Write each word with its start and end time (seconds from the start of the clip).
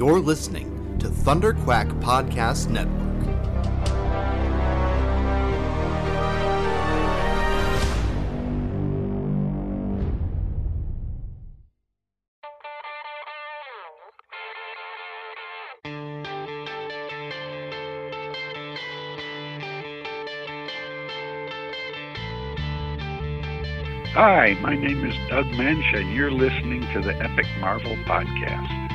You're 0.00 0.18
listening 0.18 0.96
to 1.00 1.10
Thunder 1.10 1.52
Quack 1.52 1.86
Podcast 2.00 2.70
Network. 2.70 2.96
Hi, 24.14 24.56
my 24.62 24.74
name 24.74 25.04
is 25.04 25.14
Doug 25.28 25.44
Moench, 25.48 25.94
and 25.94 26.14
you're 26.14 26.30
listening 26.30 26.80
to 26.94 27.02
the 27.02 27.14
Epic 27.22 27.44
Marvel 27.60 27.96
Podcast. 28.06 28.89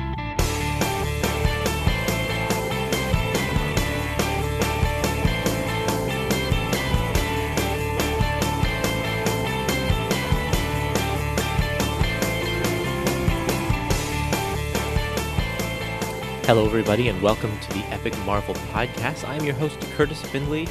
Hello, 16.46 16.64
everybody, 16.64 17.08
and 17.08 17.20
welcome 17.20 17.50
to 17.58 17.68
the 17.70 17.84
Epic 17.86 18.16
Marvel 18.18 18.54
Podcast. 18.72 19.28
I'm 19.28 19.42
your 19.42 19.56
host, 19.56 19.80
Kurtis 19.96 20.24
Findlay, 20.26 20.68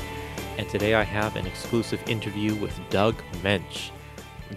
and 0.57 0.70
today 0.70 0.93
I 0.93 1.03
have 1.03 1.35
an 1.35 1.45
exclusive 1.45 2.01
interview 2.07 2.55
with 2.55 2.79
Doug 2.89 3.21
Moench. 3.43 3.89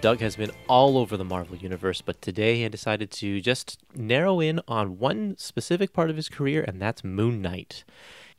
Doug 0.00 0.20
has 0.20 0.36
been 0.36 0.52
all 0.68 0.96
over 0.96 1.16
the 1.16 1.24
Marvel 1.24 1.56
Universe, 1.56 2.02
but 2.02 2.22
today 2.22 2.62
he 2.62 2.68
decided 2.68 3.10
to 3.10 3.40
just 3.40 3.80
narrow 3.96 4.38
in 4.38 4.60
on 4.68 5.00
one 5.00 5.36
specific 5.38 5.92
part 5.92 6.08
of 6.08 6.14
his 6.14 6.28
career, 6.28 6.62
and 6.62 6.80
that's 6.80 7.02
Moon 7.02 7.42
Knight. 7.42 7.82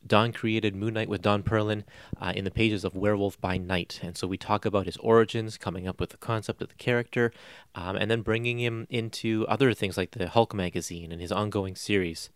Don 0.07 0.31
created 0.31 0.73
Moon 0.73 0.93
Knight 0.93 1.09
with 1.09 1.21
Don 1.21 1.43
Perlin 1.43 1.83
uh, 2.21 2.31
in 2.33 2.45
the 2.45 2.49
pages 2.49 2.85
of 2.85 2.95
Werewolf 2.95 3.41
by 3.41 3.57
Night. 3.57 3.99
And 4.01 4.15
so 4.15 4.25
we 4.25 4.37
talk 4.37 4.63
about 4.63 4.85
his 4.85 4.95
origins, 4.97 5.57
coming 5.57 5.85
up 5.85 5.99
with 5.99 6.11
the 6.11 6.17
concept 6.17 6.61
of 6.61 6.69
the 6.69 6.75
character, 6.75 7.33
um, 7.75 7.97
and 7.97 8.09
then 8.09 8.21
bringing 8.21 8.57
him 8.57 8.87
into 8.89 9.45
other 9.49 9.73
things 9.73 9.97
like 9.97 10.11
the 10.11 10.29
Hulk 10.29 10.53
magazine 10.53 11.11
and 11.11 11.19
his 11.19 11.33
ongoing 11.33 11.75
series. 11.75 12.29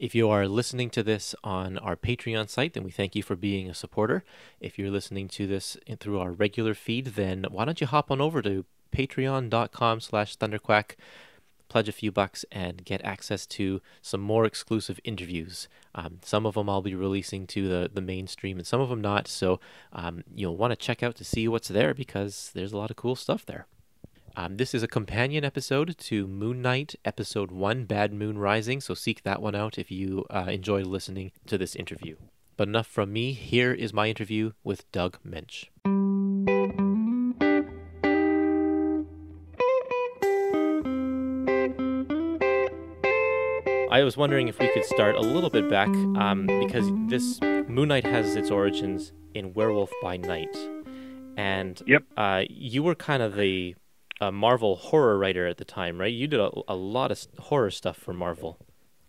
If 0.00 0.14
you 0.14 0.30
are 0.30 0.48
listening 0.48 0.88
to 0.90 1.02
this 1.02 1.34
on 1.44 1.76
our 1.76 1.94
Patreon 1.94 2.48
site, 2.48 2.72
then 2.72 2.84
we 2.84 2.90
thank 2.90 3.14
you 3.14 3.22
for 3.22 3.36
being 3.36 3.68
a 3.68 3.74
supporter. 3.74 4.24
If 4.58 4.78
you're 4.78 4.90
listening 4.90 5.28
to 5.28 5.46
this 5.46 5.76
through 5.98 6.18
our 6.18 6.32
regular 6.32 6.72
feed, 6.72 7.08
then 7.08 7.44
why 7.50 7.66
don't 7.66 7.82
you 7.82 7.86
hop 7.86 8.10
on 8.10 8.18
over 8.18 8.40
to 8.40 8.64
patreon.com 8.96 10.00
slash 10.00 10.38
thunderquack, 10.38 10.92
pledge 11.68 11.86
a 11.90 11.92
few 11.92 12.10
bucks, 12.10 12.46
and 12.50 12.82
get 12.82 13.04
access 13.04 13.44
to 13.48 13.82
some 14.00 14.22
more 14.22 14.46
exclusive 14.46 15.00
interviews. 15.04 15.68
Um, 15.94 16.20
some 16.22 16.46
of 16.46 16.54
them 16.54 16.70
I'll 16.70 16.80
be 16.80 16.94
releasing 16.94 17.46
to 17.48 17.68
the, 17.68 17.90
the 17.92 18.00
mainstream 18.00 18.56
and 18.56 18.66
some 18.66 18.80
of 18.80 18.88
them 18.88 19.02
not. 19.02 19.28
So 19.28 19.60
um, 19.92 20.24
you'll 20.34 20.56
want 20.56 20.70
to 20.70 20.76
check 20.76 21.02
out 21.02 21.16
to 21.16 21.24
see 21.24 21.46
what's 21.46 21.68
there 21.68 21.92
because 21.92 22.52
there's 22.54 22.72
a 22.72 22.78
lot 22.78 22.90
of 22.90 22.96
cool 22.96 23.16
stuff 23.16 23.44
there. 23.44 23.66
Um, 24.36 24.56
this 24.56 24.74
is 24.74 24.82
a 24.82 24.88
companion 24.88 25.44
episode 25.44 25.96
to 25.98 26.26
Moon 26.26 26.62
Knight, 26.62 26.94
Episode 27.04 27.50
1, 27.50 27.84
Bad 27.84 28.12
Moon 28.12 28.38
Rising, 28.38 28.80
so 28.80 28.94
seek 28.94 29.22
that 29.22 29.42
one 29.42 29.54
out 29.54 29.76
if 29.78 29.90
you 29.90 30.24
uh, 30.30 30.46
enjoy 30.48 30.82
listening 30.82 31.32
to 31.46 31.58
this 31.58 31.74
interview. 31.74 32.16
But 32.56 32.68
enough 32.68 32.86
from 32.86 33.12
me. 33.12 33.32
Here 33.32 33.72
is 33.72 33.92
my 33.92 34.08
interview 34.08 34.52
with 34.62 34.90
Doug 34.92 35.18
Moench. 35.26 35.68
I 43.92 44.04
was 44.04 44.16
wondering 44.16 44.46
if 44.46 44.58
we 44.60 44.68
could 44.72 44.84
start 44.84 45.16
a 45.16 45.20
little 45.20 45.50
bit 45.50 45.68
back 45.68 45.88
um, 45.88 46.46
because 46.46 46.88
this 47.08 47.40
Moon 47.40 47.88
Knight 47.88 48.04
has 48.06 48.36
its 48.36 48.48
origins 48.50 49.12
in 49.34 49.52
Werewolf 49.52 49.90
by 50.00 50.16
Night. 50.16 50.56
And 51.36 51.82
Yep. 51.86 52.04
uh, 52.16 52.42
you 52.48 52.84
were 52.84 52.94
kind 52.94 53.20
of 53.22 53.34
the 53.34 53.74
a 54.20 54.30
Marvel 54.30 54.76
horror 54.76 55.18
writer 55.18 55.46
at 55.46 55.56
the 55.56 55.64
time, 55.64 56.00
right? 56.00 56.12
You 56.12 56.26
did 56.26 56.40
a, 56.40 56.50
a 56.68 56.74
lot 56.74 57.10
of 57.10 57.26
horror 57.38 57.70
stuff 57.70 57.96
for 57.96 58.12
Marvel. 58.12 58.58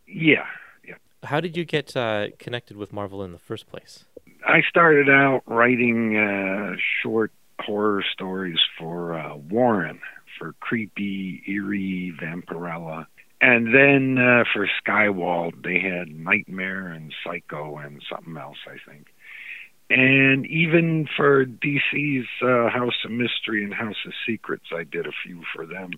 Yeah, 0.07 0.45
yeah. 0.87 0.95
How 1.23 1.39
did 1.39 1.57
you 1.57 1.65
get 1.65 1.95
uh, 1.95 2.27
connected 2.39 2.77
with 2.77 2.93
Marvel 2.93 3.23
in 3.23 3.31
the 3.31 3.39
first 3.39 3.67
place? 3.67 4.05
I 4.45 4.61
started 4.69 5.09
out 5.09 5.43
writing 5.45 6.17
uh, 6.17 6.75
short 7.01 7.31
horror 7.59 8.03
stories 8.13 8.59
for 8.77 9.17
uh, 9.17 9.35
Warren, 9.35 9.99
for 10.39 10.53
Creepy, 10.59 11.43
Eerie, 11.47 12.13
Vampirella. 12.21 13.05
And 13.39 13.73
then 13.73 14.17
uh, 14.17 14.43
for 14.53 14.67
Skywald, 14.81 15.63
they 15.63 15.79
had 15.79 16.09
Nightmare 16.09 16.87
and 16.87 17.13
Psycho 17.23 17.77
and 17.77 18.01
something 18.09 18.37
else, 18.37 18.57
I 18.67 18.77
think. 18.89 19.07
And 19.91 20.45
even 20.45 21.05
for 21.17 21.45
DC's 21.45 22.25
uh, 22.41 22.69
House 22.69 22.95
of 23.03 23.11
Mystery 23.11 23.65
and 23.65 23.73
House 23.73 23.97
of 24.05 24.13
Secrets, 24.25 24.67
I 24.73 24.85
did 24.85 25.05
a 25.05 25.11
few 25.25 25.43
for 25.53 25.65
them. 25.65 25.91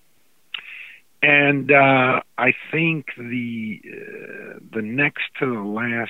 And 1.21 1.71
uh, 1.71 2.21
I 2.39 2.53
think 2.71 3.05
the 3.15 3.81
uh, 3.85 4.59
the 4.73 4.81
next 4.81 5.25
to 5.39 5.45
the 5.45 5.61
last 5.61 6.09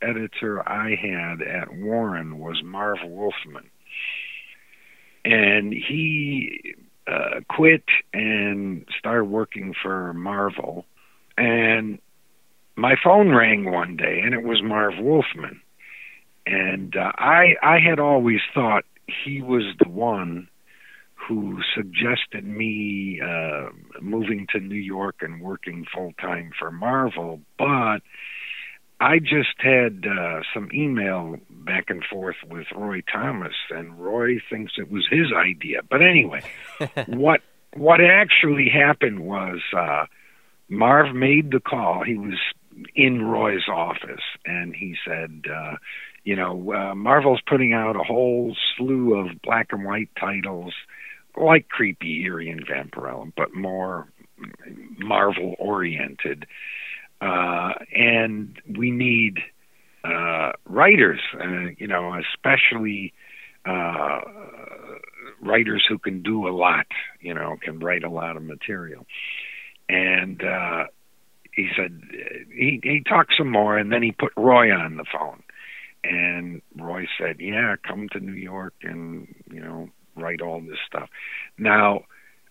editor 0.00 0.66
I 0.66 0.94
had 0.94 1.42
at 1.42 1.74
Warren 1.74 2.38
was 2.38 2.62
Marv 2.64 2.98
Wolfman, 3.04 3.68
and 5.24 5.72
he 5.74 6.76
uh, 7.08 7.40
quit 7.48 7.84
and 8.12 8.86
started 8.96 9.24
working 9.24 9.74
for 9.82 10.14
Marvel. 10.14 10.86
And 11.36 11.98
my 12.76 12.94
phone 13.02 13.30
rang 13.30 13.70
one 13.70 13.96
day, 13.96 14.20
and 14.24 14.34
it 14.34 14.44
was 14.44 14.62
Marv 14.62 14.94
Wolfman. 15.00 15.60
And 16.46 16.96
uh, 16.96 17.12
I 17.16 17.54
I 17.62 17.78
had 17.78 17.98
always 17.98 18.40
thought 18.54 18.84
he 19.06 19.42
was 19.42 19.64
the 19.82 19.88
one 19.88 20.48
who 21.14 21.60
suggested 21.74 22.44
me 22.44 23.20
uh, 23.22 23.68
moving 24.00 24.46
to 24.52 24.60
New 24.60 24.74
York 24.74 25.16
and 25.20 25.40
working 25.40 25.86
full 25.92 26.12
time 26.20 26.50
for 26.58 26.70
Marvel, 26.70 27.40
but 27.58 28.00
I 29.00 29.18
just 29.18 29.58
had 29.58 30.04
uh, 30.06 30.40
some 30.52 30.68
email 30.72 31.36
back 31.50 31.86
and 31.88 32.04
forth 32.04 32.36
with 32.48 32.66
Roy 32.74 33.02
Thomas, 33.12 33.54
and 33.70 33.98
Roy 33.98 34.40
thinks 34.50 34.74
it 34.78 34.90
was 34.90 35.06
his 35.10 35.32
idea. 35.36 35.80
But 35.88 36.02
anyway, 36.02 36.42
what 37.06 37.40
what 37.74 38.00
actually 38.00 38.68
happened 38.68 39.20
was 39.20 39.60
uh, 39.76 40.06
Marv 40.68 41.14
made 41.14 41.50
the 41.50 41.60
call. 41.60 42.04
He 42.04 42.16
was 42.16 42.38
in 42.94 43.22
Roy's 43.22 43.68
office, 43.68 44.22
and 44.44 44.74
he 44.74 44.96
said, 45.06 45.44
uh, 45.52 45.76
"You 46.24 46.36
know, 46.36 46.72
uh, 46.72 46.94
Marvel's 46.94 47.42
putting 47.46 47.72
out 47.72 47.96
a 47.96 48.02
whole 48.02 48.56
slew 48.76 49.14
of 49.14 49.40
black 49.42 49.68
and 49.72 49.84
white 49.84 50.10
titles." 50.18 50.74
like 51.36 51.68
creepy 51.68 52.22
eerie 52.22 52.50
and 52.50 52.66
vampirella 52.66 53.32
but 53.36 53.54
more 53.54 54.08
marvel 54.98 55.54
oriented 55.58 56.46
uh 57.20 57.72
and 57.94 58.58
we 58.76 58.90
need 58.90 59.38
uh 60.04 60.52
writers 60.66 61.20
uh, 61.40 61.70
you 61.78 61.86
know 61.86 62.14
especially 62.14 63.12
uh 63.66 64.20
writers 65.40 65.84
who 65.88 65.98
can 65.98 66.22
do 66.22 66.46
a 66.46 66.50
lot 66.50 66.86
you 67.20 67.34
know 67.34 67.56
can 67.60 67.78
write 67.78 68.04
a 68.04 68.10
lot 68.10 68.36
of 68.36 68.42
material 68.42 69.06
and 69.88 70.42
uh 70.42 70.84
he 71.52 71.68
said 71.76 72.00
he 72.52 72.80
he 72.82 73.02
talked 73.08 73.32
some 73.36 73.50
more 73.50 73.78
and 73.78 73.92
then 73.92 74.02
he 74.02 74.12
put 74.12 74.32
roy 74.36 74.72
on 74.72 74.96
the 74.96 75.04
phone 75.12 75.42
and 76.04 76.62
roy 76.78 77.06
said 77.18 77.36
yeah 77.40 77.74
come 77.86 78.08
to 78.10 78.20
new 78.20 78.32
york 78.32 78.74
and 78.82 79.34
you 79.50 79.60
know 79.60 79.88
write 80.16 80.40
all 80.40 80.60
this 80.60 80.78
stuff. 80.86 81.08
Now, 81.58 82.04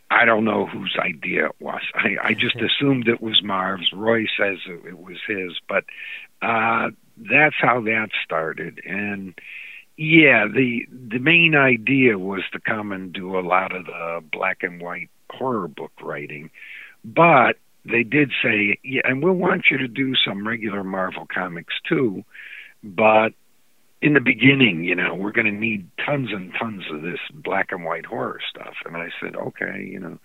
I 0.10 0.26
don't 0.26 0.46
know 0.46 0.66
whose 0.66 0.96
idea 1.00 1.48
it 1.48 1.56
was. 1.60 1.82
I, 1.96 2.16
I 2.22 2.34
just 2.34 2.58
assumed 2.58 3.08
it 3.08 3.22
was 3.22 3.42
Marv's. 3.44 3.92
Roy 3.94 4.26
says 4.38 4.58
it, 4.68 4.86
it 4.86 5.00
was 5.00 5.18
his, 5.28 5.54
but 5.68 5.86
uh, 6.42 6.90
that's 7.18 7.56
how 7.60 7.82
that 7.82 8.10
started. 8.24 8.80
And 8.86 9.34
yeah, 9.98 10.46
the 10.48 10.86
the 10.92 11.20
main 11.20 11.56
idea 11.56 12.18
was 12.18 12.42
to 12.52 12.60
come 12.60 12.92
and 12.92 13.14
do 13.14 13.38
a 13.38 13.42
lot 13.42 13.76
of 13.76 13.86
the 13.86 14.24
black 14.32 14.62
and 14.62 14.82
white 14.82 15.10
horror 15.30 15.68
book 15.68 15.92
writing, 16.02 16.52
but 17.04 17.58
they 17.86 18.04
did 18.04 18.32
say, 18.42 18.78
yeah, 18.84 19.02
and 19.04 19.22
we'll 19.24 19.34
want 19.34 19.66
you 19.70 19.78
to 19.78 19.88
do 19.88 20.14
some 20.16 20.48
regular 20.48 20.84
Marvel 20.84 21.28
comics 21.32 21.74
too, 21.88 22.24
but 22.84 23.34
in 24.04 24.14
the 24.14 24.20
beginning, 24.20 24.84
you 24.84 24.96
know, 24.96 25.16
we're 25.16 25.32
going 25.32 25.46
to 25.46 25.52
need 25.52 25.90
tons 26.06 26.28
and 26.32 26.52
tons 26.60 26.84
of 26.92 27.02
this 27.04 27.20
black 27.34 27.72
and 27.72 27.86
white 27.86 28.06
horror 28.06 28.42
stuff. 28.50 28.74
And 28.86 28.98
I 28.98 29.08
said, 29.22 29.38
okay, 29.38 29.88
you 29.90 29.98
know, 29.98 30.20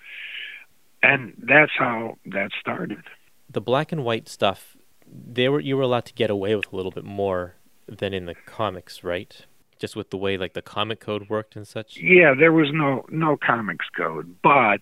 and 1.01 1.33
that's 1.39 1.71
how 1.79 2.19
that 2.27 2.51
started. 2.61 3.05
The 3.49 3.61
black 3.61 3.93
and 3.93 4.05
white 4.05 4.29
stuff, 4.29 4.77
they 5.07 5.49
were 5.49 5.61
you 5.61 5.77
were 5.77 5.85
allowed 5.85 6.07
to 6.07 6.13
get 6.13 6.29
away 6.29 6.57
with 6.57 6.73
a 6.73 6.77
little 6.77 6.91
bit 6.91 7.05
more 7.05 7.55
than 7.87 8.13
in 8.13 8.27
the 8.27 8.35
comics, 8.35 9.05
right? 9.05 9.47
Just 9.79 9.95
with 9.95 10.11
the 10.11 10.17
way 10.17 10.37
like 10.37 10.55
the 10.55 10.63
comic 10.63 10.99
code 10.99 11.31
worked 11.31 11.55
and 11.55 11.67
such. 11.67 11.97
Yeah, 11.99 12.35
there 12.37 12.53
was 12.53 12.71
no 12.73 13.07
no 13.11 13.37
comics 13.37 13.87
code, 13.97 14.37
but 14.43 14.81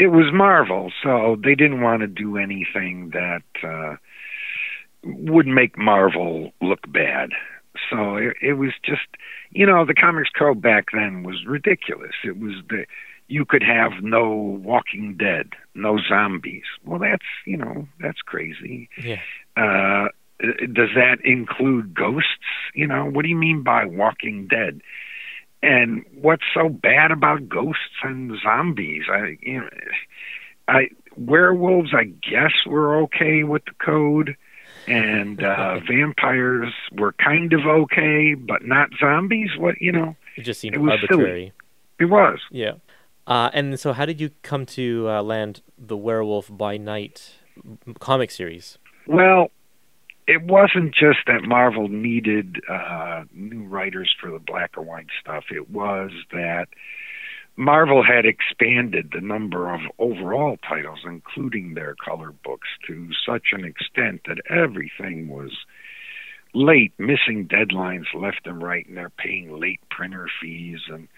it 0.00 0.08
was 0.08 0.32
Marvel, 0.34 0.92
so 1.00 1.36
they 1.42 1.54
didn't 1.54 1.80
want 1.80 2.00
to 2.00 2.08
do 2.08 2.38
anything 2.38 3.10
that 3.10 3.44
uh, 3.62 3.96
would 5.04 5.46
make 5.46 5.78
Marvel 5.78 6.50
look 6.60 6.80
bad. 6.92 7.30
So 7.90 8.16
it, 8.16 8.36
it 8.42 8.52
was 8.54 8.72
just, 8.84 9.06
you 9.50 9.66
know, 9.66 9.84
the 9.84 9.94
Comics 9.94 10.30
Code 10.30 10.60
back 10.60 10.86
then 10.92 11.22
was 11.22 11.44
ridiculous. 11.46 12.12
It 12.24 12.38
was 12.38 12.54
the 12.68 12.86
you 13.28 13.44
could 13.44 13.62
have 13.62 14.02
no 14.02 14.30
Walking 14.62 15.16
Dead, 15.18 15.50
no 15.74 15.98
zombies. 16.08 16.64
Well, 16.84 17.00
that's 17.00 17.24
you 17.44 17.56
know 17.56 17.88
that's 18.00 18.20
crazy. 18.20 18.88
Yeah. 19.02 19.20
Uh, 19.56 20.08
does 20.38 20.90
that 20.94 21.18
include 21.24 21.94
ghosts? 21.94 22.28
You 22.74 22.86
know, 22.86 23.06
what 23.06 23.22
do 23.22 23.28
you 23.28 23.36
mean 23.36 23.62
by 23.62 23.86
Walking 23.86 24.46
Dead? 24.48 24.80
And 25.62 26.04
what's 26.20 26.44
so 26.54 26.68
bad 26.68 27.10
about 27.10 27.48
ghosts 27.48 28.02
and 28.02 28.32
zombies? 28.42 29.04
I, 29.10 29.38
you 29.40 29.60
know, 29.60 29.68
I 30.68 30.88
werewolves. 31.16 31.92
I 31.94 32.04
guess 32.04 32.52
were 32.66 33.02
okay 33.04 33.42
with 33.42 33.64
the 33.64 33.72
code, 33.84 34.36
and 34.86 35.42
uh, 35.42 35.80
vampires 35.80 36.72
were 36.92 37.12
kind 37.12 37.52
of 37.52 37.60
okay, 37.66 38.34
but 38.34 38.64
not 38.64 38.90
zombies. 39.00 39.50
What 39.56 39.80
you 39.80 39.92
know? 39.92 40.16
It 40.36 40.42
just 40.42 40.60
seemed 40.60 40.76
It 40.76 40.80
arbitrary. 40.80 41.52
It 41.98 42.06
was. 42.06 42.38
Yeah. 42.50 42.72
Uh, 43.26 43.50
and 43.52 43.78
so, 43.80 43.92
how 43.92 44.06
did 44.06 44.20
you 44.20 44.30
come 44.42 44.66
to 44.66 45.08
uh, 45.08 45.22
land 45.22 45.62
the 45.76 45.96
Werewolf 45.96 46.48
by 46.50 46.76
Night 46.76 47.34
comic 47.98 48.30
series? 48.30 48.78
Well, 49.06 49.50
it 50.26 50.42
wasn't 50.42 50.94
just 50.94 51.18
that 51.26 51.42
Marvel 51.42 51.88
needed 51.88 52.60
uh, 52.68 53.24
new 53.32 53.64
writers 53.64 54.14
for 54.20 54.30
the 54.30 54.38
black 54.38 54.72
and 54.76 54.86
white 54.86 55.06
stuff. 55.20 55.44
It 55.50 55.70
was 55.70 56.10
that 56.32 56.66
Marvel 57.56 58.02
had 58.02 58.26
expanded 58.26 59.10
the 59.12 59.20
number 59.20 59.72
of 59.72 59.80
overall 59.98 60.58
titles, 60.68 61.00
including 61.06 61.74
their 61.74 61.94
color 61.94 62.32
books, 62.44 62.68
to 62.86 63.08
such 63.26 63.48
an 63.52 63.64
extent 63.64 64.22
that 64.26 64.40
everything 64.50 65.28
was 65.28 65.52
late, 66.52 66.92
missing 66.98 67.48
deadlines 67.48 68.06
left 68.14 68.46
and 68.46 68.62
right, 68.62 68.86
and 68.86 68.96
they're 68.96 69.10
paying 69.10 69.58
late 69.58 69.80
printer 69.90 70.28
fees 70.40 70.80
and 70.88 71.08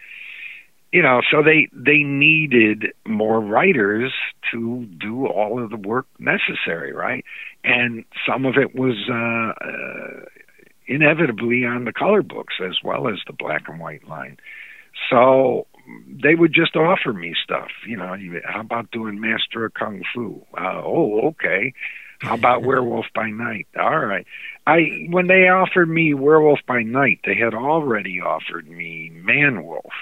you 0.93 1.03
know 1.03 1.21
so 1.31 1.43
they 1.43 1.69
they 1.73 1.99
needed 1.99 2.87
more 3.07 3.41
writers 3.41 4.11
to 4.51 4.87
do 4.99 5.27
all 5.27 5.63
of 5.63 5.71
the 5.71 5.77
work 5.77 6.07
necessary 6.19 6.93
right? 6.93 7.25
And 7.63 8.05
some 8.27 8.47
of 8.47 8.57
it 8.57 8.75
was 8.75 8.97
uh, 9.11 9.53
uh 9.65 10.25
inevitably 10.87 11.67
on 11.67 11.85
the 11.85 11.93
color 11.93 12.23
books 12.23 12.55
as 12.67 12.79
well 12.83 13.09
as 13.09 13.19
the 13.27 13.35
black 13.35 13.69
and 13.69 13.79
white 13.79 14.09
line. 14.09 14.39
So 15.11 15.67
they 16.23 16.35
would 16.35 16.53
just 16.53 16.77
offer 16.77 17.13
me 17.13 17.35
stuff 17.43 17.69
you 17.87 17.97
know 17.97 18.17
how 18.45 18.61
about 18.61 18.91
doing 18.91 19.21
master 19.21 19.67
of 19.67 19.75
kung 19.75 20.03
fu? 20.15 20.45
Uh, 20.57 20.83
oh 20.85 21.29
okay. 21.29 21.73
How 22.21 22.35
about 22.35 22.63
werewolf 22.65 23.07
by 23.15 23.31
night? 23.31 23.69
All 23.79 24.05
right. 24.05 24.27
I 24.67 25.07
when 25.11 25.29
they 25.29 25.49
offered 25.49 25.89
me 25.89 26.15
werewolf 26.15 26.61
by 26.67 26.83
night 26.83 27.21
they 27.25 27.37
had 27.37 27.55
already 27.55 28.21
offered 28.21 28.69
me 28.69 29.11
man 29.15 29.65
wolf 29.65 29.95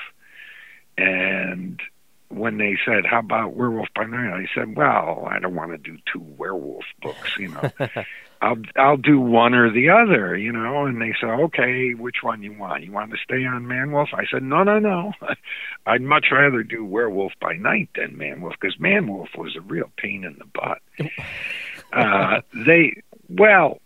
and 0.98 1.80
when 2.28 2.58
they 2.58 2.76
said, 2.84 3.06
"How 3.06 3.20
about 3.20 3.54
Werewolf 3.54 3.88
by 3.94 4.04
Night?" 4.04 4.32
I 4.32 4.46
said, 4.54 4.76
"Well, 4.76 5.28
I 5.30 5.38
don't 5.38 5.54
want 5.54 5.72
to 5.72 5.78
do 5.78 5.98
two 6.12 6.20
werewolf 6.36 6.84
books, 7.00 7.36
you 7.38 7.48
know. 7.48 7.70
I'll 8.42 8.56
I'll 8.76 8.96
do 8.96 9.18
one 9.20 9.54
or 9.54 9.70
the 9.72 9.88
other, 9.90 10.36
you 10.36 10.52
know." 10.52 10.86
And 10.86 11.00
they 11.00 11.14
said, 11.20 11.30
"Okay, 11.30 11.92
which 11.94 12.16
one 12.22 12.42
you 12.42 12.52
want? 12.52 12.84
You 12.84 12.92
want 12.92 13.10
to 13.12 13.16
stay 13.22 13.44
on 13.44 13.66
Man 13.66 13.92
Wolf?" 13.92 14.10
I 14.12 14.24
said, 14.30 14.42
"No, 14.42 14.62
no, 14.62 14.78
no. 14.78 15.12
I'd 15.86 16.02
much 16.02 16.26
rather 16.32 16.62
do 16.62 16.84
Werewolf 16.84 17.32
by 17.40 17.54
Night 17.54 17.88
than 17.94 18.16
Man 18.18 18.40
Wolf 18.40 18.54
because 18.60 18.78
Man 18.78 19.08
Wolf 19.08 19.28
was 19.36 19.56
a 19.56 19.60
real 19.60 19.90
pain 19.96 20.24
in 20.24 20.36
the 20.38 20.44
butt." 20.46 20.82
uh, 21.92 22.40
they 22.66 23.02
well, 23.28 23.80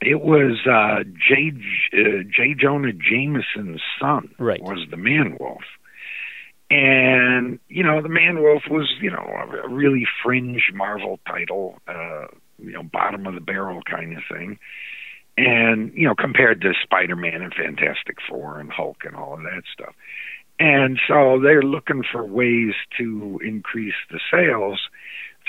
it 0.00 0.20
was 0.20 0.58
uh, 0.66 1.04
J. 1.28 1.52
Uh, 1.92 2.22
J. 2.30 2.54
Jonah 2.54 2.92
Jameson's 2.92 3.82
son 4.00 4.34
Right. 4.38 4.62
was 4.62 4.86
the 4.90 4.96
Man 4.96 5.36
Wolf 5.38 5.62
and 6.70 7.58
you 7.68 7.82
know 7.82 8.00
the 8.00 8.08
man 8.08 8.40
wolf 8.40 8.62
was 8.70 8.88
you 9.00 9.10
know 9.10 9.28
a 9.64 9.68
really 9.68 10.06
fringe 10.22 10.70
marvel 10.72 11.18
title 11.26 11.76
uh 11.88 12.26
you 12.62 12.72
know 12.72 12.82
bottom 12.82 13.26
of 13.26 13.34
the 13.34 13.40
barrel 13.40 13.82
kind 13.82 14.16
of 14.16 14.22
thing. 14.30 14.58
And 15.36 15.92
you 15.94 16.06
know 16.06 16.14
compared 16.14 16.60
to 16.62 16.72
spider-man 16.82 17.42
and 17.42 17.54
fantastic 17.54 18.16
four 18.28 18.60
and 18.60 18.70
hulk 18.70 18.98
and 19.04 19.16
all 19.16 19.34
of 19.34 19.42
that 19.42 19.62
stuff. 19.72 19.94
And 20.58 21.00
so 21.08 21.40
they're 21.42 21.62
looking 21.62 22.02
for 22.10 22.24
ways 22.24 22.74
to 22.98 23.40
increase 23.42 23.94
the 24.10 24.20
sales 24.30 24.78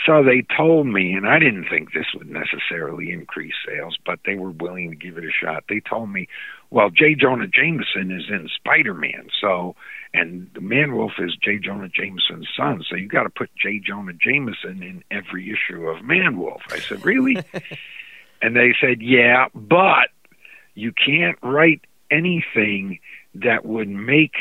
so 0.05 0.23
they 0.23 0.45
told 0.55 0.87
me 0.87 1.13
and 1.13 1.27
i 1.27 1.39
didn't 1.39 1.67
think 1.69 1.93
this 1.93 2.07
would 2.15 2.29
necessarily 2.29 3.11
increase 3.11 3.53
sales 3.67 3.97
but 4.05 4.19
they 4.25 4.35
were 4.35 4.51
willing 4.51 4.89
to 4.89 4.95
give 4.95 5.17
it 5.17 5.23
a 5.23 5.31
shot 5.31 5.63
they 5.69 5.79
told 5.79 6.09
me 6.09 6.27
well 6.69 6.89
j 6.89 7.15
jonah 7.15 7.47
jameson 7.47 8.11
is 8.11 8.25
in 8.29 8.49
spider-man 8.55 9.27
so 9.39 9.75
and 10.13 10.49
the 10.53 10.61
man 10.61 10.95
wolf 10.95 11.13
is 11.19 11.35
J. 11.41 11.57
Jonah 11.57 11.87
Jameson's 11.87 12.49
son, 12.57 12.83
so 12.87 12.95
you've 12.95 13.11
got 13.11 13.23
to 13.23 13.29
put 13.29 13.49
J. 13.55 13.79
Jonah 13.79 14.13
Jameson 14.13 14.83
in 14.83 15.03
every 15.09 15.49
issue 15.49 15.87
of 15.87 16.03
Man 16.03 16.37
Wolf. 16.37 16.61
I 16.69 16.79
said, 16.79 17.05
really? 17.05 17.37
and 18.41 18.55
they 18.55 18.73
said, 18.81 19.01
yeah, 19.01 19.47
but 19.55 20.09
you 20.75 20.91
can't 20.91 21.37
write 21.41 21.81
anything 22.09 22.99
that 23.35 23.65
would 23.65 23.87
make 23.87 24.35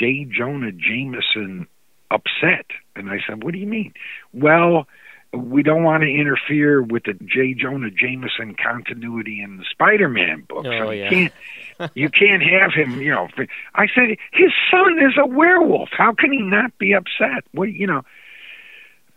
J. 0.00 0.24
Jonah 0.24 0.72
Jameson 0.72 1.68
upset. 2.12 2.66
And 2.96 3.10
I 3.10 3.18
said, 3.26 3.42
what 3.42 3.52
do 3.52 3.58
you 3.58 3.66
mean? 3.66 3.92
Well, 4.32 4.86
we 5.32 5.62
don't 5.62 5.82
want 5.82 6.02
to 6.02 6.08
interfere 6.10 6.82
with 6.82 7.04
the 7.04 7.14
J. 7.24 7.54
Jonah 7.54 7.90
Jameson 7.90 8.54
continuity 8.54 9.40
in 9.42 9.56
the 9.56 9.64
Spider-Man 9.70 10.42
book, 10.48 10.66
Oh, 10.66 10.70
so 10.70 10.90
you 10.90 11.02
yeah. 11.02 11.08
can't 11.10 11.32
you 11.94 12.10
can't 12.10 12.42
have 12.42 12.72
him. 12.74 13.00
You 13.00 13.12
know, 13.12 13.28
I 13.74 13.86
said 13.94 14.16
his 14.32 14.52
son 14.70 14.98
is 14.98 15.14
a 15.18 15.26
werewolf. 15.26 15.88
How 15.96 16.12
can 16.12 16.32
he 16.32 16.42
not 16.42 16.76
be 16.78 16.92
upset? 16.92 17.44
What 17.52 17.72
you 17.72 17.86
know? 17.86 18.02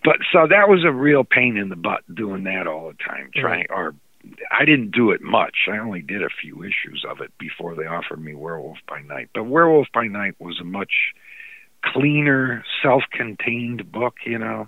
But 0.04 0.18
so 0.32 0.48
that 0.48 0.70
was 0.70 0.86
a 0.86 0.92
real 0.92 1.24
pain 1.24 1.58
in 1.58 1.70
the 1.70 1.76
butt 1.76 2.04
doing 2.14 2.44
that 2.46 2.66
all 2.66 2.88
the 2.88 3.04
time. 3.04 3.30
Trying 3.36 3.66
or 3.70 3.94
I 4.52 4.66
didn't 4.66 4.92
do 4.92 5.12
it 5.12 5.22
much. 5.22 5.68
I 5.72 5.78
only 5.78 6.02
did 6.02 6.24
a 6.24 6.30
few 6.30 6.64
issues 6.64 7.06
of 7.08 7.22
it 7.22 7.32
before 7.40 7.76
they 7.76 7.86
offered 7.86 8.24
me 8.24 8.34
Werewolf 8.34 8.78
by 8.88 9.02
Night. 9.02 9.30
But 9.34 9.44
Werewolf 9.46 9.88
by 9.94 10.08
Night 10.08 10.36
was 10.40 10.60
a 10.62 10.64
much 10.64 11.14
cleaner, 11.94 12.64
self-contained 12.82 13.92
book. 13.92 14.16
You 14.26 14.40
know, 14.40 14.68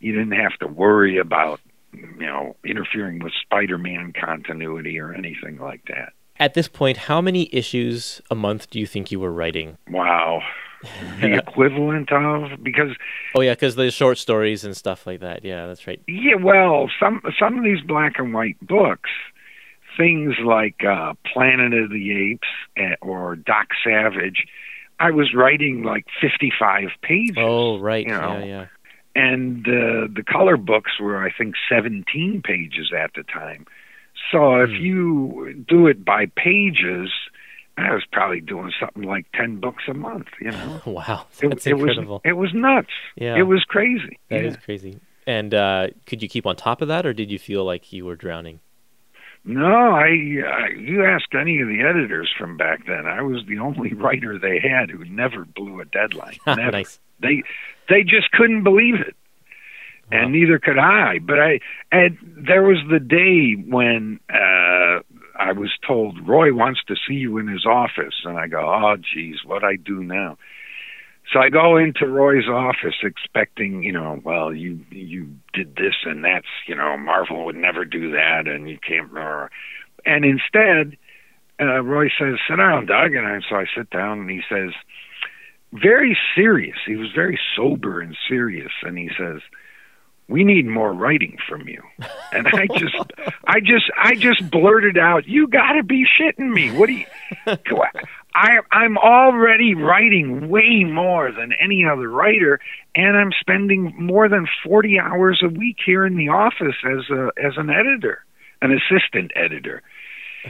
you 0.00 0.12
didn't 0.12 0.38
have 0.38 0.56
to 0.60 0.66
worry 0.66 1.18
about 1.18 1.60
you 1.92 2.26
know 2.26 2.56
interfering 2.64 3.18
with 3.20 3.32
Spider-Man 3.42 4.12
continuity 4.18 4.98
or 4.98 5.12
anything 5.12 5.58
like 5.58 5.82
that. 5.88 6.12
At 6.38 6.52
this 6.54 6.68
point, 6.68 6.98
how 6.98 7.22
many 7.22 7.48
issues 7.52 8.20
a 8.30 8.34
month 8.34 8.68
do 8.68 8.78
you 8.78 8.86
think 8.86 9.10
you 9.10 9.18
were 9.20 9.32
writing? 9.32 9.78
Wow. 9.90 10.42
The 11.20 11.34
equivalent 11.38 12.12
of 12.12 12.62
because 12.62 12.90
Oh 13.34 13.40
yeah, 13.40 13.54
because 13.54 13.74
the 13.76 13.90
short 13.90 14.18
stories 14.18 14.62
and 14.62 14.76
stuff 14.76 15.06
like 15.06 15.20
that. 15.20 15.42
Yeah, 15.42 15.66
that's 15.66 15.86
right. 15.86 16.00
yeah, 16.06 16.34
well, 16.34 16.90
some 17.00 17.22
some 17.40 17.56
of 17.56 17.64
these 17.64 17.80
black 17.80 18.18
and 18.18 18.34
white 18.34 18.58
books, 18.60 19.10
things 19.96 20.34
like 20.44 20.84
uh 20.84 21.14
Planet 21.32 21.72
of 21.72 21.90
the 21.90 22.30
Apes 22.30 22.48
eh, 22.76 22.94
or 23.00 23.36
Doc 23.36 23.68
Savage, 23.82 24.46
I 24.98 25.10
was 25.10 25.34
writing 25.34 25.82
like 25.82 26.06
55 26.20 26.88
pages. 27.02 27.36
Oh 27.38 27.78
right. 27.78 28.06
you 28.06 28.12
know. 28.12 28.38
Yeah, 28.38 28.44
yeah. 28.44 28.66
and 29.14 29.66
uh, 29.66 30.08
the 30.14 30.24
color 30.26 30.56
books 30.56 30.92
were 31.00 31.22
I 31.24 31.30
think 31.36 31.54
17 31.68 32.42
pages 32.44 32.92
at 32.96 33.10
the 33.14 33.22
time. 33.22 33.66
So 34.32 34.56
if 34.62 34.70
Hmm. 34.70 34.76
you 34.76 35.64
do 35.68 35.86
it 35.86 36.04
by 36.04 36.26
pages, 36.34 37.10
I 37.76 37.92
was 37.92 38.04
probably 38.10 38.40
doing 38.40 38.72
something 38.80 39.02
like 39.02 39.26
10 39.34 39.60
books 39.60 39.84
a 39.88 39.94
month, 39.94 40.28
you 40.40 40.50
know. 40.50 40.80
Wow, 40.86 41.26
It, 41.42 41.48
that's 41.50 41.66
it 41.66 41.74
was 41.74 41.82
incredible. 41.90 42.22
it 42.24 42.32
was 42.32 42.52
nuts. 42.54 42.88
Yeah. 43.16 43.36
It 43.36 43.42
was 43.42 43.64
crazy. 43.64 44.18
That 44.30 44.42
yeah. 44.42 44.48
is 44.50 44.56
crazy. 44.56 44.98
And 45.26 45.52
uh, 45.52 45.88
could 46.06 46.22
you 46.22 46.28
keep 46.28 46.46
on 46.46 46.56
top 46.56 46.80
of 46.80 46.88
that, 46.88 47.04
or 47.04 47.12
did 47.12 47.30
you 47.30 47.38
feel 47.38 47.64
like 47.64 47.92
you 47.92 48.04
were 48.06 48.16
drowning? 48.16 48.60
No, 49.46 49.92
I, 49.92 50.08
I 50.08 50.68
you 50.76 51.04
ask 51.04 51.32
any 51.32 51.60
of 51.60 51.68
the 51.68 51.80
editors 51.80 52.32
from 52.36 52.56
back 52.56 52.84
then. 52.86 53.06
I 53.06 53.22
was 53.22 53.44
the 53.46 53.60
only 53.60 53.94
writer 53.94 54.38
they 54.38 54.58
had 54.58 54.90
who 54.90 55.04
never 55.04 55.44
blew 55.44 55.80
a 55.80 55.84
deadline. 55.84 56.36
Never. 56.46 56.72
nice. 56.72 56.98
They 57.20 57.44
they 57.88 58.02
just 58.02 58.30
couldn't 58.32 58.64
believe 58.64 58.96
it. 58.96 59.14
Wow. 60.10 60.18
And 60.18 60.32
neither 60.32 60.58
could 60.58 60.78
I. 60.78 61.20
But 61.20 61.38
I 61.38 61.60
and 61.92 62.18
there 62.36 62.62
was 62.62 62.78
the 62.90 62.98
day 62.98 63.54
when 63.54 64.18
uh 64.28 65.00
I 65.38 65.52
was 65.52 65.70
told 65.86 66.26
Roy 66.26 66.52
wants 66.52 66.80
to 66.88 66.96
see 67.06 67.14
you 67.14 67.38
in 67.38 67.46
his 67.46 67.64
office 67.66 68.14
and 68.24 68.36
I 68.36 68.48
go, 68.48 68.58
"Oh 68.58 68.96
geez, 68.96 69.44
what 69.44 69.62
I 69.62 69.76
do 69.76 70.02
now?" 70.02 70.38
So 71.32 71.40
I 71.40 71.48
go 71.48 71.76
into 71.76 72.06
Roy's 72.06 72.48
office 72.48 72.94
expecting, 73.02 73.82
you 73.82 73.92
know, 73.92 74.20
well, 74.24 74.54
you 74.54 74.80
you 74.90 75.28
did 75.52 75.76
this 75.76 75.94
and 76.04 76.24
that's, 76.24 76.46
you 76.66 76.74
know, 76.74 76.96
Marvel 76.96 77.44
would 77.46 77.56
never 77.56 77.84
do 77.84 78.12
that 78.12 78.46
and 78.46 78.68
you 78.68 78.78
can't 78.78 79.10
and 80.04 80.24
instead 80.24 80.96
uh 81.58 81.82
Roy 81.82 82.08
says, 82.18 82.38
"Sit 82.48 82.56
down, 82.56 82.86
Doug." 82.86 83.14
And 83.14 83.26
I, 83.26 83.40
so 83.48 83.56
I 83.56 83.64
sit 83.74 83.90
down 83.90 84.20
and 84.20 84.30
he 84.30 84.42
says, 84.48 84.72
very 85.72 86.16
serious. 86.34 86.76
He 86.86 86.96
was 86.96 87.08
very 87.14 87.38
sober 87.54 88.00
and 88.00 88.16
serious, 88.28 88.72
and 88.82 88.96
he 88.98 89.10
says, 89.18 89.40
"We 90.28 90.44
need 90.44 90.66
more 90.66 90.92
writing 90.92 91.38
from 91.48 91.68
you." 91.68 91.82
And 92.32 92.46
I 92.48 92.66
just, 92.78 92.96
I 93.46 93.60
just, 93.60 93.90
I 93.96 94.14
just 94.14 94.50
blurted 94.50 94.98
out, 94.98 95.26
"You 95.26 95.48
got 95.48 95.72
to 95.72 95.82
be 95.82 96.06
shitting 96.18 96.52
me! 96.52 96.72
What 96.72 96.86
do 96.86 96.94
you?" 96.94 97.06
I, 98.36 98.58
I'm 98.70 98.98
already 98.98 99.74
writing 99.74 100.50
way 100.50 100.84
more 100.84 101.32
than 101.32 101.54
any 101.54 101.86
other 101.90 102.06
writer, 102.10 102.60
and 102.94 103.16
I'm 103.16 103.32
spending 103.40 103.94
more 103.98 104.28
than 104.28 104.46
40 104.62 105.00
hours 105.00 105.42
a 105.42 105.48
week 105.48 105.78
here 105.84 106.04
in 106.04 106.16
the 106.16 106.28
office 106.28 106.76
as 106.84 107.08
a 107.10 107.30
as 107.42 107.54
an 107.56 107.70
editor, 107.70 108.22
an 108.60 108.72
assistant 108.72 109.32
editor. 109.34 109.82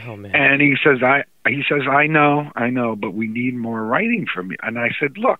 Oh 0.05 0.17
man. 0.17 0.35
And 0.35 0.61
he 0.61 0.75
says, 0.83 1.01
I 1.01 1.23
he 1.47 1.63
says, 1.69 1.83
I 1.89 2.07
know, 2.07 2.51
I 2.57 2.69
know, 2.71 2.97
but 2.97 3.13
we 3.13 3.27
need 3.27 3.55
more 3.55 3.81
writing 3.81 4.27
from 4.31 4.51
you. 4.51 4.57
And 4.61 4.77
I 4.77 4.89
said, 4.99 5.17
Look, 5.17 5.39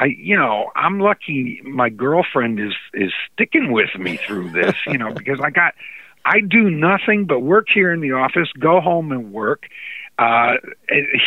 I 0.00 0.06
you 0.06 0.36
know, 0.36 0.72
I'm 0.74 0.98
lucky 0.98 1.62
my 1.62 1.88
girlfriend 1.88 2.58
is 2.58 2.74
is 2.94 3.12
sticking 3.32 3.70
with 3.70 3.94
me 3.96 4.16
through 4.16 4.50
this, 4.50 4.74
you 4.88 4.98
know, 4.98 5.12
because 5.14 5.38
I 5.40 5.50
got 5.50 5.74
I 6.24 6.40
do 6.40 6.68
nothing 6.68 7.26
but 7.26 7.40
work 7.40 7.68
here 7.72 7.92
in 7.92 8.00
the 8.00 8.12
office, 8.12 8.48
go 8.58 8.80
home 8.80 9.12
and 9.12 9.32
work, 9.32 9.68
uh 10.20 10.54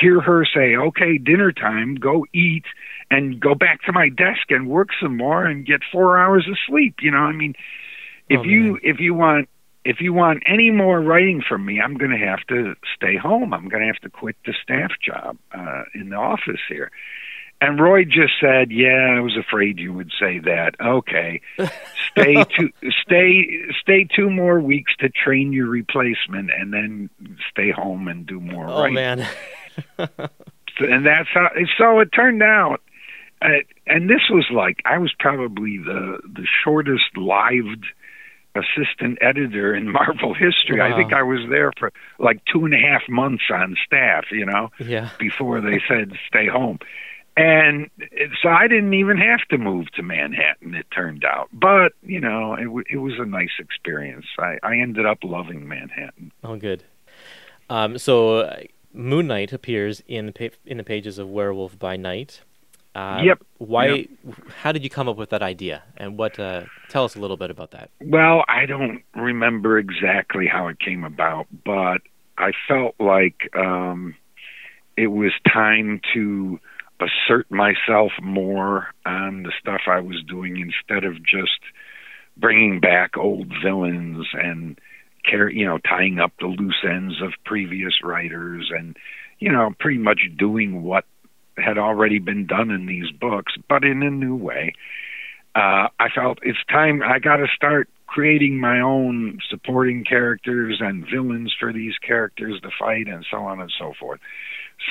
hear 0.02 0.22
her 0.22 0.46
say, 0.46 0.76
Okay, 0.78 1.18
dinner 1.18 1.52
time, 1.52 1.96
go 1.96 2.26
eat 2.34 2.66
and 3.12 3.40
go 3.40 3.56
back 3.56 3.82
to 3.84 3.94
my 3.94 4.10
desk 4.10 4.52
and 4.52 4.70
work 4.70 4.90
some 5.02 5.18
more 5.18 5.46
and 5.46 5.66
get 5.66 5.82
four 5.92 6.18
hours 6.18 6.48
of 6.50 6.58
sleep. 6.68 6.96
You 7.02 7.12
know, 7.12 7.20
I 7.20 7.34
mean 7.34 7.56
if 8.30 8.42
Oh, 8.42 8.44
you 8.44 8.62
man. 8.74 8.80
if 8.84 9.00
you 9.00 9.14
want 9.16 9.50
if 9.86 9.98
you 10.02 10.14
want 10.14 10.44
any 10.46 10.72
more 10.72 11.02
writing 11.02 11.42
from 11.48 11.66
me, 11.66 11.82
I'm 11.82 11.98
going 11.98 12.12
to 12.12 12.18
have 12.26 12.42
to 12.50 12.76
stay 12.96 13.18
home. 13.18 13.54
I'm 13.54 13.68
going 13.68 13.82
to 13.82 13.88
have 13.88 14.02
to 14.04 14.10
quit 14.10 14.38
the 14.46 14.54
staff 14.64 14.92
job 15.06 15.38
uh, 15.54 15.84
in 15.94 16.10
the 16.10 16.16
office 16.16 16.62
here. 16.70 16.92
And 17.64 17.80
Roy 17.80 18.04
just 18.04 18.34
said, 18.42 18.72
"Yeah, 18.72 19.16
I 19.16 19.22
was 19.22 19.38
afraid 19.38 19.80
you 19.80 19.94
would 19.94 20.12
say 20.20 20.40
that. 20.40 20.76
Okay, 20.82 21.40
stay 22.12 22.44
two, 22.58 22.72
stay, 23.02 23.62
stay 23.80 24.06
two 24.14 24.30
more 24.30 24.60
weeks 24.60 24.92
to 25.00 25.08
train 25.08 25.54
your 25.54 25.68
replacement, 25.68 26.52
and 26.52 26.74
then 26.74 27.10
stay 27.50 27.72
home 27.72 28.10
and 28.10 28.26
do 28.26 28.42
more 28.42 28.68
oh 28.68 28.82
writing." 28.82 28.96
man. 28.96 29.28
and 29.98 31.06
that's 31.06 31.30
how. 31.34 31.52
So 31.78 32.02
it 32.02 32.10
turned 32.14 32.44
out, 32.44 32.82
uh, 33.42 33.64
and 33.88 34.10
this 34.10 34.30
was 34.30 34.46
like 34.54 34.82
I 34.84 34.98
was 34.98 35.14
probably 35.18 35.78
the 35.78 36.20
the 36.26 36.46
shortest 36.66 37.16
lived 37.16 37.86
assistant 38.56 39.20
editor 39.22 39.74
in 39.74 39.90
Marvel 39.94 40.34
history. 40.34 40.82
I 40.82 40.98
think 40.98 41.14
I 41.14 41.24
was 41.24 41.40
there 41.50 41.72
for 41.80 41.94
like 42.20 42.42
two 42.52 42.66
and 42.66 42.74
a 42.74 42.78
half 42.78 43.04
months 43.08 43.46
on 43.50 43.78
staff. 43.86 44.26
You 44.32 44.48
know, 44.48 44.70
yeah. 44.80 45.12
before 45.18 45.62
they 45.62 45.82
said 45.88 46.12
stay 46.28 46.48
home. 46.48 46.80
And 47.36 47.90
so 48.42 48.50
I 48.50 48.68
didn't 48.68 48.94
even 48.94 49.18
have 49.18 49.40
to 49.50 49.58
move 49.58 49.92
to 49.94 50.04
Manhattan. 50.04 50.76
It 50.76 50.86
turned 50.92 51.26
out, 51.26 51.50
but 51.52 51.94
you 52.04 52.20
know, 52.20 52.54
it 52.54 52.66
w- 52.66 52.86
it 52.90 52.98
was 52.98 53.14
a 53.18 53.26
nice 53.26 53.50
experience. 53.60 54.26
I 54.38 54.60
I 54.62 54.78
ended 54.78 55.06
up 55.06 55.20
loving 55.24 55.68
Manhattan. 55.68 56.32
Oh 56.44 56.56
good. 56.58 56.84
Um, 57.70 57.98
so 57.98 58.40
uh, 58.40 58.62
Moon 58.94 59.26
Knight 59.28 59.52
appears 59.52 60.04
in 60.08 60.28
the 60.28 60.32
pa- 60.32 60.56
in 60.66 60.78
the 60.78 60.84
pages 60.84 61.18
of 61.18 61.28
Werewolf 61.30 61.80
by 61.80 61.96
Night. 61.98 62.42
Uh, 62.94 63.22
Yep. 63.24 63.40
Why? 63.58 63.86
Yep. 63.88 64.08
How 64.62 64.72
did 64.72 64.84
you 64.84 64.90
come 64.92 65.10
up 65.10 65.18
with 65.18 65.32
that 65.32 65.42
idea? 65.42 65.82
And 65.98 66.16
what? 66.20 66.40
Uh, 66.40 66.66
tell 66.90 67.04
us 67.06 67.16
a 67.16 67.20
little 67.20 67.38
bit 67.38 67.50
about 67.50 67.72
that. 67.72 67.90
Well, 68.00 68.46
I 68.48 68.68
don't 68.68 69.02
remember 69.16 69.80
exactly 69.80 70.46
how 70.46 70.68
it 70.68 70.80
came 70.80 71.04
about, 71.04 71.48
but 71.66 72.02
I 72.38 72.52
felt 72.68 72.94
like 73.00 73.50
um, 73.56 74.14
it 74.96 75.08
was 75.08 75.32
time 75.52 76.02
to 76.14 76.60
assert 77.06 77.50
myself 77.52 78.12
more 78.22 78.88
on 79.06 79.44
the 79.44 79.52
stuff 79.60 79.82
I 79.88 80.00
was 80.00 80.24
doing 80.28 80.58
instead 80.58 81.04
of 81.04 81.24
just 81.24 81.60
bringing 82.38 82.80
back 82.80 83.18
old 83.18 83.52
villains 83.64 84.28
and 84.34 84.80
care, 85.30 85.50
you 85.50 85.66
know, 85.66 85.78
tying 85.78 86.20
up 86.20 86.32
the 86.40 86.48
loose 86.48 86.84
ends 86.84 87.22
of 87.22 87.32
previous 87.46 87.94
writers 88.04 88.72
and 88.76 88.98
you 89.40 89.52
know, 89.52 89.72
pretty 89.80 89.98
much 89.98 90.22
doing 90.38 90.84
what 90.84 91.06
had 91.58 91.78
already 91.78 92.20
been 92.20 92.46
done 92.46 92.72
in 92.72 92.86
these 92.86 93.12
books, 93.12 93.54
but 93.68 93.84
in 93.84 94.02
a 94.02 94.10
new 94.10 94.36
way 94.36 94.74
uh, 95.56 95.88
I 96.00 96.10
felt 96.14 96.40
it's 96.42 96.64
time 96.70 97.02
I 97.04 97.20
got 97.20 97.38
to 97.38 97.48
start 97.56 97.90
creating 98.08 98.60
my 98.60 98.80
own 98.80 99.40
supporting 99.50 100.04
characters 100.04 100.78
and 100.80 101.06
villains 101.12 101.54
for 101.60 101.74
these 101.74 101.94
characters 102.06 102.60
to 102.62 102.70
fight 102.80 103.08
and 103.08 103.26
so 103.30 103.38
on 103.38 103.60
and 103.60 103.72
so 103.78 103.94
forth. 104.00 104.20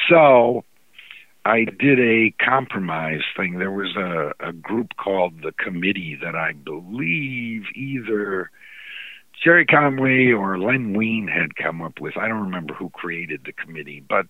So 0.08 0.64
I 1.44 1.64
did 1.64 1.98
a 1.98 2.32
compromise 2.44 3.22
thing. 3.36 3.58
There 3.58 3.72
was 3.72 3.96
a, 3.96 4.32
a 4.40 4.52
group 4.52 4.96
called 4.96 5.42
the 5.42 5.52
Committee 5.52 6.16
that 6.22 6.36
I 6.36 6.52
believe 6.52 7.64
either 7.74 8.50
Gerry 9.42 9.66
Conway 9.66 10.30
or 10.30 10.58
Len 10.58 10.94
Wein 10.94 11.28
had 11.28 11.56
come 11.56 11.82
up 11.82 12.00
with. 12.00 12.16
I 12.16 12.28
don't 12.28 12.42
remember 12.42 12.74
who 12.74 12.90
created 12.90 13.40
the 13.44 13.52
committee, 13.52 14.04
but 14.08 14.26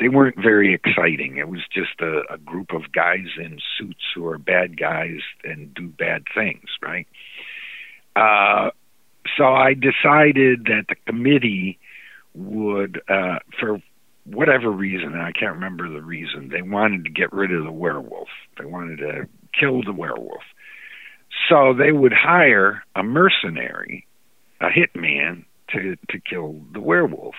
they 0.00 0.08
weren't 0.08 0.36
very 0.36 0.74
exciting. 0.74 1.36
It 1.36 1.48
was 1.48 1.60
just 1.72 2.00
a, 2.00 2.22
a 2.32 2.38
group 2.38 2.72
of 2.72 2.92
guys 2.92 3.28
in 3.36 3.58
suits 3.78 4.04
who 4.14 4.26
are 4.26 4.38
bad 4.38 4.78
guys 4.78 5.20
and 5.44 5.72
do 5.74 5.88
bad 5.88 6.24
things, 6.34 6.68
right? 6.82 7.06
Uh, 8.16 8.70
so 9.36 9.44
I 9.44 9.74
decided 9.74 10.64
that 10.64 10.86
the 10.88 10.96
committee 11.06 11.78
would, 12.34 13.00
uh, 13.08 13.38
for 13.60 13.80
whatever 14.30 14.70
reason, 14.70 15.12
and 15.12 15.22
I 15.22 15.32
can't 15.32 15.54
remember 15.54 15.88
the 15.88 16.02
reason, 16.02 16.48
they 16.48 16.62
wanted 16.62 17.04
to 17.04 17.10
get 17.10 17.32
rid 17.32 17.52
of 17.52 17.64
the 17.64 17.72
werewolf. 17.72 18.28
They 18.58 18.64
wanted 18.64 18.98
to 18.98 19.28
kill 19.58 19.82
the 19.82 19.92
werewolf. 19.92 20.42
So 21.48 21.74
they 21.74 21.92
would 21.92 22.12
hire 22.12 22.82
a 22.94 23.02
mercenary, 23.02 24.06
a 24.60 24.68
hitman, 24.68 25.44
to 25.70 25.96
to 26.10 26.18
kill 26.18 26.60
the 26.72 26.80
werewolf. 26.80 27.34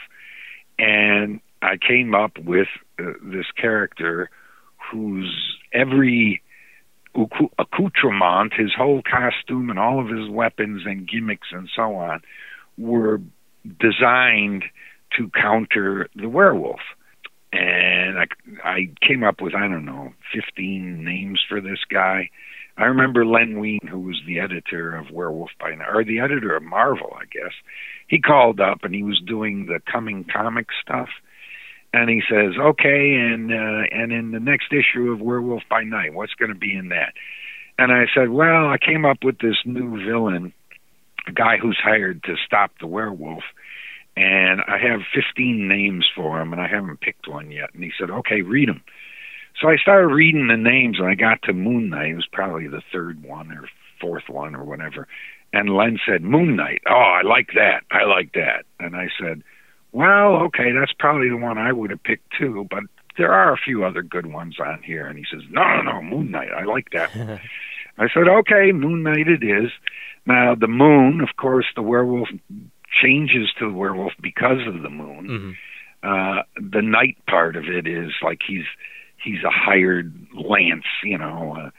And 0.78 1.42
I 1.62 1.78
came 1.78 2.16
up 2.16 2.38
with 2.38 2.68
uh, 3.00 3.14
this 3.24 3.48
character 3.58 4.30
whose 4.92 5.58
every 5.74 6.42
accoutrement, 7.58 8.54
his 8.54 8.72
whole 8.78 9.02
costume, 9.02 9.70
and 9.70 9.80
all 9.80 10.00
of 10.00 10.10
his 10.16 10.30
weapons 10.30 10.84
and 10.86 11.08
gimmicks 11.08 11.48
and 11.52 11.70
so 11.76 11.96
on 11.96 12.22
were 12.78 13.20
designed 13.80 14.64
to 15.18 15.30
counter 15.30 16.08
the 16.16 16.30
werewolf. 16.30 16.82
And 17.52 18.20
I, 18.20 18.26
I 18.64 18.90
came 19.06 19.24
up 19.24 19.42
with, 19.42 19.56
I 19.56 19.68
don't 19.68 19.86
know, 19.86 20.14
15 20.34 21.04
names 21.04 21.42
for 21.48 21.60
this 21.60 21.80
guy. 21.90 22.30
I 22.78 22.86
remember 22.86 23.26
Len 23.26 23.60
Wein, 23.60 23.80
who 23.90 24.00
was 24.00 24.22
the 24.26 24.40
editor 24.40 24.96
of 24.96 25.12
Werewolf 25.12 25.50
by 25.60 25.76
Night, 25.76 25.90
or 25.94 26.04
the 26.04 26.20
editor 26.20 26.56
of 26.56 26.64
Marvel, 26.64 27.18
I 27.20 27.26
guess. 27.26 27.52
He 28.08 28.22
called 28.22 28.62
up 28.62 28.84
and 28.84 28.96
he 28.96 29.04
was 29.04 29.22
doing 29.26 29.66
the 29.66 29.82
coming 29.92 30.26
comic 30.32 30.68
stuff. 30.82 31.10
And 31.92 32.10
he 32.10 32.22
says, 32.30 32.54
"Okay, 32.58 33.16
and 33.16 33.52
uh, 33.52 33.84
and 33.92 34.12
in 34.12 34.32
the 34.32 34.40
next 34.40 34.72
issue 34.72 35.12
of 35.12 35.22
Werewolf 35.22 35.64
by 35.70 35.84
Night, 35.84 36.14
what's 36.14 36.36
going 36.36 36.54
to 36.54 36.58
be 36.58 36.76
in 36.76 36.90
that?" 36.90 37.14
And 37.80 37.92
I 37.92 38.06
said, 38.14 38.30
"Well, 38.30 38.68
I 38.68 38.78
came 38.78 39.06
up 39.06 39.24
with 39.24 39.40
this 39.40 39.58
new 39.66 39.98
villain, 40.06 40.54
a 41.28 41.32
guy 41.32 41.58
who's 41.58 41.80
hired 41.84 42.24
to 42.24 42.36
stop 42.46 42.72
the 42.80 42.86
werewolf, 42.86 43.44
and 44.20 44.62
I 44.68 44.78
have 44.78 45.02
15 45.14 45.68
names 45.68 46.06
for 46.16 46.42
him, 46.42 46.52
and 46.52 46.62
I 46.62 46.68
haven't 46.68 47.02
picked 47.02 47.28
one 47.28 47.52
yet." 47.52 47.74
And 47.74 47.84
he 47.84 47.92
said, 47.98 48.10
"Okay, 48.10 48.42
read 48.42 48.70
them." 48.70 48.84
So 49.60 49.70
I 49.70 49.78
started 49.78 50.08
reading 50.08 50.48
the 50.48 50.58
names, 50.58 51.00
and 51.00 51.08
I 51.08 51.16
got 51.16 51.42
to 51.44 51.54
Moon 51.54 51.90
Knight. 51.90 52.12
It 52.12 52.16
was 52.16 52.28
probably 52.32 52.68
the 52.68 52.84
third 52.92 53.24
one 53.24 53.52
or 53.52 53.68
fourth 54.00 54.30
one 54.30 54.56
or 54.56 54.64
whatever. 54.64 55.08
And 55.52 55.76
Len 55.76 56.00
said, 56.06 56.22
Moon 56.22 56.56
Knight. 56.56 56.82
Oh, 56.88 56.94
I 56.94 57.22
like 57.24 57.50
that. 57.56 57.84
I 57.92 58.06
like 58.06 58.34
that. 58.34 58.66
And 58.80 58.96
I 58.96 59.10
said, 59.20 59.44
well, 59.92 60.36
okay, 60.44 60.72
that's 60.72 60.94
probably 60.98 61.30
the 61.30 61.38
one 61.38 61.58
I 61.58 61.72
would 61.72 61.90
have 61.90 62.04
picked 62.04 62.32
too, 62.38 62.68
but 62.70 62.84
there 63.18 63.34
are 63.34 63.52
a 63.52 63.58
few 63.58 63.84
other 63.84 64.04
good 64.04 64.28
ones 64.28 64.58
on 64.60 64.82
here. 64.84 65.08
And 65.08 65.18
he 65.18 65.26
says, 65.30 65.42
no, 65.50 65.62
no, 65.62 65.82
no, 65.82 66.02
Moon 66.02 66.32
Knight. 66.32 66.52
I 66.56 66.64
like 66.64 66.92
that. 66.92 67.12
I 67.98 68.08
said, 68.14 68.28
okay, 68.28 68.72
Moon 68.72 69.04
Knight 69.04 69.28
it 69.28 69.44
is. 69.44 69.72
Now, 70.26 70.56
the 70.56 70.68
moon, 70.68 71.22
of 71.22 71.30
course, 71.38 71.66
the 71.76 71.82
werewolf 71.82 72.30
changes 73.02 73.50
to 73.60 73.68
the 73.70 73.74
werewolf 73.74 74.14
because 74.22 74.66
of 74.68 74.82
the 74.82 74.90
moon. 74.90 75.26
hmm 75.28 75.52
Uh, 76.02 76.44
the 76.56 76.82
night 76.82 77.18
part 77.28 77.56
of 77.58 77.66
it 77.66 77.86
is 77.86 78.12
like 78.24 78.40
he's 78.48 78.66
he's 79.22 79.44
a 79.44 79.50
hired 79.52 80.14
lance, 80.34 80.86
you 81.04 81.18
know, 81.18 81.58
uh, 81.60 81.70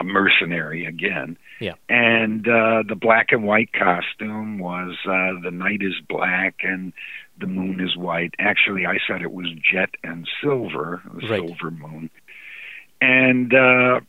a 0.00 0.02
mercenary 0.02 0.84
again. 0.84 1.36
Yeah. 1.60 1.74
And 1.88 2.48
uh, 2.48 2.82
the 2.88 2.96
black 2.96 3.30
and 3.30 3.44
white 3.44 3.72
costume 3.72 4.58
was 4.58 4.96
uh, 5.06 5.38
the 5.42 5.52
night 5.52 5.82
is 5.82 5.94
black 6.08 6.56
and 6.64 6.92
the 7.38 7.46
moon 7.46 7.78
is 7.80 7.96
white. 7.96 8.34
Actually, 8.40 8.86
I 8.86 8.98
said 9.06 9.22
it 9.22 9.30
was 9.32 9.46
jet 9.72 9.90
and 10.02 10.28
silver, 10.42 11.00
the 11.14 11.28
Right. 11.28 11.40
silver 11.40 11.70
moon. 11.70 12.10
And 13.00 13.54
uh, 13.54 14.00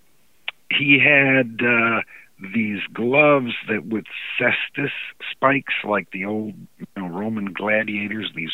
he 0.72 1.00
had 1.00 1.60
uh, 1.63 2.01
these 2.41 2.79
gloves 2.93 3.53
that 3.69 3.86
with 3.86 4.05
cestus 4.38 4.91
spikes, 5.31 5.74
like 5.83 6.12
the 6.12 6.25
old 6.25 6.53
you 6.79 6.88
know, 6.98 7.07
Roman 7.07 7.53
gladiators. 7.53 8.31
These 8.36 8.51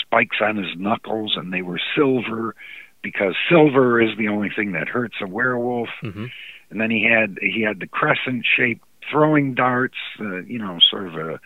spikes 0.00 0.36
on 0.40 0.56
his 0.56 0.76
knuckles, 0.76 1.34
and 1.36 1.52
they 1.52 1.62
were 1.62 1.80
silver. 1.96 2.54
because 3.02 3.34
silver 3.50 4.00
is 4.00 4.16
the 4.16 4.28
only 4.28 4.50
thing 4.54 4.72
that 4.72 4.88
hurts 4.88 5.16
a 5.20 5.26
werewolf. 5.26 5.88
hmm 6.00 6.26
And 6.70 6.80
then 6.80 6.90
he 6.90 7.04
had 7.04 7.36
he 7.40 7.62
had 7.62 7.80
the 7.80 7.86
crescent 7.86 8.44
shaped 8.56 8.84
throwing 9.10 9.54
darts, 9.54 9.98
uh, 10.20 10.42
you 10.42 10.58
know, 10.58 10.78
sort 10.90 11.08
of 11.08 11.14
a 11.14 11.40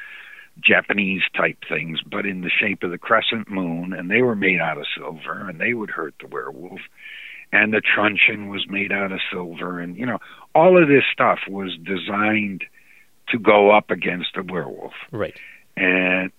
Japanese 0.61 1.23
type 1.37 1.59
things, 1.68 2.00
but 2.09 2.26
in 2.26 2.40
the 2.42 2.50
shape 2.50 2.83
of 2.83 2.90
the 2.90 2.99
crescent 2.99 3.50
moon, 3.50 3.92
and 3.92 4.11
they 4.11 4.23
were 4.23 4.37
made 4.37 4.61
out 4.61 4.78
of 4.78 4.87
silver, 4.97 5.49
and 5.49 5.61
they 5.61 5.75
would 5.75 5.90
hurt 5.90 6.14
the 6.21 6.26
werewolf. 6.26 6.80
And 7.50 7.73
the 7.73 7.81
truncheon 7.81 8.49
was 8.49 8.67
made 8.69 8.93
out 8.93 9.11
of 9.11 9.21
silver, 9.33 9.81
and 9.81 9.97
you 9.97 10.05
know, 10.05 10.19
all 10.55 10.81
of 10.81 10.88
this 10.88 11.05
stuff 11.11 11.38
was 11.49 11.76
designed 11.83 12.64
to 13.31 13.38
go 13.38 13.71
up 13.71 13.90
against 13.90 14.37
a 14.37 14.43
werewolf. 14.43 14.93
Right. 15.11 15.35
And 15.76 16.31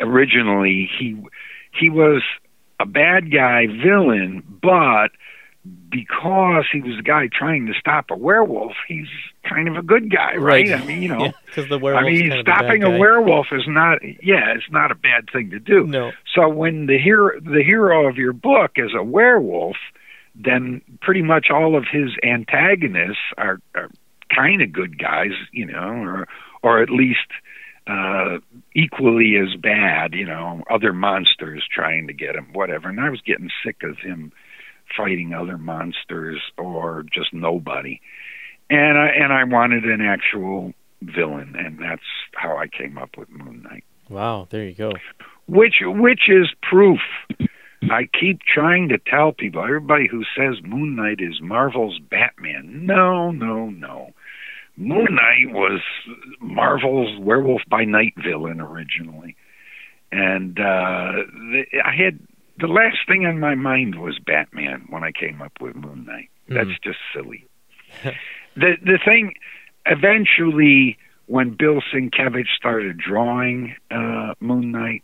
originally, 0.00 0.90
he 0.98 1.22
he 1.78 1.90
was 1.90 2.22
a 2.80 2.86
bad 2.86 3.32
guy 3.32 3.66
villain, 3.66 4.42
but 4.62 5.10
because 5.90 6.64
he 6.72 6.80
was 6.80 6.98
a 6.98 7.02
guy 7.02 7.28
trying 7.32 7.66
to 7.66 7.74
stop 7.78 8.06
a 8.10 8.16
werewolf, 8.16 8.72
he's 8.86 9.08
kind 9.48 9.68
of 9.68 9.76
a 9.76 9.82
good 9.82 10.10
guy, 10.10 10.36
right? 10.36 10.70
I 10.72 10.84
mean, 10.84 11.02
you 11.02 11.08
know, 11.08 11.32
because 11.46 11.68
the 11.68 11.78
werewolf. 11.78 12.06
I 12.06 12.08
mean, 12.08 12.32
stopping 12.40 12.84
a 12.84 12.98
werewolf 12.98 13.48
is 13.52 13.64
not, 13.66 13.98
yeah, 14.22 14.54
it's 14.54 14.70
not 14.70 14.90
a 14.90 14.94
bad 14.94 15.28
thing 15.32 15.50
to 15.50 15.58
do. 15.58 15.86
No. 15.86 16.12
So 16.34 16.48
when 16.48 16.86
the 16.86 16.98
hero, 16.98 17.38
the 17.40 17.62
hero 17.62 18.08
of 18.08 18.16
your 18.16 18.32
book 18.32 18.72
is 18.76 18.90
a 18.96 19.02
werewolf, 19.02 19.76
then 20.38 20.80
pretty 21.00 21.22
much 21.22 21.48
all 21.50 21.76
of 21.76 21.84
his 21.90 22.10
antagonists 22.22 23.18
are, 23.36 23.58
are 23.74 23.90
kind 24.34 24.62
of 24.62 24.72
good 24.72 24.98
guys, 24.98 25.32
you 25.52 25.66
know, 25.66 25.88
or 25.88 26.28
or 26.62 26.82
at 26.82 26.90
least 26.90 27.28
uh, 27.86 28.38
equally 28.74 29.36
as 29.36 29.58
bad, 29.60 30.12
you 30.12 30.26
know, 30.26 30.62
other 30.70 30.92
monsters 30.92 31.64
trying 31.72 32.06
to 32.06 32.12
get 32.12 32.34
him, 32.34 32.48
whatever. 32.52 32.88
And 32.88 33.00
I 33.00 33.10
was 33.10 33.20
getting 33.22 33.50
sick 33.64 33.82
of 33.82 33.98
him 33.98 34.32
fighting 34.96 35.32
other 35.32 35.58
monsters 35.58 36.40
or 36.56 37.04
just 37.12 37.32
nobody. 37.32 38.00
And 38.70 38.98
I 38.98 39.06
and 39.08 39.32
I 39.32 39.44
wanted 39.44 39.84
an 39.84 40.00
actual 40.00 40.74
villain, 41.02 41.54
and 41.56 41.78
that's 41.78 42.02
how 42.34 42.58
I 42.58 42.66
came 42.66 42.98
up 42.98 43.16
with 43.16 43.30
Moon 43.30 43.62
Knight. 43.62 43.84
Wow. 44.08 44.46
There 44.50 44.64
you 44.64 44.74
go. 44.74 44.92
Which 45.46 45.76
which 45.82 46.28
is 46.28 46.48
proof. 46.62 47.00
I 47.82 48.08
keep 48.18 48.40
trying 48.42 48.88
to 48.88 48.98
tell 48.98 49.32
people, 49.32 49.62
everybody 49.62 50.08
who 50.08 50.24
says 50.36 50.56
Moon 50.64 50.96
Knight 50.96 51.20
is 51.20 51.40
Marvel's 51.40 51.98
Batman. 52.00 52.86
No, 52.86 53.30
no, 53.30 53.70
no. 53.70 54.10
Moon 54.76 55.08
Knight 55.10 55.52
was 55.54 55.80
Marvel's 56.40 57.18
Werewolf 57.20 57.62
by 57.68 57.84
Night 57.84 58.14
villain 58.22 58.60
originally. 58.60 59.36
And 60.12 60.58
uh 60.58 61.12
the, 61.14 61.64
I 61.84 61.94
had 61.94 62.18
the 62.58 62.66
last 62.68 62.98
thing 63.06 63.26
on 63.26 63.38
my 63.40 63.54
mind 63.54 64.00
was 64.00 64.18
Batman 64.18 64.86
when 64.90 65.04
I 65.04 65.12
came 65.12 65.42
up 65.42 65.52
with 65.60 65.74
Moon 65.76 66.04
Knight. 66.06 66.30
That's 66.48 66.68
Mhm. 66.70 66.82
just 66.82 66.98
silly. 67.12 67.44
the 68.56 68.76
the 68.82 68.98
thing 69.04 69.34
eventually 69.86 70.96
when 71.26 71.50
Bill 71.50 71.80
Sienkiewicz 71.92 72.48
started 72.56 72.96
drawing 72.98 73.74
uh 73.90 74.34
Moon 74.40 74.70
Knight, 74.72 75.02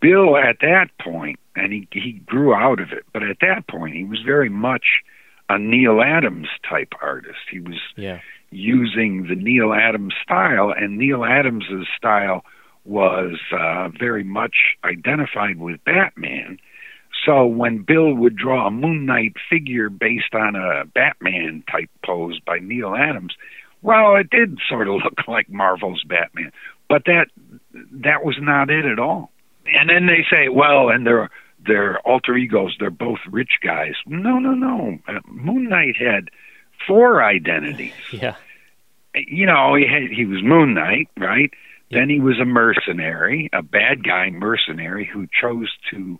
Bill 0.00 0.36
at 0.36 0.60
that 0.60 0.86
point 1.00 1.38
and 1.62 1.72
he 1.72 1.88
he 1.92 2.12
grew 2.26 2.54
out 2.54 2.80
of 2.80 2.92
it, 2.92 3.04
but 3.12 3.22
at 3.22 3.38
that 3.40 3.66
point 3.68 3.94
he 3.94 4.04
was 4.04 4.20
very 4.24 4.48
much 4.48 5.02
a 5.48 5.58
Neal 5.58 6.00
Adams 6.02 6.48
type 6.68 6.92
artist. 7.02 7.40
He 7.50 7.60
was 7.60 7.78
Yeah. 7.96 8.20
using 8.50 9.26
the 9.28 9.34
Neal 9.34 9.72
Adams 9.72 10.14
style, 10.22 10.72
and 10.76 10.98
Neal 10.98 11.24
Adams's 11.24 11.86
style 11.96 12.44
was 12.84 13.38
uh, 13.52 13.88
very 13.98 14.24
much 14.24 14.76
identified 14.84 15.58
with 15.58 15.82
Batman. 15.84 16.58
So 17.24 17.46
when 17.46 17.78
Bill 17.82 18.14
would 18.14 18.34
draw 18.36 18.66
a 18.66 18.70
Moon 18.70 19.06
Knight 19.06 19.34
figure 19.48 19.88
based 19.88 20.34
on 20.34 20.56
a 20.56 20.84
Batman 20.86 21.62
type 21.70 21.90
pose 22.04 22.40
by 22.40 22.58
Neal 22.58 22.94
Adams, 22.96 23.34
well, 23.82 24.16
it 24.16 24.30
did 24.30 24.58
sort 24.68 24.88
of 24.88 24.94
look 25.04 25.26
like 25.28 25.48
Marvel's 25.50 26.02
Batman, 26.04 26.52
but 26.88 27.04
that 27.06 27.26
that 27.92 28.24
was 28.24 28.36
not 28.40 28.70
it 28.70 28.84
at 28.84 28.98
all. 28.98 29.30
And 29.78 29.88
then 29.88 30.06
they 30.06 30.24
say, 30.30 30.48
well, 30.48 30.88
and 30.88 31.06
they're 31.06 31.30
they're 31.66 31.98
alter 32.00 32.36
egos. 32.36 32.76
They're 32.78 32.90
both 32.90 33.18
rich 33.30 33.58
guys. 33.62 33.94
No, 34.06 34.38
no, 34.38 34.52
no. 34.52 34.98
Uh, 35.08 35.20
Moon 35.26 35.68
Knight 35.68 35.96
had 35.98 36.28
four 36.86 37.22
identities 37.22 37.92
Yeah. 38.12 38.34
you 39.14 39.46
know, 39.46 39.74
he 39.74 39.86
had, 39.86 40.10
he 40.10 40.24
was 40.24 40.42
Moon 40.42 40.74
Knight, 40.74 41.08
right? 41.16 41.50
Then 41.90 42.08
he 42.08 42.20
was 42.20 42.40
a 42.40 42.46
mercenary, 42.46 43.50
a 43.52 43.60
bad 43.62 44.02
guy 44.02 44.30
mercenary 44.30 45.04
who 45.12 45.26
chose 45.38 45.68
to 45.90 46.18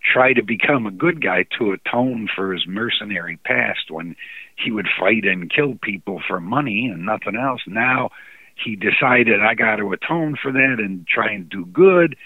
try 0.00 0.32
to 0.32 0.42
become 0.42 0.86
a 0.86 0.92
good 0.92 1.20
guy 1.20 1.44
to 1.58 1.72
atone 1.72 2.28
for 2.34 2.52
his 2.52 2.64
mercenary 2.66 3.36
past 3.44 3.90
when 3.90 4.14
he 4.56 4.70
would 4.70 4.86
fight 4.98 5.24
and 5.24 5.50
kill 5.52 5.74
people 5.82 6.22
for 6.26 6.40
money 6.40 6.86
and 6.86 7.04
nothing 7.04 7.34
else. 7.34 7.60
Now 7.66 8.10
he 8.54 8.76
decided 8.76 9.40
I 9.42 9.54
got 9.54 9.76
to 9.76 9.92
atone 9.92 10.36
for 10.40 10.52
that 10.52 10.76
and 10.78 11.06
try 11.08 11.32
and 11.32 11.48
do 11.48 11.66
good. 11.66 12.16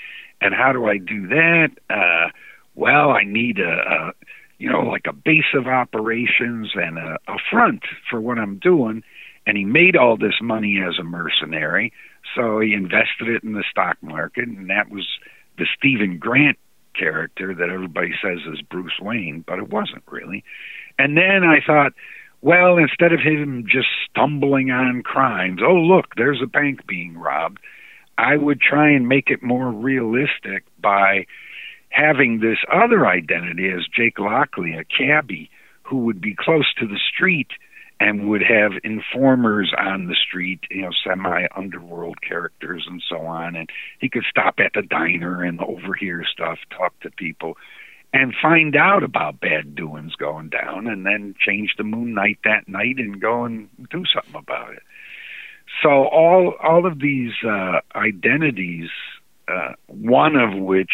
And 0.43 0.55
how 0.55 0.73
do 0.73 0.85
I 0.87 0.99
do 0.99 1.29
that? 1.29 1.71
Uh, 1.88 2.29
well, 2.75 3.11
I 3.11 3.25
need 3.25 3.59
a, 3.59 3.63
a 3.63 4.13
you 4.59 4.71
know, 4.71 4.81
like 4.81 5.07
a 5.09 5.13
base 5.13 5.53
of 5.55 5.67
operations 5.67 6.73
and 6.75 6.99
a, 6.99 7.19
a 7.29 7.37
front 7.51 7.83
for 8.09 8.21
what 8.21 8.39
I'm 8.39 8.59
doing. 8.59 9.03
And 9.47 9.59
he 9.59 9.65
made 9.65 9.97
all 9.97 10.17
this 10.17 10.41
money 10.41 10.81
as 10.81 10.99
a 10.99 11.05
mercenary, 11.05 11.93
so 12.35 12.61
he 12.61 12.73
invested 12.73 13.29
it 13.29 13.43
in 13.43 13.53
the 13.53 13.65
stock 13.71 13.99
market, 14.01 14.49
and 14.49 14.71
that 14.71 14.89
was 14.89 15.07
the 15.59 15.67
Steven 15.77 16.19
Grant 16.19 16.59
character 16.99 17.55
that 17.55 17.69
everybody 17.69 18.13
says 18.23 18.39
is 18.51 18.63
Bruce 18.63 18.99
Wayne, 19.01 19.45
but 19.47 19.59
it 19.59 19.69
wasn't 19.69 20.05
really. 20.11 20.45
And 20.99 21.17
then 21.17 21.45
I 21.45 21.59
thought, 21.65 21.93
well, 22.41 22.79
instead 22.79 23.13
of 23.13 23.21
him 23.21 23.65
just 23.71 23.89
stumbling 24.09 24.71
on 24.71 25.03
crimes, 25.03 25.61
oh 25.63 25.75
look, 25.75 26.15
there's 26.17 26.41
a 26.43 26.47
bank 26.47 26.87
being 26.87 27.19
robbed, 27.19 27.59
I 28.17 28.37
would 28.37 28.61
try 28.61 28.91
and 28.91 29.09
make 29.09 29.29
it 29.29 29.43
more 29.43 29.71
realistic 29.71 30.65
by 30.81 31.27
having 31.94 32.40
this 32.40 32.59
other 32.72 33.07
identity 33.07 33.70
as 33.70 33.87
Jake 33.87 34.18
Lockley, 34.18 34.74
a 34.74 34.85
cabbie 34.85 35.48
who 35.83 35.98
would 35.98 36.20
be 36.20 36.35
close 36.37 36.72
to 36.74 36.87
the 36.87 36.98
street 36.98 37.48
and 38.00 38.28
would 38.28 38.42
have 38.42 38.72
informers 38.83 39.72
on 39.78 40.09
the 40.09 40.16
street, 40.16 40.61
you 40.70 40.83
know, 40.83 40.90
semi 41.07 41.46
underworld 41.57 42.20
characters 42.20 42.85
and 42.88 43.02
so 43.09 43.18
on. 43.18 43.54
And 43.54 43.70
he 44.00 44.09
could 44.09 44.24
stop 44.28 44.57
at 44.59 44.72
the 44.74 44.83
diner 44.83 45.42
and 45.44 45.61
overhear 45.61 46.24
stuff, 46.30 46.59
talk 46.76 46.98
to 47.00 47.11
people, 47.11 47.57
and 48.12 48.35
find 48.42 48.74
out 48.74 49.04
about 49.04 49.40
bad 49.40 49.76
doings 49.76 50.16
going 50.16 50.48
down, 50.48 50.88
and 50.88 51.07
then 51.07 51.35
change 51.38 51.74
the 51.78 51.85
Moon 51.85 52.14
Knight 52.14 52.38
that 52.44 52.68
night 52.68 52.96
and 52.98 53.20
go 53.20 53.44
and 53.44 53.68
do 53.90 54.02
something 54.12 54.35
about 54.35 54.72
it. 54.72 54.83
So 55.83 56.07
all 56.09 56.54
all 56.62 56.87
of 56.87 56.98
these 56.98 57.33
uh, 57.46 57.80
identities, 57.94 58.90
uh, 59.46 59.74
one 59.87 60.35
of 60.35 60.59
which, 60.59 60.90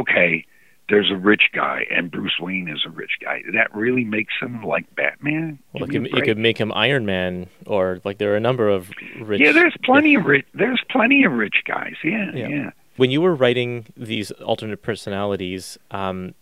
okay, 0.00 0.44
there's 0.88 1.10
a 1.10 1.16
rich 1.16 1.44
guy, 1.54 1.84
and 1.90 2.10
Bruce 2.10 2.34
Wayne 2.40 2.68
is 2.68 2.82
a 2.86 2.90
rich 2.90 3.12
guy. 3.22 3.42
That 3.54 3.74
really 3.74 4.04
makes 4.04 4.34
him 4.40 4.62
like 4.62 4.92
Batman. 4.94 5.58
Well, 5.72 5.84
it 5.84 5.90
could, 5.90 6.06
a 6.12 6.16
it 6.16 6.24
could 6.24 6.38
make 6.38 6.58
him 6.58 6.72
Iron 6.74 7.06
Man, 7.06 7.48
or 7.66 8.00
like 8.04 8.18
there 8.18 8.32
are 8.32 8.36
a 8.36 8.40
number 8.40 8.68
of 8.68 8.90
rich. 9.20 9.40
Yeah, 9.40 9.52
there's 9.52 9.76
plenty 9.82 10.14
of 10.14 10.24
rich. 10.26 10.44
There's 10.52 10.82
plenty 10.90 11.24
of 11.24 11.32
rich 11.32 11.62
guys. 11.66 11.94
Yeah, 12.04 12.30
Yeah. 12.34 12.48
yeah. 12.48 12.70
When 12.96 13.10
you 13.10 13.20
were 13.22 13.34
writing 13.34 13.86
these 13.96 14.30
alternate 14.32 14.82
personalities, 14.82 15.78
um, 15.90 16.34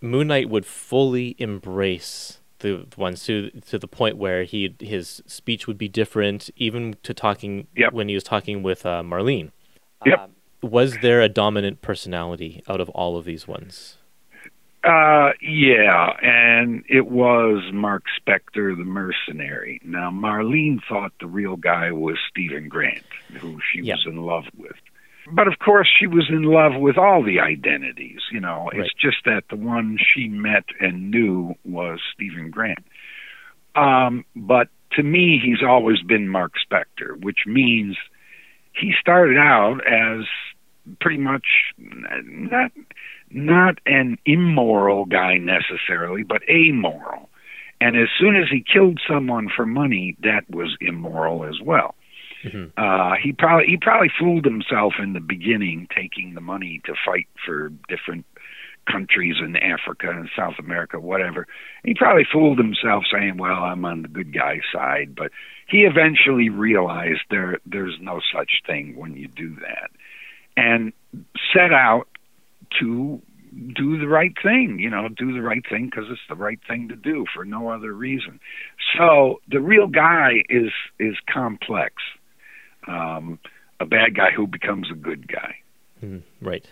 Moon 0.00 0.26
Knight 0.28 0.48
would 0.48 0.66
fully 0.66 1.36
embrace 1.38 2.40
the 2.58 2.86
ones 2.96 3.24
to 3.26 3.50
to 3.68 3.78
the 3.78 3.86
point 3.88 4.16
where 4.16 4.44
he 4.44 4.74
his 4.80 5.22
speech 5.26 5.66
would 5.66 5.78
be 5.78 5.88
different, 5.88 6.48
even 6.56 6.96
to 7.02 7.12
talking 7.14 7.66
Yep. 7.76 7.92
when 7.92 8.08
he 8.08 8.14
was 8.14 8.24
talking 8.24 8.62
with 8.62 8.84
uh, 8.86 9.02
Marlene. 9.02 9.50
Yep. 10.06 10.18
Um, 10.18 10.30
was 10.62 10.98
there 10.98 11.20
a 11.20 11.28
dominant 11.28 11.82
personality 11.82 12.62
out 12.68 12.80
of 12.80 12.88
all 12.90 13.16
of 13.16 13.24
these 13.24 13.46
ones? 13.48 13.96
Uh, 14.84 15.30
yeah, 15.40 16.10
and 16.22 16.82
it 16.88 17.06
was 17.06 17.62
Mark 17.72 18.02
Spector, 18.20 18.76
the 18.76 18.84
mercenary. 18.84 19.80
Now, 19.84 20.10
Marlene 20.10 20.80
thought 20.88 21.12
the 21.20 21.26
real 21.28 21.54
guy 21.56 21.92
was 21.92 22.16
Steven 22.28 22.68
Grant, 22.68 23.04
who 23.38 23.60
she 23.70 23.80
Yeah. 23.82 23.94
was 23.94 24.06
in 24.06 24.16
love 24.16 24.46
with. 24.56 24.74
But 25.30 25.46
of 25.46 25.60
course, 25.60 25.88
she 26.00 26.08
was 26.08 26.28
in 26.28 26.42
love 26.42 26.74
with 26.74 26.98
all 26.98 27.22
the 27.22 27.38
identities. 27.38 28.22
You 28.32 28.40
know, 28.40 28.70
Right. 28.72 28.80
it's 28.80 28.94
just 28.94 29.18
that 29.24 29.44
the 29.50 29.56
one 29.56 29.98
she 29.98 30.28
met 30.28 30.64
and 30.80 31.12
knew 31.12 31.54
was 31.64 32.00
Steven 32.12 32.50
Grant. 32.50 32.84
Um, 33.76 34.24
but 34.34 34.68
to 34.92 35.04
me, 35.04 35.38
he's 35.38 35.62
always 35.62 36.02
been 36.02 36.28
Mark 36.28 36.54
Spector, 36.58 37.16
which 37.20 37.46
means 37.46 37.96
he 38.72 38.92
started 39.00 39.38
out 39.38 39.86
as 39.86 40.24
pretty 41.00 41.18
much 41.18 41.46
not 41.78 42.72
not 43.30 43.78
an 43.86 44.18
immoral 44.26 45.06
guy 45.06 45.38
necessarily, 45.38 46.22
but 46.22 46.42
amoral. 46.48 47.30
And 47.80 47.96
as 47.96 48.08
soon 48.18 48.36
as 48.36 48.48
he 48.50 48.60
killed 48.62 49.00
someone 49.08 49.48
for 49.48 49.66
money, 49.66 50.16
that 50.22 50.48
was 50.50 50.76
immoral 50.80 51.44
as 51.44 51.60
well. 51.60 51.94
Mhm. 52.44 52.72
Uh, 52.76 53.14
he 53.16 53.32
probably 53.32 53.66
he 53.66 53.76
probably 53.76 54.08
fooled 54.08 54.44
himself 54.44 54.94
in 54.98 55.12
the 55.12 55.20
beginning, 55.20 55.88
taking 55.94 56.34
the 56.34 56.40
money 56.40 56.80
to 56.84 56.94
fight 57.04 57.28
for 57.44 57.70
different 57.88 58.26
countries 58.90 59.36
in 59.38 59.56
Africa 59.56 60.10
and 60.10 60.28
South 60.34 60.58
America, 60.58 60.98
whatever. 60.98 61.46
He 61.84 61.94
probably 61.94 62.24
fooled 62.24 62.58
himself 62.58 63.04
saying, 63.12 63.36
"Well, 63.36 63.62
I'm 63.62 63.84
on 63.84 64.02
the 64.02 64.08
good 64.08 64.32
guy 64.32 64.60
side," 64.72 65.14
but 65.14 65.30
he 65.66 65.84
eventually 65.84 66.48
realized 66.48 67.22
there 67.30 67.58
there's 67.64 67.98
no 68.00 68.20
such 68.32 68.62
thing 68.66 68.96
when 68.96 69.14
you 69.14 69.28
do 69.28 69.54
that, 69.60 69.90
and 70.56 70.92
set 71.52 71.72
out 71.72 72.08
to 72.80 73.20
do 73.74 73.98
the 73.98 74.08
right 74.08 74.32
thing, 74.42 74.78
you 74.78 74.88
know, 74.88 75.08
do 75.08 75.32
the 75.32 75.42
right 75.42 75.62
thing 75.68 75.86
because 75.86 76.10
it's 76.10 76.20
the 76.28 76.34
right 76.34 76.58
thing 76.66 76.88
to 76.88 76.96
do 76.96 77.26
for 77.34 77.44
no 77.44 77.68
other 77.68 77.92
reason. 77.92 78.40
So 78.96 79.40
the 79.48 79.60
real 79.60 79.86
guy 79.86 80.44
is 80.48 80.70
is 80.98 81.16
complex. 81.32 81.94
Um, 82.88 83.38
a 83.78 83.86
bad 83.86 84.16
guy 84.16 84.30
who 84.34 84.46
becomes 84.46 84.90
a 84.90 84.94
good 84.94 85.28
guy. 85.28 85.56
Mm, 86.02 86.22
right. 86.40 86.66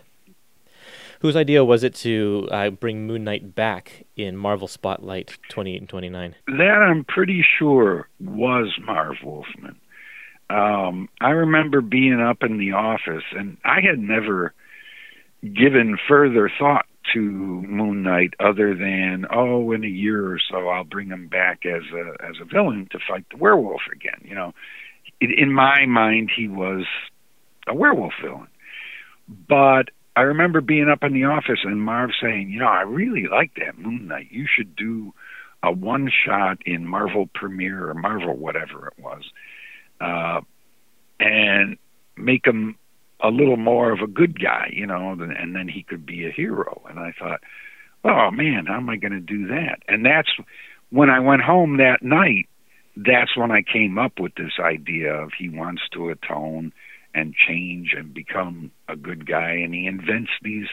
Whose 1.20 1.36
idea 1.36 1.62
was 1.64 1.84
it 1.84 1.94
to 1.96 2.48
uh, 2.50 2.70
bring 2.70 3.06
Moon 3.06 3.24
Knight 3.24 3.54
back 3.54 4.06
in 4.16 4.36
Marvel 4.36 4.66
Spotlight 4.66 5.36
28 5.50 5.80
and 5.82 5.88
29? 5.88 6.34
That 6.46 6.62
I'm 6.82 7.04
pretty 7.04 7.44
sure 7.58 8.08
was 8.18 8.72
Marv 8.82 9.16
Wolfman. 9.22 9.76
Um, 10.50 11.08
I 11.20 11.30
remember 11.30 11.80
being 11.80 12.20
up 12.20 12.42
in 12.42 12.58
the 12.58 12.72
office, 12.72 13.22
and 13.36 13.56
I 13.64 13.80
had 13.80 14.00
never 14.00 14.52
given 15.42 15.96
further 16.08 16.50
thought 16.58 16.86
to 17.14 17.20
Moon 17.20 18.02
Knight 18.02 18.34
other 18.40 18.74
than 18.74 19.26
oh 19.32 19.72
in 19.72 19.84
a 19.84 19.88
year 19.88 20.32
or 20.32 20.38
so 20.38 20.68
I'll 20.68 20.84
bring 20.84 21.08
him 21.08 21.28
back 21.28 21.64
as 21.64 21.82
a 21.92 22.22
as 22.22 22.36
a 22.40 22.44
villain 22.44 22.88
to 22.92 22.98
fight 23.08 23.24
the 23.30 23.38
werewolf 23.38 23.80
again 23.90 24.20
you 24.22 24.34
know. 24.34 24.52
In 25.20 25.52
my 25.52 25.86
mind 25.86 26.30
he 26.34 26.46
was 26.46 26.84
a 27.66 27.74
werewolf 27.74 28.12
villain. 28.22 28.48
But 29.48 29.90
I 30.14 30.22
remember 30.22 30.60
being 30.60 30.90
up 30.90 31.02
in 31.02 31.14
the 31.14 31.24
office 31.24 31.60
and 31.64 31.82
Marv 31.82 32.10
saying 32.20 32.50
you 32.50 32.60
know 32.60 32.68
I 32.68 32.82
really 32.82 33.26
like 33.30 33.52
that 33.56 33.78
Moon 33.78 34.08
Knight. 34.08 34.28
You 34.30 34.46
should 34.46 34.76
do 34.76 35.14
a 35.62 35.72
one 35.72 36.10
shot 36.10 36.58
in 36.66 36.86
Marvel 36.86 37.30
Premiere 37.34 37.88
or 37.88 37.94
Marvel 37.94 38.36
whatever 38.36 38.88
it 38.88 39.02
was 39.02 39.24
uh 40.00 40.40
and 41.18 41.76
make 42.16 42.46
him 42.46 42.76
a 43.22 43.28
little 43.28 43.56
more 43.56 43.92
of 43.92 44.00
a 44.00 44.06
good 44.06 44.40
guy, 44.40 44.70
you 44.72 44.86
know, 44.86 45.10
and 45.12 45.54
then 45.54 45.68
he 45.68 45.82
could 45.82 46.06
be 46.06 46.26
a 46.26 46.30
hero. 46.30 46.82
And 46.88 46.98
I 46.98 47.12
thought, 47.18 47.40
oh 48.04 48.30
man, 48.30 48.66
how 48.66 48.76
am 48.76 48.88
I 48.88 48.96
going 48.96 49.12
to 49.12 49.20
do 49.20 49.46
that? 49.48 49.80
And 49.88 50.04
that's 50.04 50.30
when 50.90 51.10
I 51.10 51.20
went 51.20 51.42
home 51.42 51.76
that 51.76 52.02
night. 52.02 52.48
That's 52.96 53.36
when 53.36 53.50
I 53.50 53.62
came 53.62 53.98
up 53.98 54.18
with 54.18 54.34
this 54.34 54.54
idea 54.58 55.14
of 55.14 55.30
he 55.38 55.48
wants 55.48 55.82
to 55.92 56.10
atone 56.10 56.72
and 57.14 57.34
change 57.34 57.94
and 57.96 58.12
become 58.14 58.70
a 58.88 58.96
good 58.96 59.26
guy, 59.26 59.52
and 59.52 59.74
he 59.74 59.86
invents 59.86 60.30
these 60.42 60.68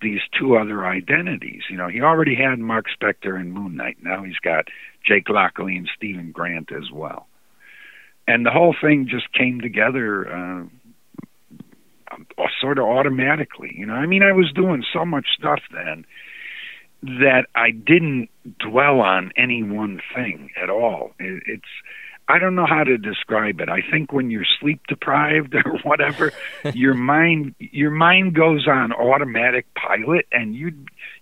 these 0.00 0.20
two 0.36 0.56
other 0.56 0.84
identities. 0.84 1.62
You 1.70 1.76
know, 1.76 1.86
he 1.86 2.00
already 2.00 2.34
had 2.34 2.58
Mark 2.58 2.86
Spector 2.88 3.38
and 3.40 3.52
Moon 3.52 3.76
Knight. 3.76 3.98
Now 4.02 4.24
he's 4.24 4.38
got 4.42 4.66
Jake 5.06 5.28
Lockley 5.28 5.76
and 5.76 5.88
Steven 5.96 6.32
Grant 6.32 6.72
as 6.72 6.90
well. 6.90 7.28
And 8.28 8.46
the 8.46 8.50
whole 8.50 8.74
thing 8.80 9.08
just 9.10 9.32
came 9.32 9.60
together 9.60 10.28
uh, 10.32 10.64
sort 12.60 12.78
of 12.78 12.84
automatically. 12.84 13.74
You 13.76 13.86
know, 13.86 13.94
I 13.94 14.06
mean, 14.06 14.22
I 14.22 14.32
was 14.32 14.52
doing 14.52 14.84
so 14.92 15.04
much 15.04 15.26
stuff 15.38 15.60
then 15.72 16.04
that 17.02 17.46
I 17.54 17.70
didn't 17.72 18.28
dwell 18.60 19.00
on 19.00 19.32
any 19.36 19.62
one 19.62 20.00
thing 20.14 20.50
at 20.62 20.70
all. 20.70 21.12
It, 21.18 21.42
it's 21.46 21.64
I 22.28 22.38
don't 22.38 22.54
know 22.54 22.66
how 22.66 22.84
to 22.84 22.96
describe 22.96 23.60
it. 23.60 23.68
I 23.68 23.80
think 23.90 24.12
when 24.12 24.30
you're 24.30 24.46
sleep 24.60 24.80
deprived 24.86 25.54
or 25.64 25.78
whatever, 25.82 26.32
your 26.74 26.94
mind 26.94 27.54
your 27.58 27.90
mind 27.90 28.34
goes 28.34 28.68
on 28.68 28.92
automatic 28.92 29.66
pilot, 29.74 30.26
and 30.30 30.54
you 30.54 30.72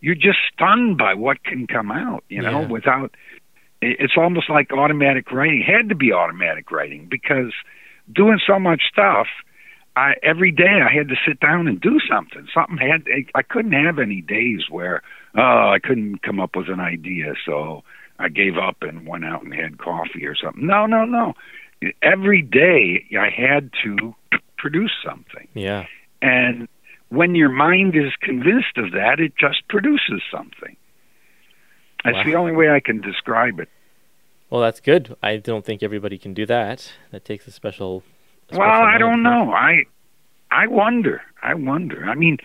you're 0.01 0.15
just 0.15 0.39
stunned 0.53 0.99
by 0.99 1.15
what 1.15 1.43
can 1.45 1.67
come 1.67 1.91
out. 1.91 2.25
You 2.29 2.43
know, 2.43 2.61
Yeah. 2.61 2.67
without 2.69 3.15
it's 3.83 4.15
almost 4.17 4.51
like 4.51 4.73
automatic 4.73 5.31
writing. 5.33 5.65
It 5.67 5.73
had 5.73 5.89
to 5.89 5.95
be 5.95 6.13
automatic 6.13 6.71
writing 6.71 7.07
because 7.11 7.53
doing 8.13 8.39
so 8.47 8.59
much 8.59 8.83
stuff 8.93 9.27
I 9.97 10.15
every 10.23 10.53
day 10.53 10.81
I 10.83 10.93
had 10.93 11.09
to 11.09 11.17
sit 11.27 11.41
down 11.41 11.67
and 11.67 11.81
do 11.81 11.99
something. 12.09 12.47
Something 12.55 12.79
had 12.79 13.05
I 13.35 13.43
couldn't 13.43 13.73
have 13.73 13.99
any 13.99 14.21
days 14.21 14.63
where 14.71 15.03
oh 15.37 15.71
I 15.71 15.79
couldn't 15.83 16.23
come 16.23 16.41
up 16.41 16.57
with 16.57 16.69
an 16.69 16.81
idea, 16.81 17.35
so 17.45 17.83
I 18.19 18.29
gave 18.29 18.57
up 18.57 18.77
and 18.83 19.07
went 19.07 19.25
out 19.25 19.43
and 19.43 19.55
had 19.55 19.79
coffee 19.79 20.27
or 20.27 20.37
something. 20.37 20.67
No, 20.67 20.87
no, 20.87 21.05
no. 21.05 21.35
Every 22.03 22.43
day 22.43 23.07
I 23.19 23.31
had 23.31 23.71
to 23.85 24.15
produce 24.59 24.93
something. 25.05 25.49
Yeah. 25.55 25.87
And 26.23 26.69
when 27.09 27.35
your 27.35 27.49
mind 27.49 27.97
is 27.97 28.13
convinced 28.21 28.77
of 28.77 28.93
that, 28.93 29.19
it 29.19 29.33
just 29.39 29.67
produces 29.69 30.23
something. 30.31 30.77
That's 32.05 32.17
Wow. 32.17 32.25
the 32.25 32.35
only 32.35 32.53
way 32.53 32.71
I 32.71 32.81
can 32.81 33.01
describe 33.01 33.61
it. 33.61 33.69
Well, 34.49 34.61
that's 34.61 34.81
good. 34.81 35.17
I 35.23 35.37
don't 35.37 35.65
think 35.65 35.83
everybody 35.83 36.19
can 36.19 36.35
do 36.35 36.45
that. 36.47 36.93
That 37.13 37.25
takes 37.25 37.47
a 37.47 37.51
special. 37.53 38.03
a 38.51 38.59
Well, 38.59 38.69
special 38.69 38.85
I 38.87 38.99
don't 38.99 39.23
know. 39.23 39.53
I 39.53 39.85
I 40.51 40.67
wonder. 40.67 41.23
I 41.43 41.55
wonder. 41.55 42.05
I 42.05 42.15
mean, 42.15 42.39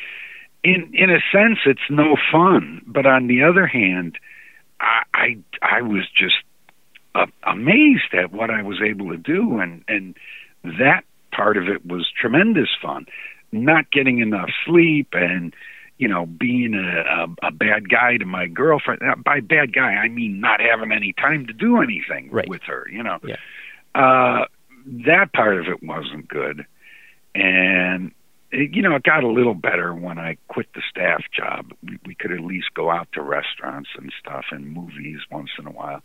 in 0.63 0.91
in 0.93 1.09
a 1.09 1.19
sense, 1.31 1.59
it's 1.65 1.89
no 1.89 2.15
fun. 2.31 2.81
But 2.85 3.05
on 3.05 3.27
the 3.27 3.43
other 3.43 3.65
hand, 3.65 4.17
I 4.79 5.01
I, 5.13 5.37
I 5.61 5.81
was 5.81 6.03
just 6.15 6.35
uh, 7.15 7.25
amazed 7.43 8.13
at 8.13 8.31
what 8.31 8.49
I 8.51 8.61
was 8.61 8.81
able 8.81 9.09
to 9.09 9.17
do, 9.17 9.59
and 9.59 9.83
and 9.87 10.15
that 10.79 11.05
part 11.31 11.57
of 11.57 11.67
it 11.67 11.85
was 11.85 12.07
tremendous 12.19 12.69
fun. 12.81 13.05
Not 13.51 13.89
getting 13.91 14.19
enough 14.19 14.49
sleep 14.65 15.09
and 15.13 15.53
you 15.97 16.07
know 16.07 16.25
being 16.25 16.73
a, 16.73 17.23
a 17.23 17.47
a 17.47 17.51
bad 17.51 17.89
guy 17.89 18.17
to 18.17 18.25
my 18.25 18.47
girlfriend. 18.47 19.01
Uh, 19.01 19.15
By 19.15 19.39
bad 19.39 19.73
guy, 19.73 19.93
I 19.95 20.07
mean 20.09 20.39
not 20.39 20.59
having 20.59 20.91
any 20.91 21.13
time 21.13 21.45
to 21.47 21.53
do 21.53 21.81
anything 21.81 22.29
Right. 22.31 22.47
with 22.49 22.61
her. 22.63 22.87
You 22.91 23.03
know. 23.03 23.19
Yeah. 23.23 23.35
Uh, 23.95 24.45
that 25.07 25.33
part 25.33 25.57
of 25.59 25.67
it 25.67 25.81
wasn't 25.81 26.27
good, 26.27 26.65
and 27.33 28.11
it, 28.51 28.75
you 28.75 28.81
know 28.81 28.95
it 28.95 29.03
got 29.03 29.23
a 29.23 29.27
little 29.29 29.53
better 29.55 29.93
when 29.95 30.19
I 30.19 30.37
quit 30.47 30.67
the 30.75 30.81
staff 30.89 31.23
job. 31.35 31.71
We, 31.83 31.97
we 32.05 32.15
could 32.15 32.31
at 32.31 32.41
least 32.41 32.67
go 32.73 32.91
out 32.91 33.07
to 33.13 33.21
restaurants 33.21 33.89
and 33.97 34.11
stuff 34.19 34.45
and 34.51 34.73
movies 34.73 35.19
once 35.31 35.49
in 35.57 35.65
a 35.65 35.71
while, 35.71 36.01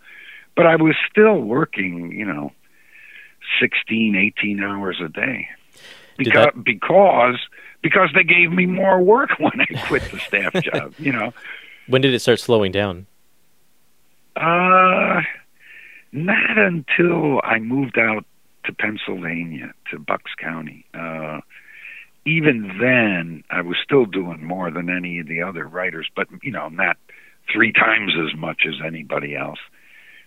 but 0.57 0.66
I 0.66 0.76
was 0.76 0.94
still 1.11 1.40
working. 1.40 2.12
You 2.12 2.24
know, 2.26 2.53
sixteen, 3.61 4.14
eighteen 4.16 4.62
hours 4.62 5.00
a 5.05 5.09
day 5.09 5.48
because 6.16 6.33
that- 6.46 6.64
because 6.64 7.38
because 7.83 8.11
they 8.14 8.25
gave 8.25 8.53
me 8.53 8.66
more 8.66 9.01
work 9.01 9.31
when 9.38 9.61
I 9.61 9.66
quit 9.87 10.03
the 10.11 10.19
staff 10.19 10.53
job. 10.64 10.95
You 10.99 11.12
know. 11.12 11.33
When 11.87 12.03
did 12.03 12.14
it 12.14 12.21
start 12.21 12.40
slowing 12.40 12.73
down? 12.73 13.07
Uh, 14.37 15.23
not 16.12 16.57
until 16.59 17.40
I 17.43 17.59
moved 17.59 17.99
out 17.99 18.25
to 18.64 18.73
Pennsylvania, 18.73 19.73
to 19.90 19.99
Bucks 19.99 20.33
County. 20.38 20.85
Uh, 20.95 21.40
even 22.25 22.77
then, 22.81 23.45
I 23.51 23.62
was 23.62 23.77
still 23.83 24.05
doing 24.05 24.45
more 24.45 24.71
than 24.71 24.90
any 24.90 25.19
of 25.19 25.27
the 25.27 25.43
other 25.43 25.66
writers, 25.66 26.09
but, 26.14 26.29
you 26.43 26.53
know, 26.53 26.69
not 26.69 26.97
three 27.53 27.73
times 27.73 28.12
as 28.21 28.38
much 28.38 28.62
as 28.69 28.75
anybody 28.85 29.35
else. 29.35 29.59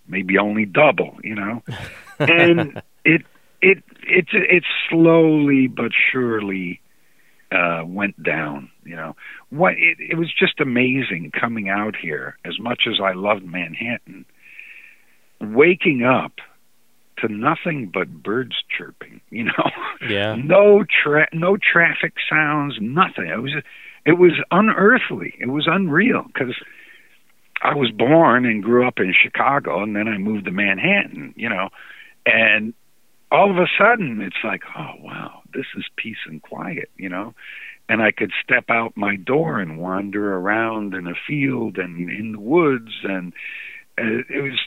Maybe 0.08 0.38
only 0.38 0.66
double, 0.66 1.18
you 1.24 1.36
know? 1.36 1.63
and 2.20 2.82
it, 3.06 3.22
it, 3.62 3.84
it, 4.02 4.28
it 4.34 4.63
slowly 4.89 5.68
but 5.68 5.92
surely 6.12 6.82
uh, 7.54 7.84
went 7.86 8.22
down. 8.24 8.70
You 8.84 8.96
know, 8.96 9.16
what 9.50 9.74
it, 9.74 9.98
it 10.00 10.18
was 10.18 10.34
just 10.34 10.60
amazing 10.60 11.32
coming 11.39 11.70
out 11.70 11.96
here. 11.96 12.38
As 12.46 12.60
much 12.60 12.84
as 12.88 13.00
I 13.02 13.13
loved 13.13 13.46
Manhattan, 13.46 14.26
waking 15.42 16.04
up 16.04 16.34
to 17.20 17.28
nothing 17.28 17.92
but 17.94 18.10
birds 18.24 18.56
chirping. 18.76 19.22
You 19.30 19.46
know, 19.46 19.70
Yeah. 20.08 20.36
no 20.36 20.84
tra- 20.84 21.30
no 21.34 21.58
traffic 21.58 22.13
sounds, 22.30 22.78
nothing. 22.82 23.28
It 23.28 23.42
was 23.42 23.54
it 24.06 24.13
was 24.13 24.34
unearthly. 24.52 25.34
It 25.39 25.48
was 25.48 25.66
unreal 25.68 26.24
because 26.28 26.56
I 27.62 27.74
was 27.76 27.89
born 27.92 28.46
and 28.46 28.62
grew 28.62 28.86
up 28.86 29.00
in 29.00 29.13
Chicago, 29.13 29.82
and 29.82 29.96
then 29.96 30.08
I 30.10 30.18
moved 30.18 30.46
to 30.46 30.52
Manhattan. 30.52 31.34
You 31.38 31.50
know, 31.50 31.70
and 32.26 32.74
all 33.32 33.50
of 33.50 33.58
a 33.58 33.68
sudden 33.80 34.22
it's 34.22 34.44
like, 34.44 34.62
oh 34.78 34.94
wow, 35.00 35.42
this 35.54 35.66
is 35.76 35.86
peace 35.96 36.18
and 36.26 36.42
quiet. 36.42 36.89
You 36.98 37.10
know, 37.10 37.34
and 37.89 38.02
I 38.02 38.12
could 38.12 38.32
step 38.44 38.66
out 38.70 38.96
my 38.96 39.16
door 39.16 39.60
and 39.60 39.78
wander 39.78 40.36
around 40.36 40.94
in 40.94 41.08
a 41.08 41.16
field 41.28 41.78
and 41.78 42.10
in 42.10 42.34
the 42.34 42.39
woods, 42.39 42.92
and 43.04 43.34
uh, 43.98 44.24
it 44.30 44.42
was. 44.42 44.60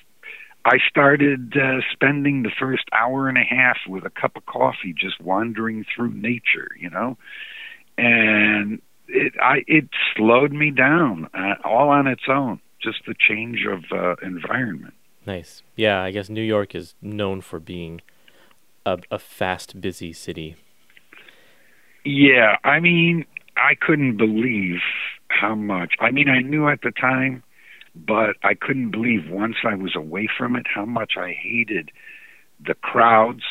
I 0.65 0.79
started 0.89 1.57
uh, 1.57 1.81
spending 1.93 2.43
the 2.43 2.51
first 2.59 2.83
hour 2.93 3.29
and 3.29 3.39
a 3.39 3.45
half 3.45 3.79
with 3.87 4.05
a 4.05 4.11
cup 4.11 4.37
of 4.37 4.47
coffee, 4.47 4.93
just 4.93 5.21
wandering 5.21 5.85
through 5.95 6.13
nature, 6.15 6.71
you 6.77 6.91
know, 6.91 7.17
and 7.97 8.83
it 9.09 9.35
I 9.41 9.63
it 9.67 9.89
slowed 10.15 10.53
me 10.53 10.71
down 10.71 11.29
uh, 11.35 11.55
all 11.65 11.89
on 11.91 12.07
its 12.07 12.25
own. 12.29 12.61
Just 12.83 13.07
the 13.07 13.15
change 13.15 13.65
of 13.65 13.85
uh, 13.91 14.17
environment. 14.23 14.95
Nice. 15.27 15.63
Yeah, 15.75 16.03
I 16.03 16.11
guess 16.11 16.29
New 16.29 16.43
York 16.43 16.75
is 16.75 16.95
known 17.03 17.41
for 17.41 17.59
being 17.59 18.01
a, 18.85 18.99
a 19.11 19.19
fast, 19.19 19.81
busy 19.81 20.13
city. 20.13 20.57
Yeah, 22.07 22.57
I 22.63 22.79
mean, 22.79 23.25
I 23.57 23.75
couldn't 23.75 24.17
believe 24.17 24.79
how 25.29 25.57
much. 25.57 25.95
I 26.01 26.13
mean, 26.13 26.29
I 26.29 26.41
knew 26.41 26.69
at 26.69 26.83
the 26.83 26.93
time, 26.93 27.43
but 27.97 28.37
I 28.45 28.55
couldn't 28.55 28.93
believe 28.93 29.29
once 29.29 29.57
I 29.69 29.75
was 29.75 29.97
away 29.97 30.29
from 30.39 30.55
it 30.55 30.67
how 30.73 30.85
much 30.85 31.15
I 31.17 31.33
hated 31.33 31.91
the 32.65 32.75
crowds, 32.75 33.43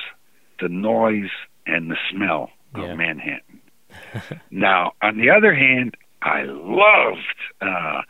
the 0.62 0.70
noise, 0.70 1.32
and 1.68 1.92
the 1.92 1.98
smell 2.10 2.52
Yeah. 2.76 2.92
of 2.94 2.98
Manhattan. 2.98 3.62
now, 4.52 4.94
on 5.02 5.18
the 5.18 5.30
other 5.30 5.54
hand, 5.54 5.98
I 6.22 6.44
loved 6.44 7.36
uh, 7.62 8.02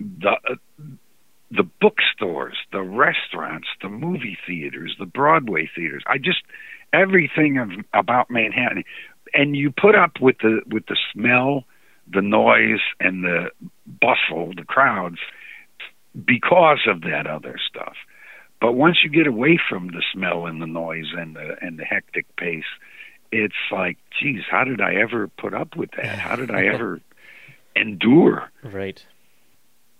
the 0.00 0.58
the 1.52 1.62
bookstores, 1.80 2.56
the 2.72 2.82
restaurants, 2.82 3.68
the 3.80 3.88
movie 3.88 4.36
theaters, 4.46 4.96
the 4.98 5.06
Broadway 5.06 5.70
theaters. 5.76 6.02
I 6.08 6.18
just 6.18 6.42
everything 6.92 7.58
of, 7.58 7.70
about 7.94 8.30
Manhattan, 8.30 8.82
and 9.34 9.56
you 9.56 9.70
put 9.70 9.94
up 9.94 10.20
with 10.20 10.38
the 10.38 10.60
with 10.66 10.86
the 10.86 10.96
smell, 11.12 11.64
the 12.12 12.22
noise, 12.22 12.80
and 13.00 13.24
the 13.24 13.50
bustle, 13.86 14.52
the 14.54 14.64
crowds, 14.64 15.18
because 16.14 16.80
of 16.86 17.02
that 17.02 17.26
other 17.26 17.56
stuff. 17.68 17.96
But 18.60 18.72
once 18.72 18.98
you 19.04 19.10
get 19.10 19.26
away 19.26 19.58
from 19.68 19.88
the 19.88 20.02
smell 20.12 20.46
and 20.46 20.62
the 20.62 20.66
noise 20.66 21.12
and 21.16 21.36
the 21.36 21.56
and 21.60 21.78
the 21.78 21.84
hectic 21.84 22.26
pace, 22.36 22.64
it's 23.32 23.54
like, 23.70 23.98
geez, 24.20 24.42
how 24.50 24.64
did 24.64 24.80
I 24.80 24.94
ever 24.94 25.28
put 25.28 25.54
up 25.54 25.76
with 25.76 25.90
that? 25.96 26.18
How 26.18 26.36
did 26.36 26.50
I 26.50 26.66
ever 26.66 27.00
endure? 27.74 28.50
Right. 28.62 29.04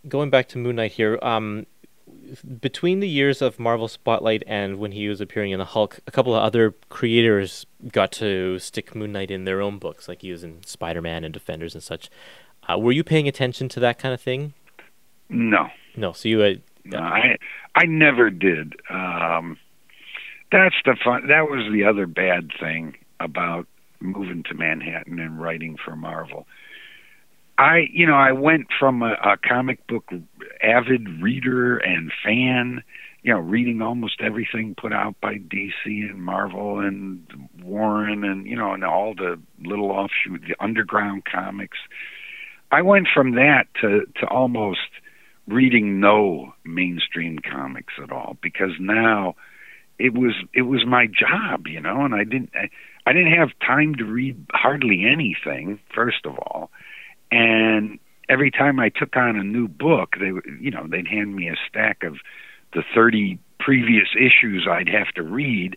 Going 0.09 0.31
back 0.31 0.49
to 0.51 0.59
Moon 0.59 0.77
Knight 0.77 0.93
here, 0.93 1.19
um, 1.21 1.67
between 2.61 3.01
the 3.01 3.09
years 3.09 3.43
of 3.43 3.59
Marvel 3.59 3.89
Spotlight 3.89 4.43
and 4.47 4.79
when 4.79 4.93
he 4.93 5.09
was 5.09 5.21
appearing 5.21 5.53
in 5.53 5.59
the 5.59 5.65
Hulk, 5.65 6.01
a 6.07 6.11
couple 6.11 6.35
of 6.35 6.43
other 6.43 6.75
creators 6.89 7.67
got 7.93 8.13
to 8.13 8.59
stick 8.59 8.95
Moon 8.95 9.13
Knight 9.13 9.31
in 9.31 9.45
their 9.45 9.61
own 9.61 9.79
books, 9.79 10.09
like 10.09 10.23
he 10.23 10.31
was 10.31 10.45
in 10.45 10.63
Spider 10.65 11.03
Man 11.03 11.25
and 11.25 11.33
Defenders 11.33 11.75
and 11.75 11.83
such. 11.83 12.11
Uh, 12.69 12.79
were 12.79 12.93
you 12.93 13.05
paying 13.05 13.29
attention 13.29 13.69
to 13.71 13.81
that 13.81 13.99
kind 13.99 14.13
of 14.13 14.21
thing? 14.21 14.55
No, 15.29 15.69
No. 15.97 16.13
So 16.13 16.29
you 16.29 16.39
had. 16.41 16.63
no, 16.85 16.99
I 16.99 17.37
I 17.75 17.85
never 17.87 18.31
did. 18.31 18.75
Um, 18.89 19.59
that's 20.53 20.77
the 20.85 20.97
fun. 21.03 21.27
That 21.29 21.51
was 21.51 21.71
the 21.73 21.85
other 21.85 22.07
bad 22.07 22.51
thing 22.61 22.97
about 23.19 23.67
moving 24.01 24.43
to 24.45 24.55
Manhattan 24.55 25.19
and 25.19 25.41
writing 25.41 25.77
for 25.83 25.97
Marvel. 25.97 26.47
I, 27.59 27.89
you 27.91 28.07
know, 28.07 28.15
I 28.15 28.33
went 28.33 28.67
from 28.79 29.03
a, 29.03 29.13
a 29.13 29.37
comic 29.37 29.87
book 29.87 30.11
avid 30.63 31.23
reader 31.23 31.79
and 31.79 32.13
fan, 32.25 32.83
you 33.23 33.33
know, 33.33 33.41
reading 33.41 33.81
almost 33.81 34.21
everything 34.21 34.75
put 34.79 34.93
out 34.93 35.15
by 35.21 35.35
DC 35.35 35.67
and 35.85 36.23
Marvel 36.23 36.81
and 36.81 37.27
Warren 37.63 38.25
and 38.25 38.47
you 38.47 38.57
know, 38.57 38.73
and 38.73 38.85
all 38.85 39.15
the 39.15 39.41
little 39.65 39.91
offshoot, 39.91 40.43
the 40.47 40.63
underground 40.63 41.25
comics. 41.25 41.79
I 42.71 42.83
went 42.83 43.09
from 43.13 43.33
that 43.37 43.65
to 43.81 44.07
to 44.21 44.27
almost 44.29 44.89
reading 45.49 46.01
no 46.01 46.53
mainstream 46.65 47.39
comics 47.39 47.95
at 48.03 48.11
all 48.11 48.37
because 48.43 48.73
now 48.79 49.35
it 49.99 50.13
was 50.13 50.35
it 50.53 50.63
was 50.63 50.85
my 50.87 51.07
job, 51.07 51.67
you 51.67 51.81
know, 51.81 52.05
and 52.05 52.15
I 52.15 52.25
didn't 52.25 52.51
I, 52.55 52.69
I 53.07 53.13
didn't 53.13 53.33
have 53.33 53.49
time 53.67 53.95
to 53.95 54.05
read 54.05 54.45
hardly 54.53 55.05
anything 55.11 55.79
first 55.95 56.27
of 56.27 56.39
all, 56.39 56.71
and 57.31 57.99
every 58.29 58.51
time 58.51 58.81
I 58.81 58.89
took 58.89 59.17
on 59.17 59.37
a 59.37 59.45
new 59.45 59.69
book, 59.69 60.15
they 60.19 60.33
would 60.33 60.45
you 60.61 60.71
know 60.71 60.87
they'd 60.89 61.09
hand 61.09 61.35
me 61.35 61.49
a 61.49 61.57
stack 61.69 62.03
of 62.03 62.17
the 62.73 62.83
thirty 62.95 63.39
previous 63.59 64.09
issues 64.17 64.67
I'd 64.71 64.89
have 64.89 65.09
to 65.15 65.23
read, 65.23 65.77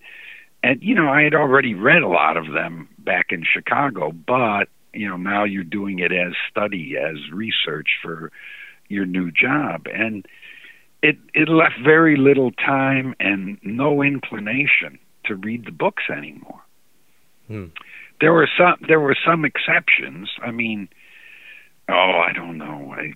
and 0.63 0.81
you 0.81 0.95
know 0.95 1.09
I 1.09 1.23
had 1.23 1.35
already 1.35 1.73
read 1.73 2.01
a 2.01 2.07
lot 2.07 2.37
of 2.37 2.51
them 2.51 2.89
back 2.97 3.27
in 3.31 3.43
Chicago, 3.43 4.11
but 4.11 4.69
you 4.93 5.07
know 5.07 5.17
now 5.17 5.43
you're 5.43 5.63
doing 5.63 5.99
it 5.99 6.11
as 6.11 6.33
study 6.49 6.95
as 6.97 7.31
research 7.31 7.89
for 8.01 8.31
your 8.87 9.05
new 9.05 9.29
job 9.29 9.85
and 9.93 10.25
it 11.01 11.17
it 11.33 11.47
left 11.49 11.75
very 11.83 12.17
little 12.17 12.51
time 12.51 13.15
and 13.19 13.57
no 13.63 14.01
inclination 14.01 14.99
to 15.25 15.35
read 15.35 15.65
the 15.65 15.71
books 15.71 16.03
anymore. 16.09 16.61
Hmm. 17.47 17.65
There 18.19 18.33
were 18.33 18.49
some 18.57 18.75
there 18.87 18.99
were 18.99 19.15
some 19.25 19.45
exceptions. 19.45 20.29
I 20.41 20.51
mean, 20.51 20.89
oh, 21.89 22.21
I 22.27 22.31
don't 22.33 22.57
know. 22.57 22.95
I, 22.95 23.13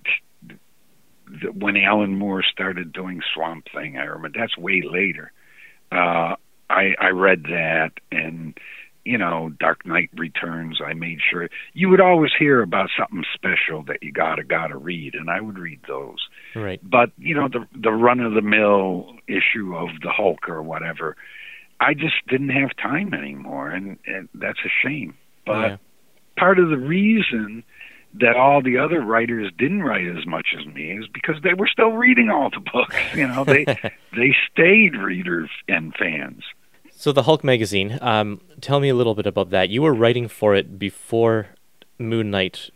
when 1.53 1.77
Alan 1.77 2.17
Moore 2.17 2.43
started 2.43 2.93
doing 2.93 3.21
Swamp 3.33 3.65
Thing, 3.73 3.97
I 3.97 4.03
remember 4.03 4.37
that's 4.37 4.57
way 4.57 4.81
later. 4.83 5.31
Uh, 5.91 6.35
I 6.69 6.95
I 6.99 7.09
read 7.09 7.43
that 7.43 7.91
and 8.11 8.57
you 9.05 9.17
know, 9.17 9.51
Dark 9.59 9.85
Knight 9.85 10.09
Returns, 10.15 10.79
I 10.85 10.93
made 10.93 11.19
sure 11.29 11.49
you 11.73 11.89
would 11.89 11.99
always 11.99 12.31
hear 12.39 12.61
about 12.61 12.89
something 12.97 13.25
special 13.33 13.83
that 13.83 14.01
you 14.01 14.13
gotta 14.13 14.43
gotta 14.43 14.77
read, 14.77 15.15
and 15.15 15.29
I 15.29 15.41
would 15.41 15.57
read 15.59 15.81
those 15.87 16.19
Right. 16.55 16.79
but 16.81 17.11
you 17.17 17.35
know 17.35 17.47
the 17.49 17.65
the 17.75 17.91
run 17.91 18.19
of 18.21 18.33
the 18.33 18.41
mill 18.41 19.13
issue 19.27 19.75
of 19.75 19.89
the 20.01 20.09
Hulk 20.09 20.47
or 20.47 20.61
whatever, 20.63 21.15
I 21.79 21.93
just 21.93 22.15
didn't 22.29 22.49
have 22.49 22.69
time 22.77 23.13
anymore, 23.13 23.69
and, 23.69 23.97
and 24.07 24.29
that's 24.33 24.59
a 24.65 24.69
shame. 24.87 25.15
But 25.45 25.67
Yeah. 25.69 25.77
part 26.37 26.59
of 26.59 26.69
the 26.69 26.77
reason 26.77 27.63
that 28.15 28.35
all 28.35 28.61
the 28.61 28.77
other 28.77 29.01
writers 29.01 29.51
didn't 29.57 29.81
write 29.83 30.05
as 30.07 30.25
much 30.25 30.47
as 30.59 30.65
me 30.67 30.91
is 30.97 31.05
because 31.13 31.35
they 31.43 31.53
were 31.53 31.67
still 31.67 31.91
reading 31.93 32.29
all 32.29 32.49
the 32.49 32.59
books. 32.59 32.95
You 33.15 33.27
know, 33.27 33.43
they 33.43 33.65
they 34.15 34.35
stayed 34.51 34.95
readers 34.95 35.49
and 35.67 35.93
fans. 35.95 36.43
So 36.91 37.11
the 37.11 37.23
Hulk 37.23 37.43
magazine. 37.43 37.97
Um, 38.01 38.39
tell 38.61 38.79
me 38.79 38.89
a 38.89 38.95
little 38.95 39.15
bit 39.15 39.25
about 39.25 39.49
that. 39.49 39.69
You 39.69 39.81
were 39.81 39.93
writing 39.93 40.27
for 40.27 40.55
it 40.55 40.77
before 40.79 41.47
Moon 41.99 42.29
Knight 42.31 42.69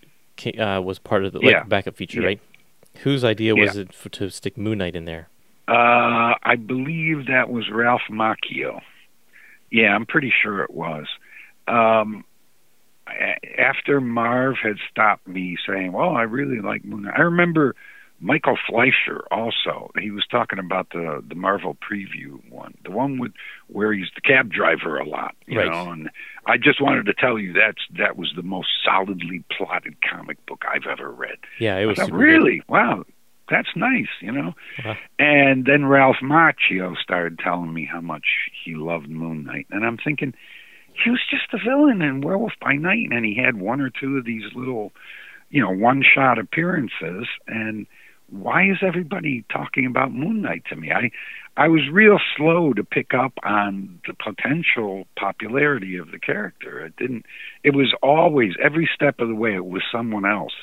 uh, 0.59 0.81
was 0.83 0.99
part 0.99 1.23
of 1.23 1.33
the 1.33 1.39
like 1.39 1.51
Yeah. 1.51 1.63
backup 1.63 1.95
feature, 1.95 2.21
Yeah. 2.21 2.27
right? 2.27 2.39
Whose 3.03 3.23
idea 3.23 3.55
was 3.55 3.75
Yeah. 3.75 3.81
it 3.83 3.93
for, 3.93 4.09
to 4.09 4.29
stick 4.29 4.57
Moon 4.57 4.79
Knight 4.79 4.95
in 4.95 5.05
there? 5.05 5.29
Uh, 5.67 6.33
I 6.43 6.55
believe 6.55 7.27
that 7.27 7.49
was 7.49 7.69
Ralph 7.69 8.01
Macchio. 8.09 8.81
Yeah, 9.71 9.93
I'm 9.93 10.05
pretty 10.05 10.33
sure 10.41 10.63
it 10.63 10.71
was. 10.73 11.05
Um, 11.67 12.23
after 13.57 14.01
Marv 14.01 14.57
had 14.61 14.77
stopped 14.89 15.27
me 15.27 15.57
saying, 15.67 15.91
"Well, 15.91 16.11
I 16.15 16.23
really 16.23 16.59
like 16.59 16.83
Moon," 16.85 17.03
Knight," 17.03 17.13
I 17.17 17.21
remember 17.21 17.75
Michael 18.19 18.57
Fleisher 18.67 19.21
also. 19.31 19.91
He 19.99 20.09
was 20.11 20.25
talking 20.27 20.59
about 20.59 20.89
the 20.91 21.23
the 21.27 21.35
Marvel 21.35 21.75
preview 21.75 22.39
one, 22.49 22.73
the 22.83 22.91
one 22.91 23.19
with 23.19 23.31
where 23.67 23.93
he's 23.93 24.09
the 24.15 24.21
cab 24.21 24.51
driver 24.51 24.97
a 24.97 25.05
lot, 25.07 25.35
you 25.45 25.59
Right. 25.59 25.67
know. 25.69 25.91
And 25.91 26.09
I 26.45 26.57
just 26.57 26.81
wanted 26.81 27.05
to 27.05 27.13
tell 27.13 27.37
you 27.37 27.53
that's 27.53 27.85
that 27.97 28.17
was 28.17 28.33
the 28.35 28.43
most 28.43 28.69
solidly 28.83 29.43
plotted 29.55 29.97
comic 30.01 30.43
book 30.45 30.63
I've 30.67 30.87
ever 30.87 31.11
read. 31.11 31.37
Yeah, 31.59 31.77
it 31.77 31.85
was 31.85 31.97
thought, 31.97 32.07
super 32.07 32.17
good. 32.17 32.23
really 32.23 32.61
wow 32.67 33.03
that's 33.49 33.69
nice 33.77 34.09
you 34.19 34.29
know 34.29 34.53
Uh-huh. 34.79 34.93
and 35.19 35.63
then 35.63 35.85
ralph 35.85 36.17
macchio 36.21 36.97
started 36.97 37.39
telling 37.39 37.73
me 37.73 37.85
how 37.85 38.01
much 38.01 38.25
he 38.65 38.75
loved 38.75 39.07
moon 39.09 39.45
knight 39.45 39.65
and 39.71 39.85
i'm 39.85 39.95
thinking 39.97 40.33
he 41.03 41.09
was 41.09 41.21
just 41.29 41.53
a 41.53 41.57
villain 41.57 42.01
in 42.01 42.21
werewolf 42.21 42.53
by 42.61 42.73
night 42.73 43.07
and 43.11 43.25
he 43.25 43.35
had 43.35 43.57
one 43.57 43.81
or 43.81 43.89
two 43.89 44.17
of 44.17 44.25
these 44.25 44.43
little 44.55 44.91
you 45.49 45.61
know 45.61 45.71
one 45.71 46.03
shot 46.03 46.39
appearances 46.39 47.27
and 47.47 47.87
why 48.29 48.63
is 48.63 48.77
everybody 48.81 49.45
talking 49.51 49.85
about 49.85 50.13
moon 50.13 50.41
knight 50.41 50.63
to 50.69 50.75
me? 50.75 50.91
I 50.91 51.11
i 51.55 51.67
was 51.67 51.89
real 51.91 52.19
slow 52.35 52.73
to 52.73 52.83
pick 52.83 53.13
up 53.13 53.33
on 53.43 53.99
the 54.05 54.13
potential 54.13 55.07
popularity 55.17 55.97
of 55.97 56.11
the 56.11 56.19
character. 56.19 56.85
It 56.85 56.95
didn't 56.97 57.25
it 57.63 57.73
was 57.73 57.93
always 58.03 58.53
every 58.61 58.89
step 58.93 59.19
of 59.19 59.29
the 59.29 59.35
way 59.35 59.55
it 59.55 59.65
was 59.65 59.83
someone 59.91 60.25
else. 60.25 60.53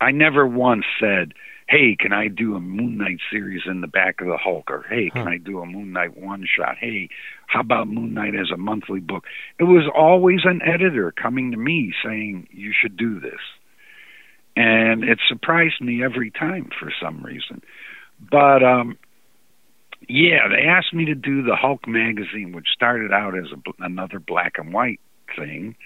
I 0.00 0.10
never 0.10 0.46
once 0.46 0.84
said, 1.00 1.32
"Hey, 1.68 1.96
can 1.98 2.12
I 2.12 2.28
do 2.28 2.54
a 2.54 2.60
Moon 2.60 2.98
Knight 2.98 3.18
series 3.30 3.62
in 3.66 3.80
the 3.80 3.86
back 3.86 4.20
of 4.20 4.28
the 4.28 4.36
Hulk?" 4.36 4.70
or 4.70 4.84
"Hey, 4.88 5.10
can 5.10 5.24
Huh. 5.24 5.30
I 5.30 5.38
do 5.38 5.60
a 5.60 5.66
Moon 5.66 5.92
Knight 5.92 6.16
one 6.16 6.44
shot?" 6.46 6.76
"Hey, 6.78 7.08
how 7.46 7.60
about 7.60 7.88
Moon 7.88 8.14
Knight 8.14 8.34
as 8.34 8.50
a 8.50 8.56
monthly 8.56 9.00
book?" 9.00 9.26
It 9.58 9.64
was 9.64 9.88
always 9.94 10.44
an 10.44 10.62
editor 10.62 11.10
coming 11.10 11.50
to 11.52 11.56
me 11.56 11.92
saying, 12.04 12.48
"You 12.50 12.72
should 12.72 12.96
do 12.96 13.18
this," 13.18 13.40
and 14.56 15.04
it 15.04 15.18
surprised 15.28 15.80
me 15.80 16.02
every 16.04 16.30
time 16.30 16.70
for 16.78 16.92
some 17.00 17.22
reason. 17.22 17.62
But 18.20 18.62
um, 18.62 18.98
yeah, 20.08 20.48
they 20.48 20.66
asked 20.66 20.92
me 20.94 21.06
to 21.06 21.14
do 21.14 21.42
the 21.42 21.56
Hulk 21.56 21.88
magazine, 21.88 22.52
which 22.52 22.68
started 22.68 23.12
out 23.12 23.36
as 23.36 23.46
a, 23.52 23.84
another 23.84 24.18
black 24.18 24.58
and 24.58 24.72
white 24.72 25.00
thing 25.34 25.76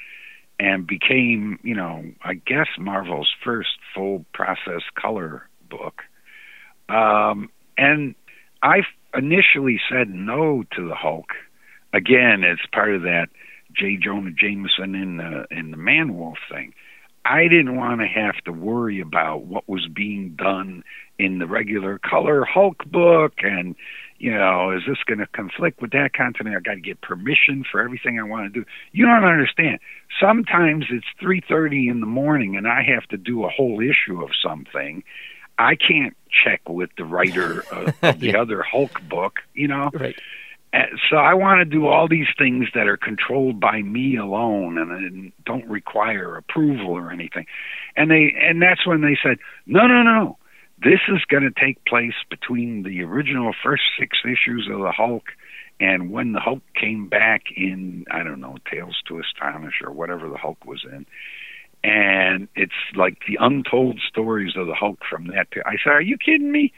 and 0.61 0.87
became, 0.87 1.59
you 1.63 1.75
know, 1.75 2.05
I 2.23 2.35
guess 2.35 2.67
Marvel's 2.79 3.33
first 3.45 3.79
full 3.95 4.25
process 4.35 4.83
color 5.01 5.49
book. 5.69 6.03
Um, 6.89 7.51
and 7.77 8.15
I 8.63 8.83
initially 9.15 9.81
said 9.91 10.11
no 10.11 10.65
to 10.77 10.89
the 10.89 10.95
Hulk. 10.95 11.31
Again, 11.93 12.45
it's 12.45 12.67
part 12.73 12.95
of 12.95 13.03
that 13.03 13.29
J. 13.73 13.97
Jonah 13.97 14.31
Jameson 14.31 14.95
in 14.95 15.19
the 15.19 15.47
in 15.51 15.71
the 15.71 15.77
Man 15.77 16.17
Wolf 16.17 16.39
thing. 16.51 16.75
I 17.25 17.43
didn't 17.43 17.77
want 17.77 18.01
to 18.01 18.07
have 18.07 18.37
to 18.45 18.53
worry 18.53 19.01
about 19.01 19.45
what 19.45 19.69
was 19.69 19.87
being 19.87 20.31
done 20.31 20.83
in 21.19 21.39
the 21.39 21.47
regular 21.47 21.99
color 21.99 22.45
Hulk 22.45 22.85
book 22.87 23.35
and 23.43 23.77
you 24.21 24.33
know, 24.33 24.73
is 24.73 24.83
this 24.89 24.99
going 25.07 25.21
to 25.21 25.29
conflict 25.29 25.81
with 25.81 25.93
that 25.93 26.13
content? 26.13 26.49
I 26.49 26.59
got 26.59 26.75
to 26.75 26.81
get 26.81 27.01
permission 27.01 27.65
for 27.71 27.81
everything 27.81 28.19
I 28.19 28.25
want 28.25 28.53
to 28.53 28.61
do. 28.61 28.67
You 28.91 29.07
don't 29.07 29.25
understand. 29.25 29.79
Sometimes 30.21 30.87
it's 30.91 31.07
3:30 31.23 31.89
in 31.89 32.01
the 32.01 32.07
morning 32.07 32.57
and 32.57 32.67
I 32.67 32.83
have 32.83 33.07
to 33.09 33.17
do 33.17 33.45
a 33.45 33.49
whole 33.49 33.81
issue 33.81 34.23
of 34.23 34.31
something. 34.43 35.05
I 35.59 35.75
can't 35.77 36.17
check 36.45 36.61
with 36.69 36.91
the 36.97 37.05
writer 37.05 37.61
of, 37.73 37.95
of 38.03 38.21
the 38.21 38.29
Yeah. 38.29 38.41
other 38.43 38.63
Hulk 38.63 39.01
book, 39.09 39.41
you 39.55 39.69
know. 39.69 39.91
Right. 39.93 40.17
Uh, 40.73 40.83
so 41.11 41.17
I 41.17 41.33
want 41.33 41.61
to 41.61 41.65
do 41.65 41.87
all 41.87 42.09
these 42.09 42.27
things 42.37 42.69
that 42.75 42.87
are 42.87 42.99
controlled 42.99 43.59
by 43.59 43.81
me 43.81 44.17
alone 44.17 44.77
and, 44.77 44.91
and 44.93 45.33
don't 45.47 45.67
require 45.67 46.37
approval 46.37 46.91
or 46.91 47.11
anything. 47.11 47.47
And 47.97 48.11
they 48.11 48.35
and 48.39 48.61
that's 48.61 48.87
when 48.87 49.01
they 49.01 49.17
said, 49.23 49.39
"No, 49.67 49.87
no, 49.87 50.03
no. 50.03 50.37
This 50.83 51.01
is 51.09 51.25
going 51.29 51.43
to 51.43 51.51
take 51.51 51.83
place 51.87 52.15
between 52.31 52.83
the 52.85 53.03
original 53.03 53.53
first 53.65 53.83
6 53.99 54.19
issues 54.25 54.69
of 54.71 54.79
the 54.81 54.93
Hulk 54.93 55.25
and 55.81 56.13
when 56.13 56.33
the 56.33 56.41
Hulk 56.41 56.63
came 56.75 57.09
back 57.09 57.45
in, 57.57 58.05
I 58.11 58.23
don't 58.23 58.41
know, 58.41 58.59
Tales 58.71 58.97
to 59.09 59.19
Astonish 59.21 59.81
or 59.83 59.91
whatever 59.91 60.29
the 60.29 60.37
Hulk 60.37 60.65
was 60.67 60.85
in." 60.85 61.07
And 61.85 62.49
it's 62.57 62.73
like 62.97 63.19
the 63.29 63.39
untold 63.41 64.01
stories 64.09 64.55
of 64.57 64.67
the 64.67 64.75
Hulk 64.75 65.01
from 65.09 65.29
that. 65.29 65.51
pe- 65.51 65.63
I 65.65 65.77
said, 65.83 65.93
"Are 65.93 66.01
you 66.01 66.19
kidding 66.19 66.51
me?" 66.51 66.73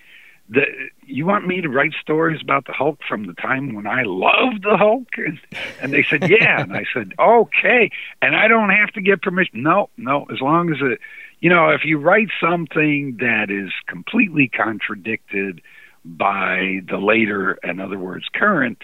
the 0.51 0.65
you 1.07 1.25
want 1.25 1.47
me 1.47 1.61
to 1.61 1.69
write 1.69 1.93
stories 2.01 2.41
about 2.43 2.67
the 2.67 2.73
Hulk 2.73 2.99
from 3.09 3.27
the 3.27 3.33
time 3.35 3.75
when 3.75 3.87
I 3.87 4.03
loved 4.03 4.65
the 4.65 4.77
Hulk? 4.77 5.09
And, 5.17 5.41
and 5.81 5.93
they 5.93 6.03
said, 6.03 6.29
yeah. 6.29 6.61
And 6.61 6.73
I 6.77 6.85
said, 6.93 7.15
okay. 7.19 7.91
And 8.21 8.37
I 8.37 8.49
don't 8.49 8.71
have 8.71 8.91
to 8.93 9.01
get 9.01 9.23
permission. 9.23 9.63
No, 9.63 9.91
no. 9.97 10.27
As 10.31 10.41
long 10.41 10.71
as 10.71 10.79
it, 10.81 11.01
you 11.41 11.49
know, 11.49 11.71
if 11.71 11.85
you 11.85 11.99
write 11.99 12.29
something 12.41 13.17
that 13.21 13.51
is 13.51 13.71
completely 13.87 14.49
contradicted 14.49 15.63
by 16.05 16.81
the 16.89 16.99
later, 16.99 17.59
in 17.63 17.81
other 17.81 17.99
words, 17.99 18.27
current 18.33 18.79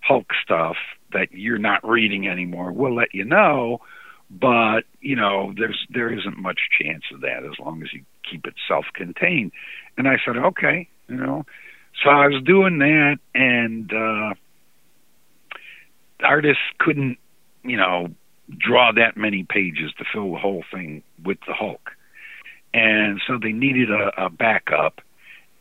Hulk 0.00 0.32
stuff 0.42 0.76
that 1.12 1.32
you're 1.32 1.58
not 1.58 1.86
reading 1.86 2.28
anymore, 2.28 2.72
we'll 2.72 2.94
let 2.94 3.14
you 3.14 3.24
know. 3.24 3.80
But 4.30 4.82
you 5.00 5.16
know, 5.16 5.52
there's 5.56 5.86
there 5.90 6.12
isn't 6.12 6.38
much 6.38 6.60
chance 6.80 7.02
of 7.12 7.20
that 7.22 7.44
as 7.44 7.58
long 7.58 7.82
as 7.82 7.92
you 7.92 8.04
keep 8.30 8.46
it 8.46 8.54
self-contained. 8.68 9.50
And 9.98 10.06
I 10.06 10.18
said, 10.24 10.36
okay, 10.36 10.88
you 11.08 11.16
know. 11.16 11.44
So 12.04 12.10
I 12.10 12.28
was 12.28 12.42
doing 12.44 12.78
that, 12.78 13.18
and 13.34 13.92
uh, 13.92 14.34
artists 16.22 16.62
couldn't, 16.78 17.18
you 17.64 17.76
know, 17.76 18.08
draw 18.56 18.92
that 18.92 19.16
many 19.16 19.42
pages 19.42 19.92
to 19.98 20.04
fill 20.12 20.32
the 20.32 20.38
whole 20.38 20.64
thing 20.72 21.02
with 21.24 21.38
the 21.46 21.52
Hulk, 21.52 21.90
and 22.72 23.20
so 23.26 23.38
they 23.38 23.52
needed 23.52 23.90
a, 23.90 24.26
a 24.26 24.30
backup. 24.30 25.00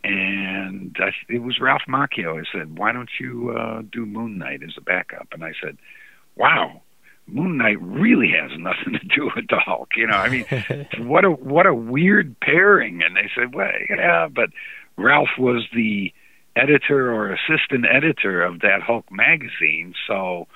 And 0.04 0.96
I, 1.00 1.10
it 1.28 1.40
was 1.40 1.60
Ralph 1.60 1.82
Macchio. 1.90 2.40
I 2.40 2.46
said, 2.54 2.78
"Why 2.78 2.94
don't 2.94 3.10
you 3.20 3.52
uh, 3.58 3.82
do 3.92 4.06
Moon 4.06 4.38
Knight 4.38 4.62
as 4.64 4.76
a 4.78 4.82
backup?" 4.82 5.28
And 5.34 5.44
I 5.44 5.54
said, 5.62 5.78
"Wow, 6.38 6.84
Moon 7.32 7.58
Knight 7.58 7.82
really 7.82 8.30
has 8.30 8.52
nothing 8.58 8.94
to 8.94 9.16
do 9.16 9.30
with 9.36 9.48
the 9.50 9.60
Hulk. 9.60 9.90
You 9.96 10.08
know, 10.08 10.18
I 10.18 10.30
mean, 10.30 10.46
what 11.08 11.26
a 11.26 11.32
what 11.32 11.66
a 11.66 11.74
weird 11.74 12.40
pairing." 12.40 13.02
And 13.04 13.16
they 13.16 13.30
said, 13.36 13.54
"Well, 13.54 13.72
yeah, 13.90 14.28
but 14.28 14.50
Ralph 14.98 15.38
was 15.38 15.66
the 15.74 16.14
editor 16.56 17.12
or 17.14 17.32
assistant 17.32 17.86
editor 17.90 18.44
of 18.44 18.62
that 18.62 18.82
Hulk 18.82 19.06
magazine, 19.12 19.94
so 20.08 20.48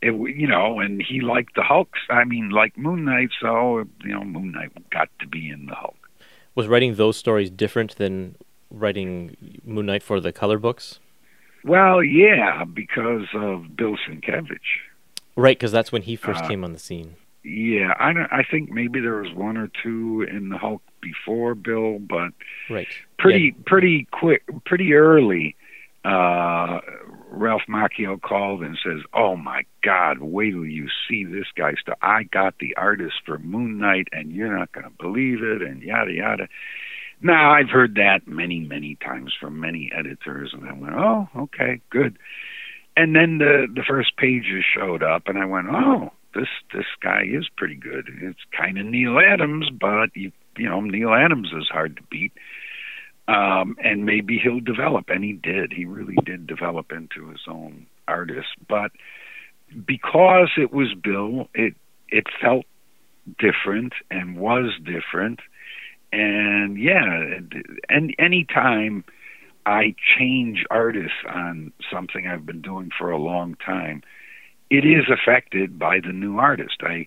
it 0.00 0.12
you 0.36 0.46
know, 0.46 0.80
and 0.80 1.02
he 1.02 1.20
liked 1.20 1.54
the 1.54 1.62
Hulks. 1.62 2.00
I 2.10 2.24
mean, 2.24 2.50
like 2.50 2.76
Moon 2.76 3.04
Knight, 3.04 3.30
so 3.40 3.84
you 4.04 4.12
know, 4.12 4.24
Moon 4.24 4.52
Knight 4.52 4.72
got 4.90 5.08
to 5.20 5.26
be 5.26 5.50
in 5.50 5.66
the 5.66 5.74
Hulk." 5.74 5.96
Was 6.54 6.66
writing 6.66 6.96
those 6.96 7.16
stories 7.16 7.50
different 7.50 7.96
than 7.96 8.36
writing 8.70 9.36
Moon 9.64 9.86
Knight 9.86 10.02
for 10.02 10.20
the 10.20 10.32
color 10.32 10.58
books? 10.58 10.98
Well, 11.64 12.02
yeah, 12.02 12.64
because 12.64 13.26
of 13.34 13.76
Bill 13.76 13.96
Sienkiewicz. 13.96 14.58
Right, 15.36 15.56
because 15.58 15.72
that's 15.72 15.90
when 15.92 16.02
he 16.02 16.16
first 16.16 16.44
Uh, 16.44 16.48
came 16.48 16.64
on 16.64 16.72
the 16.72 16.78
scene. 16.78 17.14
Yeah, 17.44 17.94
I 17.98 18.12
don't, 18.12 18.32
I 18.32 18.44
think 18.48 18.70
maybe 18.70 19.00
there 19.00 19.16
was 19.20 19.32
one 19.32 19.56
or 19.56 19.68
two 19.82 20.22
in 20.30 20.48
the 20.50 20.58
Hulk 20.58 20.82
before 21.00 21.54
Bill, 21.56 21.98
but 21.98 22.32
Right. 22.70 22.86
pretty 23.18 23.52
pretty 23.66 24.06
quick, 24.12 24.42
pretty 24.64 24.94
early. 24.94 25.56
Uh, 26.04 26.80
Ralph 27.30 27.62
Macchio 27.68 28.20
called 28.20 28.62
and 28.62 28.78
says, 28.84 29.00
"Oh 29.14 29.36
my 29.36 29.62
God, 29.82 30.18
wait 30.18 30.50
till 30.52 30.66
you 30.66 30.88
see 31.08 31.24
this 31.24 31.46
guy 31.56 31.74
stuff. 31.74 31.96
I 32.02 32.24
got 32.24 32.58
the 32.58 32.76
artist 32.76 33.14
for 33.24 33.38
Moon 33.38 33.78
Knight, 33.78 34.08
and 34.12 34.30
you're 34.32 34.56
not 34.56 34.70
going 34.72 34.84
to 34.84 34.90
believe 35.00 35.42
it." 35.42 35.62
And 35.62 35.82
yada 35.82 36.12
yada. 36.12 36.48
Now 37.20 37.52
I've 37.52 37.70
heard 37.70 37.94
that 37.96 38.26
many 38.26 38.60
many 38.60 38.96
times 38.96 39.32
from 39.40 39.58
many 39.60 39.90
editors, 39.92 40.52
and 40.54 40.68
I 40.68 40.72
went, 40.72 40.94
"Oh, 40.94 41.28
okay, 41.36 41.80
good." 41.90 42.18
And 42.96 43.16
then 43.16 43.38
the 43.38 43.66
the 43.74 43.82
first 43.86 44.16
pages 44.16 44.64
showed 44.76 45.02
up, 45.02 45.22
and 45.26 45.38
I 45.38 45.46
went, 45.46 45.68
"Oh, 45.70 46.12
this 46.34 46.48
this 46.74 46.86
guy 47.02 47.22
is 47.24 47.48
pretty 47.56 47.76
good. 47.76 48.08
It's 48.20 48.40
kind 48.56 48.78
of 48.78 48.86
Neal 48.86 49.18
Adams, 49.18 49.70
but 49.70 50.10
you 50.14 50.32
you 50.56 50.68
know 50.68 50.80
Neal 50.80 51.14
Adams 51.14 51.52
is 51.56 51.68
hard 51.70 51.96
to 51.96 52.02
beat." 52.10 52.32
um, 53.28 53.76
and 53.82 54.04
maybe 54.04 54.38
he'll 54.38 54.60
develop. 54.60 55.08
And 55.08 55.24
he 55.24 55.32
did. 55.32 55.72
He 55.72 55.84
really 55.84 56.16
did 56.24 56.46
develop 56.46 56.92
into 56.92 57.28
his 57.28 57.40
own 57.48 57.86
artist. 58.08 58.48
But 58.68 58.90
because 59.86 60.50
it 60.56 60.72
was 60.72 60.94
Bill, 60.94 61.48
it 61.54 61.74
it 62.08 62.26
felt 62.40 62.66
different 63.38 63.94
and 64.10 64.36
was 64.36 64.72
different. 64.84 65.40
And 66.12 66.78
yeah, 66.78 67.38
and 67.88 68.14
any 68.18 68.44
time 68.44 69.04
I 69.66 69.94
change 70.18 70.64
artists 70.70 71.18
on 71.28 71.72
something 71.92 72.26
I've 72.26 72.46
been 72.46 72.62
doing 72.62 72.90
for 72.96 73.10
a 73.10 73.18
long 73.18 73.56
time, 73.64 74.02
it 74.70 74.84
is 74.84 75.04
affected 75.08 75.78
by 75.78 76.00
the 76.00 76.12
new 76.12 76.38
artist. 76.38 76.76
I 76.82 77.06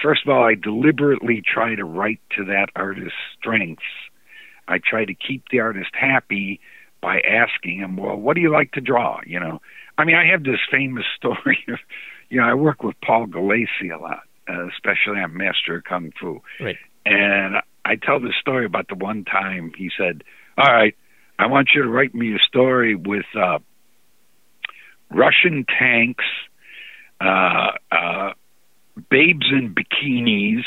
first 0.00 0.24
of 0.24 0.30
all, 0.30 0.44
I 0.44 0.54
deliberately 0.54 1.42
try 1.42 1.74
to 1.74 1.84
write 1.84 2.20
to 2.36 2.44
that 2.44 2.68
artist's 2.76 3.18
strengths 3.38 3.82
I 4.68 4.78
try 4.78 5.04
to 5.04 5.14
keep 5.14 5.44
the 5.50 5.60
artist 5.60 5.90
happy 5.94 6.60
by 7.00 7.20
asking 7.20 7.78
him, 7.78 7.96
"Well, 7.96 8.16
what 8.16 8.34
do 8.34 8.40
you 8.40 8.50
like 8.50 8.72
to 8.72 8.80
draw?" 8.80 9.20
You 9.26 9.40
know, 9.40 9.60
I 9.98 10.04
mean, 10.04 10.16
I 10.16 10.26
have 10.26 10.44
this 10.44 10.60
famous 10.70 11.04
story. 11.16 11.64
Of, 11.68 11.78
you 12.30 12.40
know, 12.40 12.46
I 12.48 12.54
work 12.54 12.82
with 12.82 13.00
Paul 13.00 13.26
Gulacy 13.26 13.92
a 13.94 14.00
lot, 14.00 14.22
uh, 14.48 14.66
especially 14.68 15.20
on 15.20 15.36
Master 15.36 15.76
of 15.76 15.84
Kung 15.84 16.12
Fu, 16.18 16.42
Right. 16.60 16.76
and 17.04 17.56
I 17.84 17.96
tell 17.96 18.18
this 18.18 18.34
story 18.40 18.64
about 18.66 18.88
the 18.88 18.96
one 18.96 19.24
time 19.24 19.72
he 19.76 19.90
said, 19.96 20.24
"All 20.58 20.72
right, 20.72 20.96
I 21.38 21.46
want 21.46 21.70
you 21.74 21.82
to 21.82 21.88
write 21.88 22.14
me 22.14 22.34
a 22.34 22.38
story 22.46 22.94
with 22.94 23.26
uh, 23.38 23.58
Russian 25.10 25.64
tanks, 25.78 26.24
uh, 27.20 27.72
uh, 27.90 28.32
babes 29.10 29.46
in 29.50 29.74
bikinis." 29.74 30.64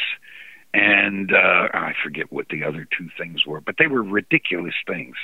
and 0.73 1.31
uh, 1.33 1.67
I 1.73 1.93
forget 2.03 2.31
what 2.31 2.47
the 2.49 2.63
other 2.63 2.87
two 2.97 3.09
things 3.17 3.45
were, 3.45 3.61
but 3.61 3.75
they 3.79 3.87
were 3.87 4.03
ridiculous 4.03 4.75
things. 4.85 5.15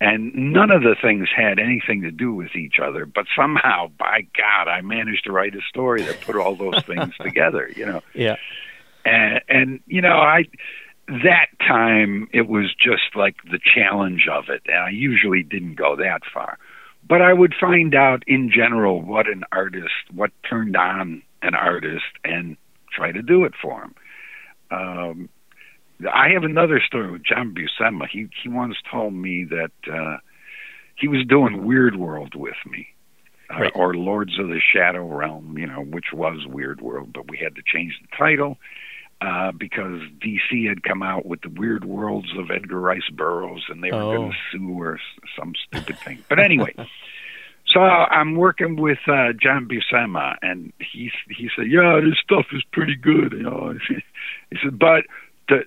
And 0.00 0.34
none 0.34 0.70
of 0.70 0.82
the 0.82 0.96
things 1.00 1.28
had 1.34 1.58
anything 1.58 2.02
to 2.02 2.10
do 2.10 2.32
with 2.32 2.56
each 2.56 2.76
other, 2.82 3.04
but 3.04 3.26
somehow, 3.36 3.88
by 3.98 4.26
God, 4.36 4.68
I 4.68 4.80
managed 4.80 5.24
to 5.24 5.32
write 5.32 5.54
a 5.54 5.60
story 5.68 6.02
that 6.02 6.22
put 6.22 6.36
all 6.36 6.56
those 6.56 6.82
things 6.84 7.14
together, 7.20 7.70
you 7.76 7.86
know. 7.86 8.00
Yeah. 8.14 8.36
And, 9.04 9.40
and 9.48 9.80
you 9.86 10.00
know, 10.00 10.16
I 10.16 10.44
that 11.24 11.46
time 11.58 12.28
it 12.32 12.48
was 12.48 12.74
just 12.74 13.14
like 13.16 13.36
the 13.50 13.58
challenge 13.58 14.26
of 14.30 14.44
it, 14.48 14.62
and 14.66 14.76
I 14.76 14.90
usually 14.90 15.42
didn't 15.42 15.74
go 15.74 15.96
that 15.96 16.20
far. 16.32 16.58
But 17.08 17.22
I 17.22 17.32
would 17.32 17.54
find 17.60 17.94
out 17.94 18.22
in 18.26 18.50
general 18.50 19.02
what 19.02 19.26
an 19.28 19.42
artist, 19.52 20.10
what 20.14 20.30
turned 20.48 20.76
on 20.76 21.22
an 21.42 21.54
artist, 21.54 22.04
and 22.24 22.56
try 22.92 23.12
to 23.12 23.22
do 23.22 23.44
it 23.44 23.54
for 23.60 23.82
him 23.82 23.94
um, 24.70 25.28
I 26.12 26.30
have 26.30 26.44
another 26.44 26.80
story 26.84 27.10
with 27.10 27.24
John 27.24 27.54
Buscema. 27.54 28.06
He 28.10 28.28
he 28.42 28.48
once 28.48 28.76
told 28.90 29.12
me 29.12 29.44
that 29.44 29.72
uh, 29.92 30.18
he 30.96 31.08
was 31.08 31.26
doing 31.26 31.66
Weird 31.66 31.96
World 31.96 32.34
with 32.34 32.56
me, 32.66 32.88
uh, 33.50 33.60
Right. 33.60 33.72
or 33.74 33.94
Lords 33.94 34.38
of 34.38 34.48
the 34.48 34.60
Shadow 34.60 35.04
Realm, 35.06 35.58
you 35.58 35.66
know, 35.66 35.82
which 35.82 36.12
was 36.12 36.46
Weird 36.46 36.80
World, 36.80 37.12
but 37.12 37.28
we 37.30 37.36
had 37.36 37.54
to 37.56 37.62
change 37.66 37.98
the 38.00 38.08
title 38.16 38.58
uh, 39.20 39.52
because 39.52 40.00
DC 40.24 40.68
had 40.68 40.82
come 40.82 41.02
out 41.02 41.26
with 41.26 41.40
the 41.42 41.50
Weird 41.50 41.84
Worlds 41.84 42.28
of 42.38 42.50
Edgar 42.50 42.80
Rice 42.80 43.08
Burroughs, 43.12 43.64
and 43.68 43.82
they 43.84 43.90
were 43.90 43.98
Oh. 44.00 44.16
going 44.16 44.30
to 44.32 44.36
sue 44.58 44.80
or 44.80 44.98
some 45.38 45.52
stupid 45.66 45.98
thing. 45.98 46.18
But 46.28 46.38
anyway. 46.38 46.74
So 47.72 47.78
I'm 47.80 48.34
working 48.34 48.74
with 48.76 48.98
uh, 49.06 49.32
John 49.40 49.68
Buscema, 49.68 50.36
and 50.42 50.72
he 50.80 51.12
he 51.28 51.48
said, 51.54 51.66
"Yeah, 51.70 52.00
this 52.02 52.18
stuff 52.20 52.46
is 52.52 52.64
pretty 52.72 52.96
good." 52.96 53.30
You 53.32 53.42
know, 53.44 53.74
he 54.50 54.56
said, 54.62 54.76
"But 54.76 55.04
the 55.48 55.64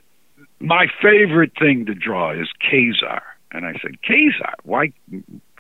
my 0.60 0.88
favorite 1.02 1.54
thing 1.58 1.86
to 1.86 1.94
draw 1.96 2.32
is 2.32 2.50
Kazar." 2.62 3.22
And 3.54 3.66
I 3.66 3.74
said, 3.82 4.02
"Kazar? 4.02 4.56
Why? 4.64 4.92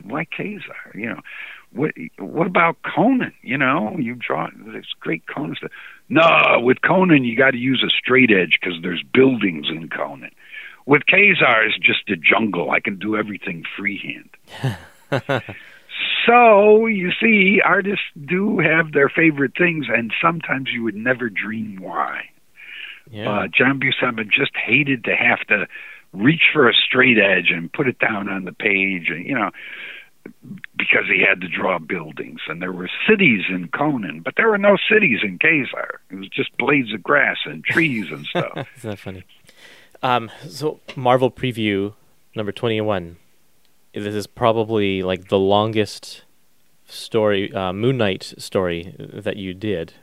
Why 0.03 0.25
Kazar? 0.25 0.93
You 0.95 1.09
know, 1.11 1.21
what 1.73 1.91
what 2.19 2.47
about 2.47 2.77
Conan? 2.83 3.33
You 3.41 3.57
know, 3.57 3.95
you 3.99 4.15
draw 4.15 4.49
this 4.65 4.85
great 4.99 5.23
Conan 5.27 5.55
stuff. 5.55 5.71
No, 6.09 6.59
with 6.59 6.81
Conan 6.81 7.23
you 7.23 7.35
got 7.35 7.51
to 7.51 7.57
use 7.57 7.83
a 7.85 7.89
straight 7.89 8.31
edge 8.31 8.57
because 8.59 8.81
there's 8.81 9.03
buildings 9.13 9.67
in 9.69 9.89
Conan. 9.89 10.31
With 10.85 11.03
Kazar 11.05 11.65
it's 11.65 11.77
just 11.77 12.09
a 12.09 12.15
jungle. 12.15 12.71
I 12.71 12.79
can 12.79 12.97
do 12.97 13.15
everything 13.15 13.63
freehand." 13.77 14.29
So 16.25 16.85
you 16.85 17.11
see, 17.21 17.61
artists 17.63 18.05
do 18.25 18.59
have 18.59 18.93
their 18.93 19.09
favorite 19.09 19.53
things, 19.57 19.87
and 19.89 20.13
sometimes 20.21 20.69
you 20.71 20.83
would 20.83 20.95
never 20.95 21.29
dream 21.29 21.77
why. 21.81 22.29
Yeah. 23.11 23.29
Uh, 23.29 23.47
John 23.47 23.79
Buscema 23.79 24.23
just 24.29 24.51
hated 24.55 25.03
to 25.03 25.15
have 25.15 25.41
to 25.47 25.67
reach 26.13 26.43
for 26.53 26.69
a 26.69 26.73
straight 26.73 27.17
edge 27.17 27.51
and 27.51 27.71
put 27.71 27.87
it 27.87 27.99
down 27.99 28.29
on 28.29 28.45
the 28.45 28.53
page, 28.53 29.09
and 29.09 29.25
you 29.25 29.35
know, 29.35 29.51
because 30.77 31.05
he 31.13 31.21
had 31.27 31.41
to 31.41 31.47
draw 31.47 31.79
buildings, 31.79 32.41
and 32.47 32.61
there 32.61 32.71
were 32.71 32.89
cities 33.09 33.43
in 33.49 33.67
Conan, 33.69 34.21
but 34.21 34.33
there 34.37 34.49
were 34.49 34.57
no 34.57 34.77
cities 34.91 35.19
in 35.23 35.39
Kazar. 35.39 35.99
It 36.11 36.15
was 36.15 36.27
just 36.29 36.55
blades 36.57 36.93
of 36.93 37.01
grass 37.03 37.37
and 37.45 37.63
trees 37.63 38.11
and 38.11 38.25
stuff. 38.25 38.51
Isn't 38.77 38.89
that 38.89 38.99
funny? 38.99 39.23
Um, 40.01 40.29
so 40.47 40.79
Marvel 40.95 41.31
preview 41.31 41.93
number 42.35 42.51
twenty-one. 42.51 43.17
This 43.93 44.15
is 44.15 44.27
probably 44.27 45.03
like 45.03 45.27
the 45.29 45.37
longest 45.39 46.23
story, 46.85 47.53
uh, 47.53 47.71
Moon 47.73 47.97
Knight 47.97 48.33
story 48.37 48.95
that 48.99 49.37
you 49.37 49.53
did. 49.53 49.93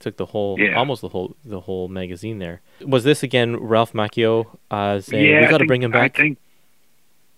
took 0.00 0.16
the 0.18 0.26
whole, 0.26 0.58
Yeah. 0.60 0.74
almost 0.76 1.00
the 1.02 1.08
whole, 1.08 1.34
the 1.44 1.60
whole 1.60 1.88
magazine 1.88 2.38
there. 2.38 2.60
Was 2.84 3.04
this 3.04 3.22
again 3.22 3.56
Ralph 3.56 3.92
Macchio 3.92 4.46
uh, 4.70 5.00
saying 5.00 5.24
yeah, 5.30 5.40
we 5.42 5.46
got 5.48 5.58
to 5.58 5.64
bring 5.66 5.82
him 5.82 5.90
back? 5.92 6.18
I 6.18 6.22
think, 6.22 6.38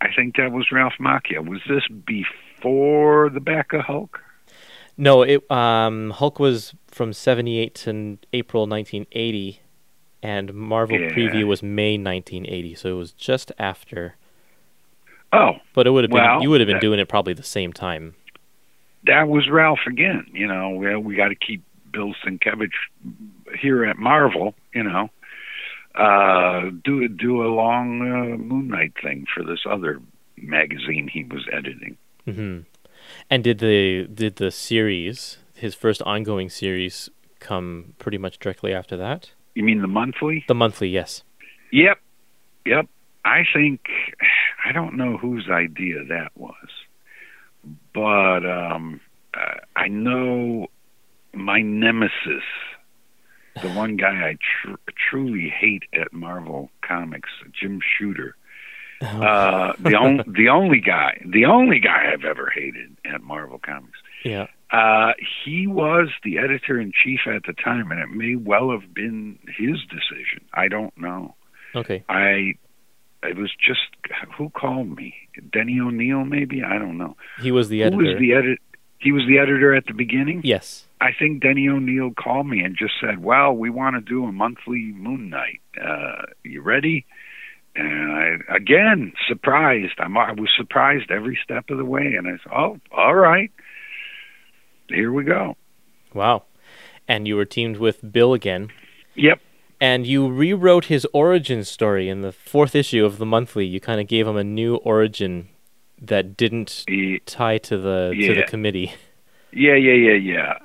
I 0.01 0.09
think 0.15 0.37
that 0.37 0.53
was 0.53 0.71
Ralph 0.71 0.95
Macchio. 1.01 1.47
Was 1.47 1.61
this 1.69 1.83
before 1.89 3.31
the 3.31 3.41
back 3.41 3.73
of 3.73 3.83
Hulk? 3.83 4.21
No, 4.99 5.23
it 5.23 5.49
um, 5.51 6.11
Hulk 6.11 6.39
was 6.39 6.75
from 6.89 7.13
'78 7.13 7.75
to 7.77 8.19
April 8.33 8.67
1980, 8.67 9.61
and 10.23 10.55
Marvel 10.55 10.99
Yeah. 10.99 11.11
preview 11.11 11.47
was 11.47 11.63
May 11.63 11.97
1980. 11.99 12.75
So 12.75 12.91
it 12.91 12.99
was 12.99 13.13
just 13.13 13.53
after. 13.59 14.17
Oh, 15.33 15.57
But 15.75 15.87
it 15.87 15.91
would 15.91 16.05
have 16.05 16.11
been 16.11 16.23
Well, 16.23 16.41
you 16.43 16.49
would 16.51 16.61
have 16.61 16.67
been 16.69 16.77
that- 16.77 16.81
doing 16.83 17.01
it 17.01 17.09
probably 17.09 17.33
the 17.35 17.43
same 17.43 17.73
time. 17.73 18.15
that 19.05 19.29
was 19.29 19.49
Ralph 19.49 19.81
again. 19.87 20.27
You 20.33 20.47
know, 20.49 20.71
well, 20.71 20.99
we 20.99 21.15
got 21.15 21.29
to 21.29 21.35
keep 21.37 21.63
Bill 21.93 22.13
Sienkiewicz 22.25 22.71
here 23.59 23.85
at 23.85 23.99
Marvel. 23.99 24.55
You 24.75 24.83
know, 24.85 25.11
uh, 25.97 26.71
do 26.85 27.09
do 27.09 27.43
a 27.43 27.49
long 27.49 28.01
uh, 28.01 28.37
Moon 28.37 28.69
Knight 28.69 28.93
thing 29.03 29.27
for 29.33 29.43
this 29.43 29.61
other 29.69 30.01
magazine 30.37 31.09
he 31.13 31.25
was 31.25 31.47
editing. 31.53 31.97
hmm 32.25 32.61
And 33.31 33.45
did 33.45 33.59
the 33.59 34.07
did 34.07 34.37
the 34.37 34.51
series 34.51 35.39
his 35.55 35.75
first 35.75 36.03
ongoing 36.03 36.51
series 36.51 37.09
come 37.41 37.95
pretty 37.99 38.19
much 38.19 38.39
directly 38.39 38.75
after 38.75 38.97
that? 38.97 39.31
You 39.55 39.65
mean 39.65 39.81
the 39.81 39.89
monthly? 39.89 40.45
The 40.47 40.55
monthly, 40.55 40.89
yes. 40.89 41.23
Yep, 41.73 41.99
yep. 42.67 42.87
I 43.25 43.45
think 43.55 43.81
I 44.65 44.73
don't 44.73 44.97
know 44.97 45.17
whose 45.17 45.49
idea 45.51 46.05
that 46.05 46.31
was, 46.37 46.69
but 47.95 48.45
um, 48.45 49.01
I 49.75 49.89
know 49.89 50.69
my 51.33 51.61
nemesis, 51.61 52.45
the 53.63 53.71
one 53.71 53.97
guy 53.97 54.29
I 54.29 54.35
tr- 54.35 54.77
truly 55.11 55.49
hate 55.49 55.85
at 55.93 56.13
Marvel 56.13 56.71
Comics, 56.87 57.31
Jim 57.59 57.81
Shooter. 57.81 58.37
Uh, 59.01 59.75
the 59.79 59.95
only 60.01 60.25
the 60.27 60.49
only 60.49 60.81
guy, 60.81 61.21
the 61.27 61.45
only 61.45 61.81
guy 61.81 62.13
I've 62.13 62.25
ever 62.25 62.51
hated 62.55 62.97
at 63.05 63.23
Marvel 63.23 63.59
Comics. 63.59 63.99
Yeah. 64.25 64.47
Uh, 64.71 65.13
he 65.45 65.67
was 65.67 66.09
the 66.25 66.39
editor 66.39 66.81
in 66.81 66.93
chief 66.93 67.21
at 67.27 67.45
the 67.45 67.53
time, 67.53 67.91
and 67.93 68.01
it 68.01 68.11
may 68.11 68.35
well 68.35 68.71
have 68.71 68.93
been 68.93 69.39
his 69.47 69.79
decision. 69.89 70.45
I 70.53 70.69
don't 70.69 70.97
know. 70.99 71.35
Okay. 71.75 72.05
I 72.09 72.55
it 73.23 73.37
was 73.37 73.51
just 73.55 73.81
who 74.37 74.51
called 74.51 74.97
me? 74.97 75.15
Denny 75.53 75.81
O'Neil, 75.81 76.25
maybe 76.25 76.63
I 76.63 76.79
don't 76.79 76.99
know. 76.99 77.17
He 77.41 77.51
was 77.51 77.69
the 77.69 77.83
editor. 77.83 78.03
Who 78.03 78.09
was 78.11 78.19
the 78.19 78.33
edit? 78.33 78.59
He 78.99 79.13
was 79.13 79.23
the 79.29 79.39
editor 79.39 79.75
at 79.75 79.87
the 79.87 79.95
beginning. 79.95 80.41
yes. 80.45 80.85
I 80.99 81.11
think 81.13 81.43
Denny 81.43 81.69
O'Neil 81.69 82.13
called 82.19 82.47
me 82.47 82.61
and 82.61 82.75
just 82.75 82.95
said, 83.01 83.23
"Well, 83.23 83.53
we 83.53 83.69
want 83.69 83.97
to 83.97 84.01
do 84.01 84.25
a 84.25 84.33
monthly 84.33 84.93
Moon 84.97 85.29
Knight. 85.29 85.61
Uh, 85.79 86.23
you 86.43 86.63
ready?" 86.63 87.05
And 87.75 88.13
I 88.13 88.57
again 88.57 89.13
surprised. 89.29 89.93
I'm, 89.99 90.17
I 90.17 90.33
was 90.33 90.49
surprised 90.57 91.11
every 91.11 91.39
step 91.45 91.69
of 91.69 91.77
the 91.77 91.85
way, 91.85 92.15
and 92.17 92.27
I 92.27 92.33
said, 92.43 92.51
"Oh, 92.51 92.81
all 92.91 93.15
right, 93.15 93.51
here 94.89 95.13
we 95.13 95.25
go." 95.25 95.57
Wow. 96.15 96.45
And 97.07 97.29
you 97.29 97.37
were 97.37 97.45
teamed 97.45 97.77
with 97.77 98.11
Bill 98.11 98.33
again. 98.33 98.71
Yep. 99.15 99.41
And 99.79 100.07
you 100.07 100.29
rewrote 100.29 100.87
his 100.87 101.07
origin 101.13 101.63
story 101.65 102.09
in 102.09 102.23
the 102.23 102.33
fourth 102.33 102.75
issue 102.75 103.05
of 103.05 103.19
the 103.19 103.27
monthly. 103.27 103.67
You 103.67 103.81
kind 103.81 104.01
of 104.01 104.07
gave 104.09 104.27
him 104.27 104.37
a 104.39 104.43
new 104.45 104.77
origin 104.77 105.49
that 106.03 106.37
didn't 106.37 106.85
tie 107.27 107.59
to 107.59 107.79
the 107.79 108.15
to 108.21 108.35
the 108.35 108.43
committee. 108.45 108.93
yeah, 109.53 109.75
yeah, 109.75 109.93
yeah, 109.95 110.13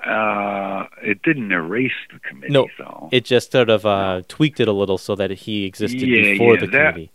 yeah. 0.03 0.11
Uh, 0.11 0.88
it 1.01 1.21
didn't 1.21 1.51
erase 1.51 1.91
the 2.13 2.19
committee, 2.19 2.51
No, 2.53 2.67
though. 2.77 3.09
It 3.11 3.23
just 3.25 3.51
sort 3.51 3.69
of 3.69 3.86
uh, 3.86 4.21
tweaked 4.27 4.59
it 4.59 4.67
a 4.67 4.73
little 4.73 4.97
so 4.97 5.15
that 5.15 5.32
he 5.32 5.65
existed 5.65 6.01
Yeah, 6.01 6.34
before 6.34 6.55
yeah, 6.55 6.59
the 6.61 6.67
that- 6.67 6.93
committee. 6.93 7.11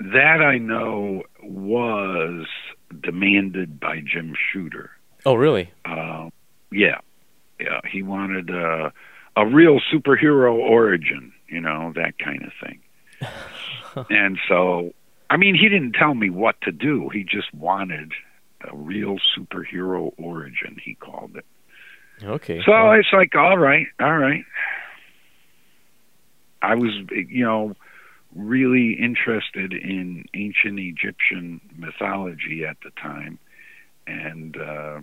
that 0.00 0.40
I 0.42 0.58
know 0.58 1.24
was 1.42 2.46
demanded 3.02 3.78
by 3.80 4.00
Jim 4.00 4.34
Shooter. 4.52 4.90
Oh, 5.26 5.34
really? 5.34 5.70
Uh, 5.84 6.30
yeah, 6.72 6.98
yeah. 7.60 7.80
He 7.90 8.02
wanted 8.02 8.50
uh, 8.50 8.90
a 9.36 9.46
real 9.46 9.80
superhero 9.92 10.54
origin, 10.54 11.32
you 11.48 11.60
know, 11.60 11.92
that 11.96 12.18
kind 12.18 12.42
of 12.44 12.52
thing. 12.62 12.80
and 14.10 14.38
so, 14.48 14.94
I 15.30 15.36
mean, 15.36 15.54
he 15.54 15.68
didn't 15.68 15.92
tell 15.92 16.14
me 16.14 16.30
what 16.30 16.60
to 16.62 16.72
do. 16.72 17.10
He 17.10 17.24
just 17.24 17.52
wanted 17.52 18.12
a 18.62 18.74
real 18.74 19.18
superhero 19.36 20.12
origin. 20.16 20.78
He 20.82 20.94
called 20.94 21.36
it. 21.36 21.44
Okay. 22.22 22.60
So 22.64 22.72
well, 22.72 22.92
it's 22.92 23.12
like, 23.12 23.34
all 23.34 23.58
right, 23.58 23.86
all 24.00 24.16
right. 24.16 24.44
I 26.62 26.74
was, 26.74 26.90
you 27.10 27.44
know, 27.44 27.76
really 28.34 28.92
interested 28.92 29.72
in 29.72 30.24
ancient 30.34 30.78
Egyptian 30.78 31.60
mythology 31.76 32.64
at 32.64 32.76
the 32.82 32.90
time, 33.00 33.38
and 34.06 34.56
uh, 34.56 35.00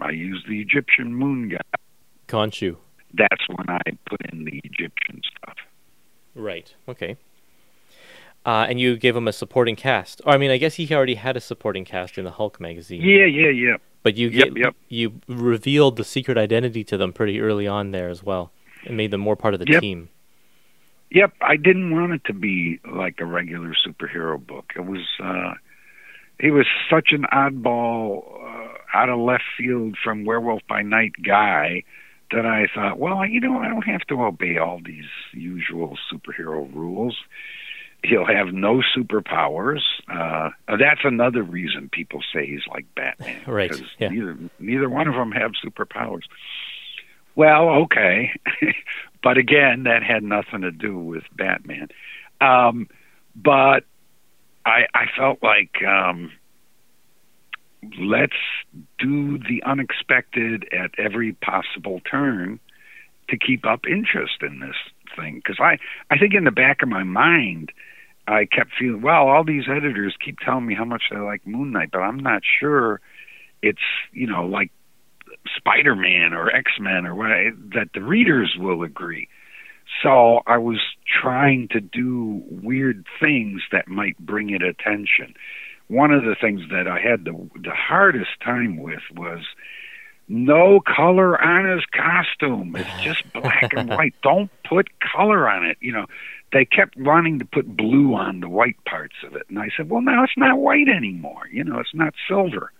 I 0.00 0.10
used 0.10 0.48
the 0.48 0.60
Egyptian 0.60 1.14
moon 1.14 1.50
god. 1.50 1.62
Khonshu. 2.28 2.76
That's 3.14 3.48
when 3.48 3.68
I 3.68 3.80
put 4.08 4.20
in 4.32 4.44
the 4.44 4.60
Egyptian 4.64 5.22
stuff. 5.36 5.56
Right. 6.34 6.74
Okay. 6.88 7.16
Uh, 8.46 8.64
and 8.68 8.78
you 8.80 8.96
gave 8.96 9.16
him 9.16 9.26
a 9.26 9.32
supporting 9.32 9.74
cast. 9.74 10.20
Or, 10.24 10.32
I 10.32 10.38
mean, 10.38 10.52
I 10.52 10.56
guess 10.56 10.74
he 10.74 10.94
already 10.94 11.16
had 11.16 11.36
a 11.36 11.40
supporting 11.40 11.84
cast 11.84 12.16
in 12.16 12.24
the 12.24 12.30
Hulk 12.30 12.60
magazine. 12.60 13.02
Yeah, 13.02 13.24
yeah, 13.26 13.48
yeah. 13.50 13.76
But 14.04 14.16
you 14.16 14.28
Yep, 14.28 14.54
ga- 14.54 14.60
yep. 14.60 14.74
you 14.88 15.20
revealed 15.26 15.96
the 15.96 16.04
secret 16.04 16.38
identity 16.38 16.84
to 16.84 16.96
them 16.96 17.12
pretty 17.12 17.40
early 17.40 17.66
on 17.66 17.90
there 17.90 18.08
as 18.08 18.22
well, 18.22 18.52
and 18.86 18.96
made 18.96 19.10
them 19.10 19.20
more 19.20 19.34
part 19.34 19.54
of 19.54 19.58
the 19.60 19.66
Yep. 19.68 19.80
team. 19.80 20.08
Yep, 21.10 21.32
I 21.40 21.56
didn't 21.56 21.90
want 21.92 22.12
it 22.12 22.22
to 22.26 22.32
be 22.32 22.78
like 22.88 23.16
a 23.20 23.24
regular 23.24 23.74
superhero 23.74 24.44
book. 24.44 24.72
It 24.76 24.84
was 24.86 25.04
uh 25.20 25.54
he 26.38 26.50
was 26.50 26.66
such 26.90 27.08
an 27.12 27.24
oddball 27.32 28.22
uh, 28.44 28.68
out 28.94 29.08
of 29.08 29.18
left 29.18 29.44
field 29.56 29.96
from 30.04 30.24
Werewolf 30.24 30.62
by 30.68 30.82
Night 30.82 31.12
guy 31.24 31.82
that 32.30 32.44
I 32.44 32.66
thought, 32.74 32.98
well, 32.98 33.24
you 33.26 33.40
know, 33.40 33.58
I 33.58 33.68
don't 33.68 33.86
have 33.86 34.02
to 34.08 34.22
obey 34.22 34.58
all 34.58 34.80
these 34.84 35.06
usual 35.32 35.96
superhero 36.12 36.72
rules. 36.74 37.16
He'll 38.08 38.26
have 38.26 38.52
no 38.52 38.82
superpowers. 38.96 39.80
Uh, 40.08 40.50
that's 40.68 41.00
another 41.04 41.42
reason 41.42 41.88
people 41.90 42.20
say 42.32 42.46
he's 42.46 42.66
like 42.68 42.86
Batman. 42.94 43.42
Right, 43.46 43.72
yeah. 43.98 44.08
Neither 44.08 44.38
neither 44.58 44.88
one 44.88 45.08
of 45.08 45.14
them 45.14 45.32
have 45.32 45.52
superpowers. 45.64 46.22
Well, 47.34 47.68
okay, 47.84 48.30
but 49.22 49.38
again, 49.38 49.84
that 49.84 50.02
had 50.02 50.22
nothing 50.22 50.62
to 50.62 50.70
do 50.70 50.98
with 50.98 51.24
Batman. 51.36 51.88
Um, 52.40 52.88
but 53.34 53.84
I, 54.64 54.86
I 54.94 55.06
felt 55.16 55.42
like 55.42 55.82
um, 55.86 56.32
let's 57.98 58.32
do 58.98 59.38
the 59.38 59.62
unexpected 59.64 60.68
at 60.72 60.90
every 60.98 61.32
possible 61.32 62.00
turn 62.10 62.58
to 63.28 63.38
keep 63.38 63.66
up 63.66 63.86
interest 63.86 64.42
in 64.42 64.60
this 64.60 64.76
thing. 65.16 65.36
Because 65.36 65.58
I, 65.60 65.78
I 66.10 66.18
think 66.18 66.34
in 66.34 66.44
the 66.44 66.50
back 66.50 66.82
of 66.82 66.88
my 66.88 67.04
mind, 67.04 67.72
I 68.28 68.46
kept 68.46 68.70
feeling, 68.78 69.02
well, 69.02 69.28
all 69.28 69.44
these 69.44 69.64
editors 69.68 70.16
keep 70.24 70.38
telling 70.40 70.66
me 70.66 70.74
how 70.74 70.84
much 70.84 71.04
they 71.10 71.18
like 71.18 71.46
Moon 71.46 71.72
Knight, 71.72 71.90
but 71.92 72.00
I'm 72.00 72.18
not 72.18 72.42
sure 72.60 73.00
it's, 73.62 73.78
you 74.12 74.26
know, 74.26 74.44
like 74.44 74.70
Spider 75.56 75.94
Man 75.94 76.32
or 76.32 76.54
X 76.54 76.72
Men 76.80 77.06
or 77.06 77.14
what, 77.14 77.28
that 77.74 77.90
the 77.94 78.02
readers 78.02 78.56
will 78.58 78.82
agree. 78.82 79.28
So 80.02 80.40
I 80.46 80.58
was 80.58 80.80
trying 81.06 81.68
to 81.68 81.80
do 81.80 82.42
weird 82.50 83.06
things 83.20 83.62
that 83.72 83.88
might 83.88 84.18
bring 84.18 84.50
it 84.50 84.62
attention. 84.62 85.34
One 85.88 86.10
of 86.10 86.24
the 86.24 86.34
things 86.40 86.62
that 86.70 86.88
I 86.88 86.98
had 87.00 87.24
the 87.24 87.48
the 87.54 87.74
hardest 87.74 88.40
time 88.44 88.78
with 88.78 89.02
was 89.14 89.44
no 90.28 90.80
color 90.80 91.40
on 91.40 91.70
his 91.70 91.84
costume. 91.92 92.74
It's 92.74 93.02
just 93.02 93.32
black 93.32 93.72
and 93.76 93.88
white. 93.96 94.14
Don't 94.22 94.50
put 94.68 94.88
color 95.00 95.48
on 95.48 95.64
it. 95.64 95.76
You 95.80 95.92
know, 95.92 96.06
they 96.52 96.64
kept 96.64 96.96
wanting 96.96 97.38
to 97.40 97.44
put 97.44 97.76
blue 97.76 98.14
on 98.14 98.40
the 98.40 98.48
white 98.48 98.82
parts 98.84 99.16
of 99.24 99.34
it, 99.34 99.46
and 99.48 99.58
I 99.58 99.68
said, 99.76 99.90
"Well, 99.90 100.00
now 100.00 100.24
it's 100.24 100.36
not 100.36 100.58
white 100.58 100.88
anymore. 100.88 101.48
You 101.50 101.64
know, 101.64 101.78
it's 101.78 101.94
not 101.94 102.14
silver." 102.28 102.72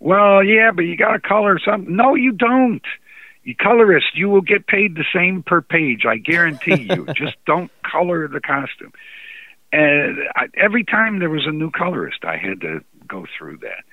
Well, 0.00 0.42
yeah, 0.42 0.72
but 0.72 0.82
you 0.82 0.96
got 0.96 1.12
to 1.12 1.20
color 1.20 1.60
something. 1.64 1.94
No, 1.94 2.14
you 2.16 2.32
don't. 2.32 2.82
You 3.44 3.56
colorist, 3.56 4.14
you 4.14 4.28
will 4.28 4.40
get 4.40 4.66
paid 4.66 4.94
the 4.94 5.04
same 5.14 5.42
per 5.42 5.60
page. 5.60 6.04
I 6.06 6.16
guarantee 6.16 6.88
you. 6.90 7.06
Just 7.16 7.36
don't 7.44 7.70
color 7.82 8.28
the 8.28 8.40
costume. 8.40 8.92
And 9.72 10.18
I, 10.36 10.46
every 10.56 10.84
time 10.84 11.18
there 11.18 11.30
was 11.30 11.46
a 11.46 11.52
new 11.52 11.70
colorist, 11.70 12.24
I 12.24 12.36
had 12.36 12.60
to 12.60 12.84
go 13.08 13.26
through 13.36 13.58
that. 13.58 13.84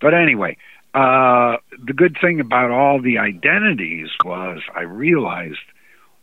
But 0.00 0.14
anyway, 0.14 0.56
uh, 0.94 1.56
the 1.84 1.92
good 1.94 2.16
thing 2.20 2.40
about 2.40 2.70
all 2.70 3.00
the 3.00 3.18
identities 3.18 4.08
was 4.24 4.60
I 4.74 4.82
realized, 4.82 5.58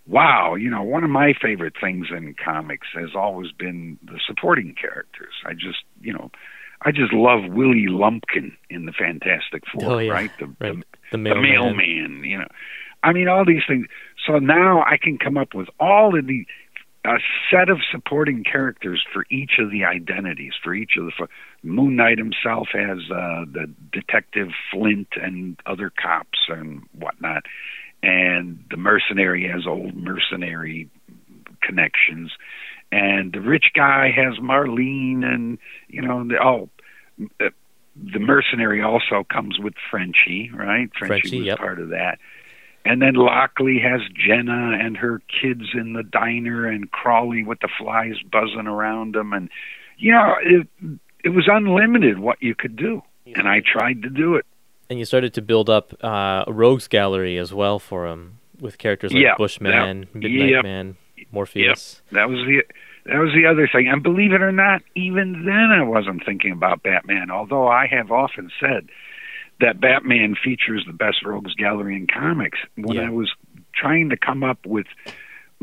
wow, 0.07 0.55
you 0.55 0.69
know, 0.69 0.83
one 0.83 1.03
of 1.03 1.09
my 1.09 1.33
favorite 1.41 1.73
things 1.79 2.07
in 2.11 2.35
comics 2.43 2.87
has 2.93 3.09
always 3.15 3.51
been 3.51 3.97
the 4.03 4.19
supporting 4.27 4.75
characters. 4.79 5.33
I 5.45 5.53
just, 5.53 5.83
you 6.01 6.13
know, 6.13 6.29
I 6.81 6.91
just 6.91 7.13
love 7.13 7.45
Willie 7.51 7.87
Lumpkin 7.87 8.55
in 8.69 8.85
the 8.85 8.91
Fantastic 8.91 9.63
Four, 9.73 9.91
Oh, 9.93 9.97
yeah. 9.99 10.11
right? 10.11 10.31
The, 10.39 10.45
Right. 10.47 10.57
the, 10.59 10.75
The 10.75 10.83
the 11.11 11.17
mailman. 11.17 11.41
mailman, 11.77 12.23
you 12.25 12.37
know. 12.39 12.47
I 13.03 13.13
mean, 13.13 13.27
all 13.27 13.45
these 13.45 13.63
things. 13.67 13.87
So 14.25 14.39
now 14.39 14.81
I 14.83 14.97
can 14.97 15.17
come 15.17 15.37
up 15.37 15.53
with 15.53 15.67
all 15.79 16.17
of 16.17 16.27
the 16.27 16.45
a 17.05 17.17
set 17.51 17.67
of 17.67 17.79
supporting 17.91 18.45
characters 18.45 19.03
for 19.11 19.25
each 19.29 19.59
of 19.59 19.69
the 19.71 19.83
identities. 19.83 20.53
For 20.63 20.73
each 20.73 20.91
of 20.97 21.03
the 21.05 21.11
for 21.17 21.27
Moon 21.61 21.97
Knight 21.97 22.17
himself 22.17 22.69
has 22.71 22.99
uh, 23.11 23.43
the 23.51 23.69
detective 23.91 24.49
Flint 24.71 25.09
and 25.21 25.59
other 25.65 25.89
cops 25.89 26.39
and 26.47 26.83
whatnot, 26.97 27.43
and 28.03 28.63
the 28.69 28.77
mercenary 28.77 29.47
has 29.47 29.65
old 29.65 29.95
mercenary 29.95 30.91
connections, 31.63 32.31
and 32.91 33.33
the 33.33 33.41
rich 33.41 33.71
guy 33.73 34.11
has 34.15 34.37
Marlene, 34.37 35.23
and 35.25 35.57
you 35.87 36.03
know, 36.03 36.23
the, 36.27 36.37
oh. 36.39 36.69
uh, 37.41 37.49
The 37.95 38.19
mercenary 38.19 38.81
also 38.81 39.23
comes 39.23 39.59
with 39.59 39.75
Frenchie, 39.89 40.51
right? 40.53 40.89
Frenchie, 40.97 41.29
Frenchie, 41.29 41.37
was 41.37 41.45
yep. 41.45 41.57
part 41.59 41.79
of 41.79 41.89
that. 41.89 42.17
And 42.85 43.01
then 43.01 43.13
Lockley 43.13 43.79
has 43.79 44.01
Gena 44.13 44.77
and 44.83 44.97
her 44.97 45.21
kids 45.41 45.69
in 45.73 45.93
the 45.93 46.03
diner, 46.03 46.67
and 46.67 46.91
Crawley 46.91 47.43
with 47.43 47.59
the 47.61 47.69
flies 47.77 48.15
buzzing 48.29 48.67
around 48.67 49.15
him, 49.15 49.31
and 49.31 49.49
you 49.97 50.11
know 50.11 50.35
it 50.43 50.67
it 51.23 51.29
was 51.29 51.47
unlimited 51.47 52.19
what 52.19 52.41
you 52.41 52.55
could 52.55 52.75
do, 52.75 53.01
and 53.35 53.47
I 53.47 53.61
tried 53.61 54.01
to 54.01 54.09
do 54.09 54.35
it. 54.35 54.45
And 54.93 54.99
you 54.99 55.05
started 55.05 55.33
to 55.33 55.41
build 55.41 55.71
up 55.71 55.91
uh, 56.03 56.43
a 56.45 56.53
rogues 56.53 56.87
gallery 56.87 57.39
as 57.39 57.51
well 57.51 57.79
for 57.79 58.05
him 58.05 58.37
with 58.59 58.77
characters 58.77 59.11
like 59.11 59.23
Yeah, 59.23 59.33
Bushman, 59.39 60.01
that- 60.01 60.13
Midnight 60.15 60.49
yep. 60.51 60.63
Man, 60.63 60.97
Morpheus. 61.31 62.03
That 62.11 62.29
was 62.29 62.37
the 62.45 62.61
that 63.07 63.17
was 63.17 63.31
the 63.33 63.47
other 63.47 63.67
thing, 63.67 63.87
and 63.87 64.03
believe 64.03 64.33
it 64.33 64.43
or 64.43 64.51
not, 64.51 64.83
even 64.93 65.45
then 65.47 65.71
I 65.71 65.81
wasn't 65.81 66.23
thinking 66.23 66.51
about 66.51 66.83
Batman. 66.83 67.31
Although 67.31 67.67
I 67.67 67.87
have 67.87 68.11
often 68.11 68.51
said 68.59 68.87
that 69.61 69.81
Batman 69.81 70.35
features 70.35 70.83
the 70.85 70.93
best 70.93 71.25
rogues 71.25 71.55
gallery 71.55 71.95
in 71.95 72.05
comics. 72.05 72.59
When 72.75 72.97
Yeah. 72.97 73.07
I 73.07 73.09
was 73.09 73.31
trying 73.73 74.11
to 74.11 74.15
come 74.17 74.43
up 74.43 74.59
with 74.63 74.85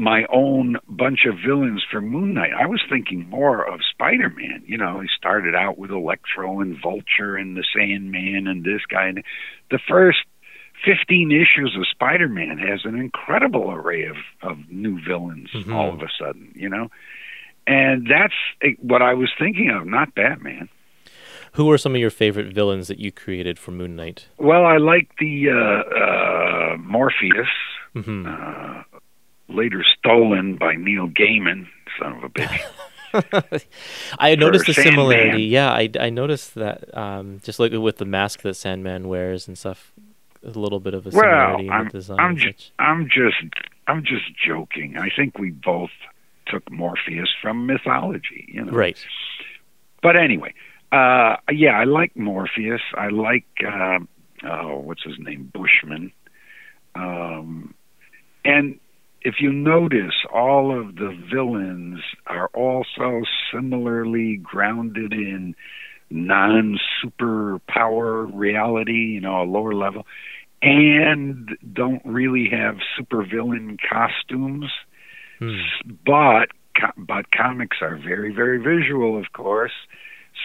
my 0.00 0.24
own 0.32 0.76
bunch 0.88 1.20
of 1.26 1.36
villains 1.44 1.84
for 1.90 2.00
Moon 2.00 2.34
Knight, 2.34 2.52
I 2.58 2.66
was 2.66 2.82
thinking 2.88 3.28
more 3.28 3.62
of 3.64 3.80
Spider 3.88 4.30
Man. 4.30 4.62
You 4.66 4.78
know, 4.78 5.00
he 5.00 5.08
started 5.16 5.54
out 5.54 5.78
with 5.78 5.90
Electro 5.90 6.60
and 6.60 6.76
Vulture 6.80 7.36
and 7.36 7.56
the 7.56 7.64
Sandman 7.76 8.46
and 8.46 8.64
this 8.64 8.82
guy. 8.90 9.06
And 9.08 9.22
the 9.70 9.78
first 9.88 10.18
15 10.84 11.30
issues 11.30 11.76
of 11.78 11.86
Spider 11.88 12.28
Man 12.28 12.58
has 12.58 12.80
an 12.84 12.98
incredible 12.98 13.70
array 13.70 14.04
of, 14.06 14.16
of 14.42 14.58
new 14.70 14.98
villains 15.06 15.50
Mhm. 15.52 15.74
all 15.74 15.90
of 15.92 16.00
a 16.00 16.08
sudden, 16.18 16.52
you 16.54 16.68
know? 16.68 16.90
And 17.66 18.06
that's 18.08 18.34
what 18.80 19.02
I 19.02 19.14
was 19.14 19.30
thinking 19.38 19.68
of, 19.70 19.86
not 19.86 20.14
Batman. 20.14 20.68
Who 21.54 21.70
are 21.70 21.78
some 21.78 21.94
of 21.94 22.00
your 22.00 22.10
favorite 22.10 22.52
villains 22.54 22.88
that 22.88 22.98
you 22.98 23.10
created 23.12 23.58
for 23.58 23.72
Moon 23.72 23.96
Knight? 23.96 24.28
Well, 24.38 24.64
I 24.64 24.76
like 24.78 25.10
the 25.18 25.50
uh, 25.50 26.74
uh, 26.74 26.76
Morpheus, 26.78 27.48
hmm 27.92 28.24
uh, 28.26 28.82
later 29.54 29.84
stolen 29.98 30.56
by 30.56 30.74
Neil 30.74 31.08
Gaiman, 31.08 31.66
son 31.98 32.12
of 32.12 32.24
a 32.24 32.28
bitch. 32.28 32.60
I 34.18 34.34
noticed 34.34 34.66
the 34.66 34.74
Sandman. 34.74 34.94
similarity. 34.94 35.42
Yeah, 35.44 35.72
I, 35.72 35.90
I 35.98 36.10
noticed 36.10 36.54
that 36.54 36.96
um, 36.96 37.40
just 37.42 37.58
like 37.58 37.72
with 37.72 37.98
the 37.98 38.04
mask 38.04 38.42
that 38.42 38.54
Sandman 38.54 39.08
wears 39.08 39.48
and 39.48 39.58
stuff, 39.58 39.92
a 40.44 40.50
little 40.50 40.80
bit 40.80 40.94
of 40.94 41.06
a 41.06 41.10
well, 41.10 41.22
similarity 41.22 41.66
in 41.66 41.72
I'm, 41.72 41.84
the 41.86 41.90
design. 41.90 42.20
I'm, 42.20 42.36
ju-. 42.36 42.52
I'm 42.78 43.08
just, 43.08 43.54
I'm 43.86 44.04
just 44.04 44.36
joking. 44.44 44.96
I 44.96 45.08
think 45.14 45.38
we 45.38 45.50
both 45.50 45.90
took 46.46 46.70
Morpheus 46.70 47.28
from 47.40 47.66
mythology, 47.66 48.46
you 48.48 48.64
know. 48.64 48.72
Right. 48.72 49.04
But 50.02 50.18
anyway, 50.18 50.54
uh, 50.92 51.36
yeah, 51.50 51.78
I 51.78 51.84
like 51.84 52.16
Morpheus. 52.16 52.80
I 52.94 53.08
like, 53.08 53.46
uh, 53.66 53.98
oh, 54.44 54.78
what's 54.78 55.02
his 55.02 55.18
name, 55.18 55.50
Bushman. 55.52 56.12
Um, 56.94 57.74
and 58.44 58.80
if 59.22 59.36
you 59.40 59.52
notice, 59.52 60.14
all 60.32 60.78
of 60.78 60.94
the 60.96 61.16
villains 61.32 62.00
are 62.26 62.48
also 62.54 63.22
similarly 63.52 64.36
grounded 64.42 65.12
in 65.12 65.54
non-superpower 66.10 68.30
reality, 68.32 68.92
you 68.92 69.20
know, 69.20 69.42
a 69.42 69.44
lower 69.44 69.74
level, 69.74 70.06
and 70.62 71.50
don't 71.72 72.02
really 72.04 72.48
have 72.50 72.76
supervillain 72.98 73.78
costumes 73.88 74.70
Hmm. 75.40 75.56
but 76.04 76.50
but 76.98 77.30
comics 77.30 77.78
are 77.80 77.96
very 77.96 78.32
very 78.32 78.58
visual 78.58 79.18
of 79.18 79.32
course 79.32 79.72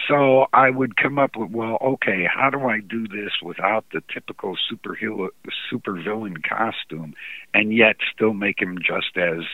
so 0.08 0.46
i 0.52 0.70
would 0.70 0.96
come 0.96 1.18
up 1.18 1.36
with 1.36 1.50
well 1.50 1.78
okay 1.82 2.26
how 2.32 2.50
do 2.50 2.60
i 2.66 2.80
do 2.80 3.06
this 3.08 3.32
without 3.42 3.84
the 3.92 4.02
typical 4.12 4.56
superhero 4.70 5.28
supervillain 5.72 6.36
costume 6.46 7.14
and 7.54 7.72
yet 7.74 7.96
still 8.14 8.32
make 8.34 8.60
him 8.60 8.78
just 8.78 9.16
as 9.16 9.44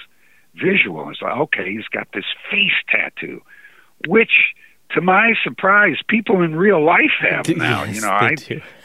visual? 0.55 1.09
It's 1.11 1.23
like 1.23 1.37
okay 1.37 1.71
he's 1.73 1.87
got 1.91 2.09
this 2.13 2.25
face 2.51 2.73
tattoo 2.89 3.41
which 4.09 4.55
to 4.91 5.01
my 5.01 5.33
surprise 5.43 5.97
people 6.09 6.43
in 6.43 6.55
real 6.57 6.85
life 6.85 7.13
have 7.21 7.49
now 7.57 7.85
Yes, 7.85 7.95
you 7.97 8.01
know 8.03 8.11
i 8.11 8.35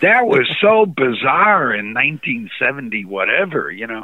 that 0.01 0.25
was 0.27 0.47
so 0.61 0.85
bizarre 0.85 1.73
in 1.73 1.93
1970 1.93 3.05
whatever 3.05 3.71
you 3.71 3.87
know. 3.87 4.03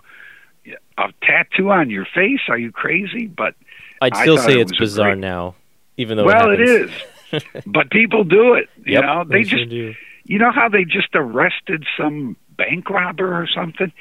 A 0.98 1.12
tattoo 1.22 1.72
on 1.72 1.90
your 1.90 2.06
face? 2.06 2.40
Are 2.48 2.58
you 2.58 2.72
crazy? 2.72 3.28
But 3.28 3.54
I'd 4.00 4.16
still 4.16 4.38
thought 4.38 4.46
say 4.46 4.60
it 4.60 4.70
it's 4.70 4.78
bizarre 4.80 5.10
great- 5.10 5.18
now, 5.20 5.56
even 5.98 6.16
though 6.16 6.24
well 6.24 6.52
it 6.52 6.60
happens. 6.60 6.92
is 6.92 7.02
but 7.66 7.90
people 7.92 8.24
do 8.24 8.54
it 8.54 8.70
you 8.86 8.94
Yep, 8.94 9.04
know 9.04 9.24
they 9.30 9.44
sure 9.44 9.60
just 9.60 9.70
do. 9.70 9.94
you 10.26 10.40
know 10.40 10.52
how 10.52 10.70
they 10.70 10.84
just 10.84 11.10
arrested 11.16 11.86
some 11.98 12.36
bank 12.58 12.90
robber 12.90 13.34
or 13.34 13.48
something 13.48 13.92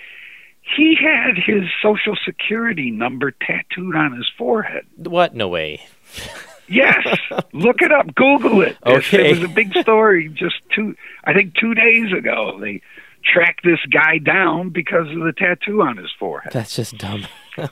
he 0.76 0.94
had 1.00 1.36
his 1.36 1.64
social 1.82 2.16
security 2.24 2.90
number 2.90 3.32
tattooed 3.32 3.96
on 3.96 4.12
his 4.16 4.28
forehead 4.38 4.86
What? 4.96 5.34
No 5.34 5.48
way. 5.48 5.82
Yes, 6.68 7.04
look 7.52 7.82
it 7.82 7.90
up. 7.92 8.14
Google 8.14 8.62
it. 8.62 8.76
Okay. 8.86 9.30
It 9.30 9.40
was 9.40 9.50
a 9.50 9.52
big 9.52 9.74
story 9.76 10.28
just 10.28 10.54
two, 10.74 10.94
I 11.24 11.32
think 11.34 11.54
two 11.56 11.74
days 11.74 12.12
ago. 12.16 12.58
They 12.60 12.80
tracked 13.24 13.62
this 13.64 13.80
guy 13.92 14.18
down 14.18 14.70
because 14.70 15.08
of 15.08 15.16
the 15.18 15.32
tattoo 15.36 15.82
on 15.82 15.96
his 15.98 16.10
forehead. 16.18 16.52
That's 16.52 16.76
just 16.76 16.96
dumb. 16.96 17.26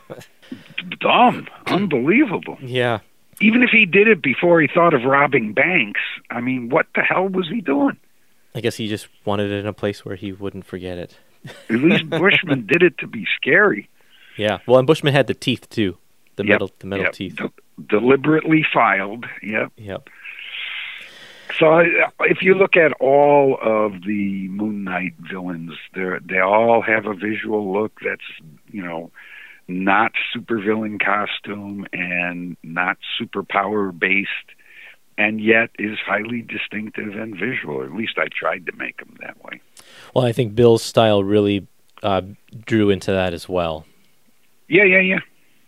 Dumb, 1.01 1.47
unbelievable. 1.67 2.59
yeah. 2.61 2.99
Even 3.41 3.63
if 3.63 3.71
he 3.71 3.87
did 3.87 4.07
it 4.09 4.23
before 4.23 4.61
he 4.61 4.69
thought 4.69 4.93
of 4.95 5.05
robbing 5.05 5.53
banks, 5.55 6.01
I 6.31 6.41
mean, 6.41 6.69
what 6.69 6.87
the 6.95 7.01
hell 7.03 7.29
was 7.29 7.49
he 7.49 7.61
doing? 7.61 7.97
I 8.55 8.61
guess 8.61 8.77
he 8.77 8.89
just 8.89 9.09
wanted 9.25 9.51
it 9.51 9.61
in 9.61 9.67
a 9.67 9.73
place 9.73 10.05
where 10.05 10.17
he 10.17 10.33
wouldn't 10.33 10.67
forget 10.67 10.99
it. 10.99 11.17
At 11.71 11.77
least 11.81 12.11
Bushman 12.11 12.67
did 12.67 12.83
it 12.83 12.99
to 12.99 13.07
be 13.07 13.27
scary. 13.37 13.89
Yeah. 14.37 14.59
Well, 14.67 14.79
and 14.79 14.87
Bushman 14.87 15.13
had 15.15 15.27
the 15.27 15.35
teeth 15.35 15.69
too. 15.71 15.97
The 16.37 16.45
Yep, 16.45 16.49
metal, 16.55 16.71
the 16.79 16.87
metal 16.87 17.05
Yep. 17.07 17.13
teeth. 17.15 17.37
De- 17.37 17.51
deliberately 17.89 18.65
filed. 18.73 19.27
Yep. 19.43 19.73
Yep. 19.77 20.09
So 21.59 21.83
if 22.21 22.43
you 22.43 22.55
look 22.55 22.77
at 22.77 22.93
all 23.01 23.59
of 23.61 24.03
the 24.07 24.49
Moon 24.49 24.85
Knight 24.85 25.15
villains, 25.19 25.73
they 25.95 26.05
they 26.25 26.39
all 26.39 26.81
have 26.81 27.07
a 27.07 27.15
visual 27.15 27.73
look 27.73 27.99
that's 28.05 28.23
you 28.71 28.83
know 28.83 29.11
not 29.71 30.13
supervillain 30.35 31.01
costume 31.05 31.87
and 31.93 32.57
not 32.63 32.99
superpower 33.21 33.97
based, 33.97 34.29
and 35.19 35.41
yet 35.41 35.71
is 35.79 35.99
highly 36.05 36.43
distinctive 36.43 37.15
and 37.15 37.37
visual. 37.39 37.83
At 37.83 37.93
least 37.95 38.19
I 38.19 38.27
tried 38.35 38.67
to 38.67 38.73
make 38.77 38.99
them 38.99 39.17
that 39.21 39.43
way. 39.45 39.61
Well, 40.15 40.25
I 40.25 40.33
think 40.33 40.55
Bill's 40.55 40.83
style 40.83 41.23
really 41.23 41.67
uh, 42.03 42.23
drew 42.67 42.91
into 42.91 43.13
that 43.13 43.33
as 43.35 43.49
well 43.49 43.85
Yeah, 44.69 44.85
yeah, 44.85 45.01
yeah. 45.01 45.19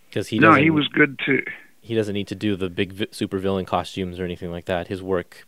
because 0.09 0.29
he 0.29 0.39
no, 0.39 0.55
he 0.55 0.71
was 0.71 0.89
good 0.89 1.19
too. 1.25 1.43
he 1.81 1.95
doesn't 1.95 2.15
need 2.15 2.29
to 2.29 2.35
do 2.35 2.57
the 2.57 2.71
big 2.71 2.93
vi- 2.93 3.07
supervillain 3.07 3.67
costumes 3.67 4.19
or 4.19 4.25
anything 4.25 4.51
like 4.51 4.65
that. 4.67 4.89
His 4.89 5.03
work 5.03 5.47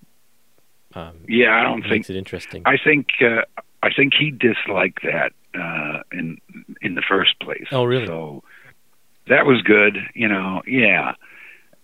um, 0.94 1.20
Yeah, 1.28 1.59
I 1.59 1.62
don't 1.62 1.80
think 1.82 1.90
makes 1.92 2.11
it 2.11 2.16
interesting. 2.16 2.62
I 2.66 2.76
think 2.76 3.09
uh, 3.20 3.42
I 3.82 3.88
think 3.94 4.12
he 4.18 4.30
disliked 4.30 5.02
that 5.05 5.32
uh, 5.55 6.02
in 6.12 6.38
in 6.82 6.94
the 6.94 7.02
first 7.09 7.38
place. 7.40 7.66
Oh, 7.72 7.84
really? 7.84 8.07
So 8.07 8.42
that 9.28 9.46
was 9.46 9.62
good. 9.62 9.98
You 10.14 10.28
know, 10.28 10.62
yeah. 10.66 11.14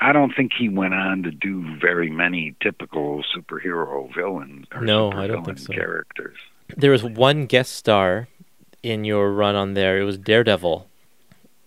I 0.03 0.13
don't 0.13 0.33
think 0.35 0.53
he 0.59 0.71
went 0.71 0.95
on 0.95 1.25
to 1.25 1.31
do 1.31 1.77
very 1.79 2.11
many 2.11 2.55
typical 2.63 3.23
superhero 3.37 4.13
villains. 4.15 4.67
Or 4.75 4.81
No, 4.81 5.13
I 5.13 5.27
don't 5.27 5.45
think 5.45 5.59
so. 5.59 5.75
Characters. 5.75 6.39
There 6.75 6.91
was 6.91 7.05
one 7.05 7.45
guest 7.45 7.73
star 7.75 8.29
in 8.83 9.05
your 9.05 9.31
run 9.31 9.57
on 9.57 9.75
there. 9.75 10.01
It 10.01 10.05
was 10.05 10.17
Daredevil. 10.17 10.87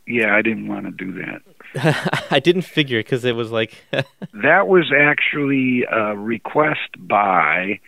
Yeah, 0.07 0.35
I 0.35 0.41
didn't 0.41 0.67
want 0.67 0.85
to 0.85 0.91
do 0.91 1.13
that. 1.13 2.27
I 2.31 2.39
didn't 2.39 2.63
figure 2.63 2.99
because 2.99 3.23
it 3.23 3.35
was 3.35 3.51
like, 3.51 3.75
That 3.91 4.67
was 4.67 4.91
actually 4.95 5.85
a 5.89 6.15
request 6.17 6.89
by 6.97 7.79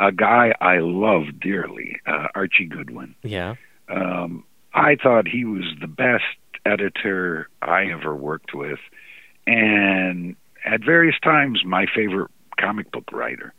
a 0.00 0.10
guy 0.12 0.54
I 0.60 0.78
love 0.78 1.38
dearly, 1.40 2.00
uh, 2.06 2.26
Archie 2.34 2.66
Goodwin. 2.66 3.14
yeah, 3.22 3.54
Um, 3.88 4.44
I 4.74 4.96
thought 4.96 5.28
he 5.28 5.44
was 5.44 5.64
the 5.80 5.86
best 5.88 6.24
editor 6.64 7.48
I 7.62 7.84
ever 7.92 8.14
worked 8.16 8.54
with, 8.54 8.78
and 9.46 10.36
at 10.64 10.84
various 10.84 11.16
times, 11.22 11.62
my 11.64 11.86
favorite 11.94 12.30
comic 12.58 12.90
book 12.92 13.10
writer. 13.12 13.52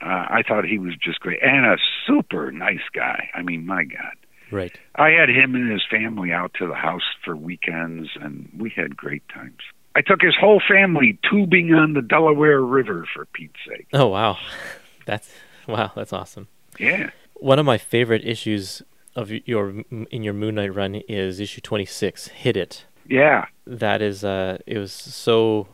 Uh, 0.00 0.26
I 0.28 0.42
thought 0.46 0.64
he 0.64 0.78
was 0.78 0.94
just 0.96 1.20
great 1.20 1.38
and 1.42 1.64
a 1.64 1.76
super 2.06 2.50
nice 2.50 2.82
guy. 2.92 3.28
I 3.34 3.42
mean, 3.42 3.64
my 3.66 3.84
God. 3.84 4.16
right. 4.50 4.76
I 4.96 5.10
had 5.10 5.28
him 5.28 5.54
and 5.54 5.70
his 5.70 5.82
family 5.88 6.32
out 6.32 6.52
to 6.58 6.66
the 6.66 6.74
house 6.74 7.04
for 7.24 7.36
weekends, 7.36 8.08
and 8.20 8.48
we 8.58 8.70
had 8.74 8.96
great 8.96 9.22
times. 9.32 9.60
I 9.94 10.00
took 10.00 10.20
his 10.22 10.34
whole 10.38 10.60
family 10.68 11.18
tubing 11.30 11.72
on 11.74 11.92
the 11.92 12.02
Delaware 12.02 12.60
River 12.62 13.06
for 13.14 13.26
Pete's 13.26 13.60
sake. 13.68 13.86
Oh 13.92 14.08
wow, 14.08 14.38
that's 15.06 15.30
wow, 15.68 15.92
that's 15.94 16.12
awesome. 16.12 16.48
Yeah. 16.78 17.10
One 17.34 17.58
of 17.58 17.66
my 17.66 17.78
favorite 17.78 18.24
issues 18.24 18.82
of 19.14 19.30
your 19.30 19.82
in 19.90 20.22
your 20.22 20.32
Moon 20.32 20.54
Knight 20.54 20.74
run 20.74 20.94
is 20.94 21.40
issue 21.40 21.60
twenty 21.60 21.84
six. 21.84 22.28
Hit 22.28 22.56
it. 22.56 22.86
Yeah. 23.08 23.46
That 23.66 24.00
is, 24.00 24.24
uh, 24.24 24.58
it 24.66 24.78
was 24.78 24.92
so, 24.92 25.68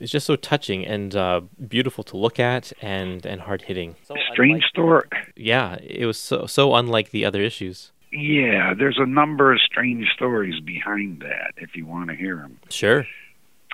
it's 0.00 0.10
just 0.10 0.26
so 0.26 0.36
touching 0.36 0.86
and 0.86 1.14
uh, 1.14 1.42
beautiful 1.68 2.02
to 2.04 2.16
look 2.16 2.40
at 2.40 2.72
and 2.82 3.24
and 3.24 3.42
hard 3.42 3.62
hitting. 3.62 3.96
Strange 4.32 4.64
story. 4.64 5.08
Yeah, 5.36 5.76
it 5.82 6.06
was 6.06 6.18
so 6.18 6.46
so 6.46 6.74
unlike 6.74 7.10
the 7.10 7.24
other 7.24 7.42
issues. 7.42 7.92
Yeah, 8.12 8.72
there's 8.74 8.98
a 8.98 9.06
number 9.06 9.52
of 9.52 9.60
strange 9.60 10.08
stories 10.14 10.60
behind 10.60 11.20
that 11.20 11.52
if 11.56 11.76
you 11.76 11.86
want 11.86 12.08
to 12.10 12.16
hear 12.16 12.36
them. 12.36 12.58
Sure. 12.70 13.06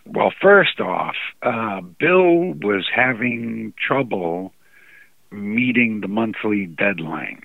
Well, 0.05 0.32
first 0.40 0.80
off, 0.80 1.14
uh, 1.43 1.80
Bill 1.80 2.55
was 2.55 2.88
having 2.93 3.72
trouble 3.86 4.53
meeting 5.33 6.01
the 6.01 6.09
monthly 6.09 6.66
deadline. 6.66 7.43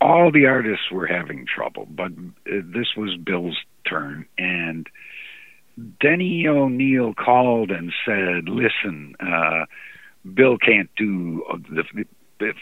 All 0.00 0.30
the 0.30 0.46
artists 0.46 0.90
were 0.92 1.06
having 1.06 1.46
trouble, 1.46 1.86
but 1.90 2.12
uh, 2.12 2.60
this 2.64 2.94
was 2.96 3.16
Bill's 3.16 3.58
turn. 3.88 4.26
And 4.36 4.86
Denny 6.00 6.46
O'Neil 6.46 7.14
called 7.14 7.70
and 7.70 7.92
said, 8.04 8.48
Listen, 8.48 9.14
uh, 9.20 9.64
Bill 10.32 10.56
can't 10.58 10.90
do 10.96 11.44
uh, 11.52 11.56
the. 11.70 12.04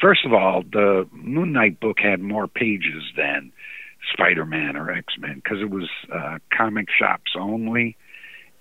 First 0.01 0.25
of 0.25 0.33
all, 0.33 0.63
the 0.63 1.07
Moon 1.13 1.53
Knight 1.53 1.81
book 1.81 1.99
had 2.03 2.21
more 2.21 2.49
pages 2.49 3.03
than 3.15 3.53
Spider 4.11 4.47
Man 4.47 4.75
or 4.75 4.91
X 4.91 5.15
Men 5.19 5.35
because 5.35 5.59
it 5.61 5.69
was 5.69 5.91
uh, 6.11 6.39
comic 6.57 6.87
shops 6.99 7.33
only 7.39 7.99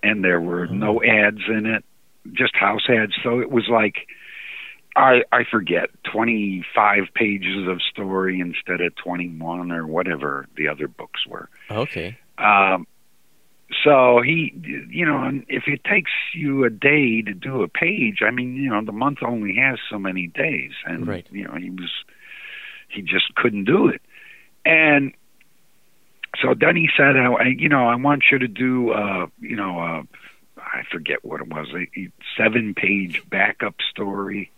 and 0.06 0.24
there 0.24 0.40
were 0.40 0.66
no 0.66 1.02
ads 1.02 1.42
in 1.48 1.66
it, 1.66 1.84
just 2.32 2.54
house 2.54 2.88
ads. 2.88 3.12
So 3.22 3.40
it 3.40 3.50
was 3.50 3.64
like 3.70 4.06
I 4.96 5.22
I 5.30 5.44
forget 5.44 5.90
twenty 6.10 6.64
five 6.74 7.04
pages 7.14 7.68
of 7.68 7.80
story 7.82 8.40
instead 8.40 8.80
of 8.80 8.94
twenty 8.96 9.28
one 9.28 9.70
or 9.70 9.86
whatever 9.86 10.46
the 10.56 10.68
other 10.68 10.88
books 10.88 11.26
were. 11.26 11.48
Okay. 11.70 12.18
Um, 12.38 12.86
so 13.84 14.22
he, 14.22 14.54
you 14.90 15.04
know, 15.04 15.40
if 15.48 15.64
it 15.66 15.82
takes 15.84 16.10
you 16.32 16.64
a 16.64 16.70
day 16.70 17.20
to 17.22 17.34
do 17.34 17.62
a 17.62 17.68
page, 17.68 18.18
I 18.22 18.30
mean, 18.30 18.54
you 18.56 18.70
know, 18.70 18.82
the 18.84 18.92
month 18.92 19.18
only 19.22 19.56
has 19.56 19.78
so 19.90 19.98
many 19.98 20.28
days, 20.28 20.72
and 20.86 21.06
Right. 21.06 21.26
you 21.30 21.44
know, 21.44 21.54
he 21.54 21.70
was 21.70 21.90
he 22.88 23.02
just 23.02 23.34
couldn't 23.34 23.64
do 23.64 23.88
it, 23.88 24.00
and 24.64 25.12
so 26.40 26.54
then 26.58 26.76
he 26.76 26.88
said, 26.96 27.16
I, 27.16 27.32
I- 27.32 27.54
you 27.58 27.68
know, 27.68 27.88
I 27.88 27.96
want 27.96 28.24
you 28.30 28.38
to 28.38 28.48
do, 28.48 28.90
uh, 28.90 29.26
you 29.40 29.56
know, 29.56 29.80
uh, 29.80 30.02
I 30.58 30.82
forget 30.92 31.24
what 31.24 31.40
it 31.40 31.48
was, 31.48 31.68
a 31.74 31.88
a 31.98 32.08
seven-page 32.36 33.22
backup 33.28 33.76
story, 33.90 34.50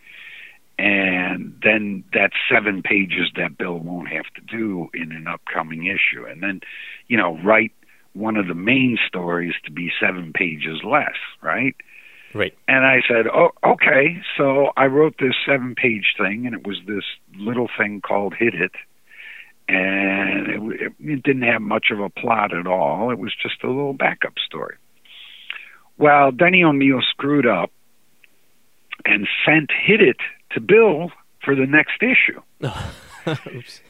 and 0.79 1.59
then 1.63 2.05
that's 2.13 2.35
seven 2.51 2.83
pages 2.83 3.31
that 3.37 3.59
Bill 3.59 3.79
won't 3.79 4.09
have 4.09 4.27
to 4.37 4.41
do 4.41 4.89
in 4.95 5.13
an 5.13 5.27
upcoming 5.27 5.87
issue, 5.87 6.25
and 6.25 6.43
then, 6.43 6.61
you 7.09 7.17
know, 7.17 7.37
write 7.45 7.73
one 8.13 8.37
of 8.37 8.47
the 8.47 8.55
main 8.55 8.99
stories 9.07 9.55
to 9.65 9.73
be 9.73 9.91
seven 10.01 10.33
pages 10.33 10.81
less, 10.85 11.17
right? 11.43 11.75
Right. 12.35 12.55
And 12.69 12.85
I 12.85 13.01
said, 13.09 13.27
"Oh, 13.27 13.51
okay." 13.65 14.21
So 14.37 14.71
I 14.77 14.87
wrote 14.87 15.17
this 15.19 15.35
seven-page 15.47 16.15
thing, 16.19 16.47
and 16.47 16.55
it 16.55 16.67
was 16.67 16.77
this 16.87 17.05
little 17.37 17.69
thing 17.79 18.01
called 18.01 18.35
"Hit 18.39 18.55
It," 18.55 18.73
and 19.69 20.49
it, 20.49 20.81
it, 20.81 20.93
it 21.01 21.23
didn't 21.23 21.43
have 21.43 21.63
much 21.63 21.87
of 21.91 22.01
a 22.01 22.11
plot 22.11 22.53
at 22.53 22.67
all. 22.67 23.11
It 23.11 23.19
was 23.19 23.35
just 23.43 23.65
a 23.65 23.69
little 23.69 23.95
backup 23.95 24.35
story. 24.45 24.77
Well, 25.97 26.31
Denny 26.31 26.63
O'Neil 26.63 27.01
screwed 27.11 27.47
up 27.47 27.73
and 29.05 29.27
sent 29.47 29.71
"Hit 29.73 30.03
It" 30.03 30.21
to 30.53 30.61
Bill 30.61 31.11
for 31.45 31.55
the 31.55 31.67
next 31.67 32.03
issue. 32.03 32.41
Oops. 33.55 33.81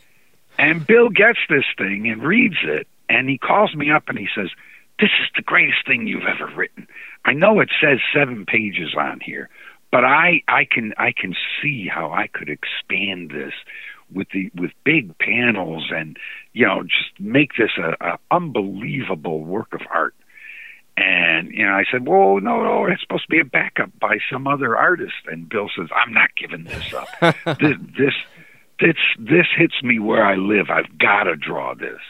And 0.59 0.87
Bill 0.87 1.09
gets 1.09 1.39
this 1.49 1.65
thing 1.77 2.09
and 2.11 2.23
reads 2.23 2.59
it, 2.65 2.89
and 3.09 3.29
he 3.29 3.39
calls 3.39 3.75
me 3.75 3.91
up 3.91 4.09
and 4.09 4.19
he 4.19 4.29
says, 4.35 4.51
This 4.99 5.11
is 5.23 5.29
the 5.37 5.43
greatest 5.43 5.87
thing 5.87 6.07
you've 6.07 6.25
ever 6.25 6.53
written. 6.55 6.89
I 7.25 7.33
know 7.33 7.61
it 7.61 7.71
says 7.81 7.99
seven 8.13 8.45
pages 8.45 8.95
on 8.99 9.21
here, 9.21 9.49
but 9.93 10.05
I, 10.05 10.43
I 10.49 10.67
can 10.71 10.95
I 10.99 11.13
can 11.13 11.35
see 11.63 11.89
how 11.89 12.13
I 12.13 12.27
could 12.27 12.49
expand 12.49 13.31
this 13.31 13.55
with 14.13 14.29
the 14.33 14.51
with 14.55 14.73
big 14.85 15.17
panels 15.19 15.91
and 15.95 16.17
you 16.53 16.67
know 16.67 16.83
just 16.83 17.21
make 17.21 17.53
this 17.57 17.71
a, 17.79 17.97
a 18.05 18.19
unbelievable 18.31 19.45
work 19.45 19.73
of 19.73 19.81
art. 19.93 20.15
And 20.99 21.53
you 21.53 21.64
know, 21.64 21.74
I 21.74 21.84
said, 21.92 22.09
"Well, 22.09 22.40
no, 22.40 22.64
no, 22.64 22.86
it's 22.86 23.01
supposed 23.03 23.22
to 23.22 23.30
be 23.30 23.38
a 23.38 23.44
backup 23.44 23.96
by 24.01 24.18
some 24.30 24.49
other 24.49 24.76
artist." 24.76 25.14
And 25.26 25.49
Bill 25.49 25.70
says, 25.76 25.86
"I'm 25.94 26.12
not 26.12 26.30
giving 26.36 26.64
this 26.64 26.92
up. 26.92 27.09
this, 27.61 27.76
this, 27.96 28.14
this, 28.80 28.96
this 29.16 29.46
hits 29.57 29.80
me 29.84 30.01
where 30.01 30.24
I 30.24 30.34
live. 30.34 30.70
I've 30.70 30.99
got 30.99 31.24
to 31.24 31.36
draw 31.36 31.74
this." 31.74 32.01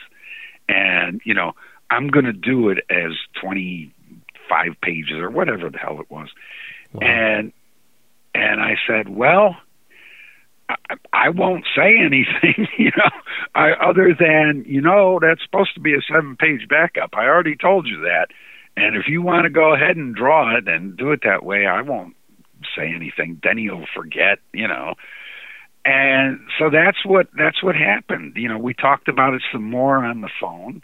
And 0.71 1.21
you 1.25 1.35
know, 1.35 1.53
I'm 1.91 2.09
going 2.09 2.25
to 2.25 2.33
do 2.33 2.71
it 2.71 2.79
as 2.89 3.13
25 3.43 4.81
pages 4.81 5.19
or 5.19 5.29
whatever 5.29 5.69
the 5.69 5.79
hell 5.79 6.01
it 6.01 6.11
was. 6.11 6.29
Wow. 6.95 7.07
And 7.07 7.53
and 8.35 8.59
I 8.59 8.77
said, 8.87 9.11
"Well, 9.11 9.55
I, 10.71 10.75
I 11.13 11.29
won't 11.29 11.67
say 11.77 11.99
anything, 11.99 12.69
you 12.79 12.93
know, 12.97 13.11
I, 13.55 13.73
other 13.73 14.17
than 14.19 14.65
you 14.67 14.81
know 14.81 15.19
that's 15.21 15.43
supposed 15.43 15.75
to 15.75 15.81
be 15.81 15.93
a 15.93 16.01
seven-page 16.11 16.69
backup. 16.69 17.11
I 17.13 17.27
already 17.27 17.57
told 17.57 17.87
you 17.87 18.01
that, 18.03 18.29
and 18.79 18.97
if 18.97 19.09
you 19.09 19.23
want 19.23 19.45
to 19.45 19.51
go 19.51 19.75
ahead 19.75 19.97
and 19.97 20.15
draw 20.15 20.57
it 20.57 20.69
and 20.69 20.97
do 20.97 21.13
it 21.13 21.21
that 21.25 21.45
way, 21.45 21.67
I 21.67 21.83
won't 21.83 22.15
say 22.77 22.89
anything. 22.95 23.41
Then 23.43 23.57
Denny 23.57 23.71
will 23.71 23.87
forget, 23.95 24.39
you 24.53 24.69
know." 24.69 24.95
And 25.85 26.41
so 26.59 26.71
that's 26.71 27.05
what 27.05 27.29
that's 27.37 27.63
what 27.63 27.75
happened. 27.75 28.35
You 28.37 28.49
know, 28.49 28.59
we 28.59 28.75
talked 28.75 29.09
about 29.09 29.35
it 29.35 29.43
some 29.53 29.65
more 29.65 30.05
on 30.05 30.21
the 30.21 30.31
phone, 30.41 30.83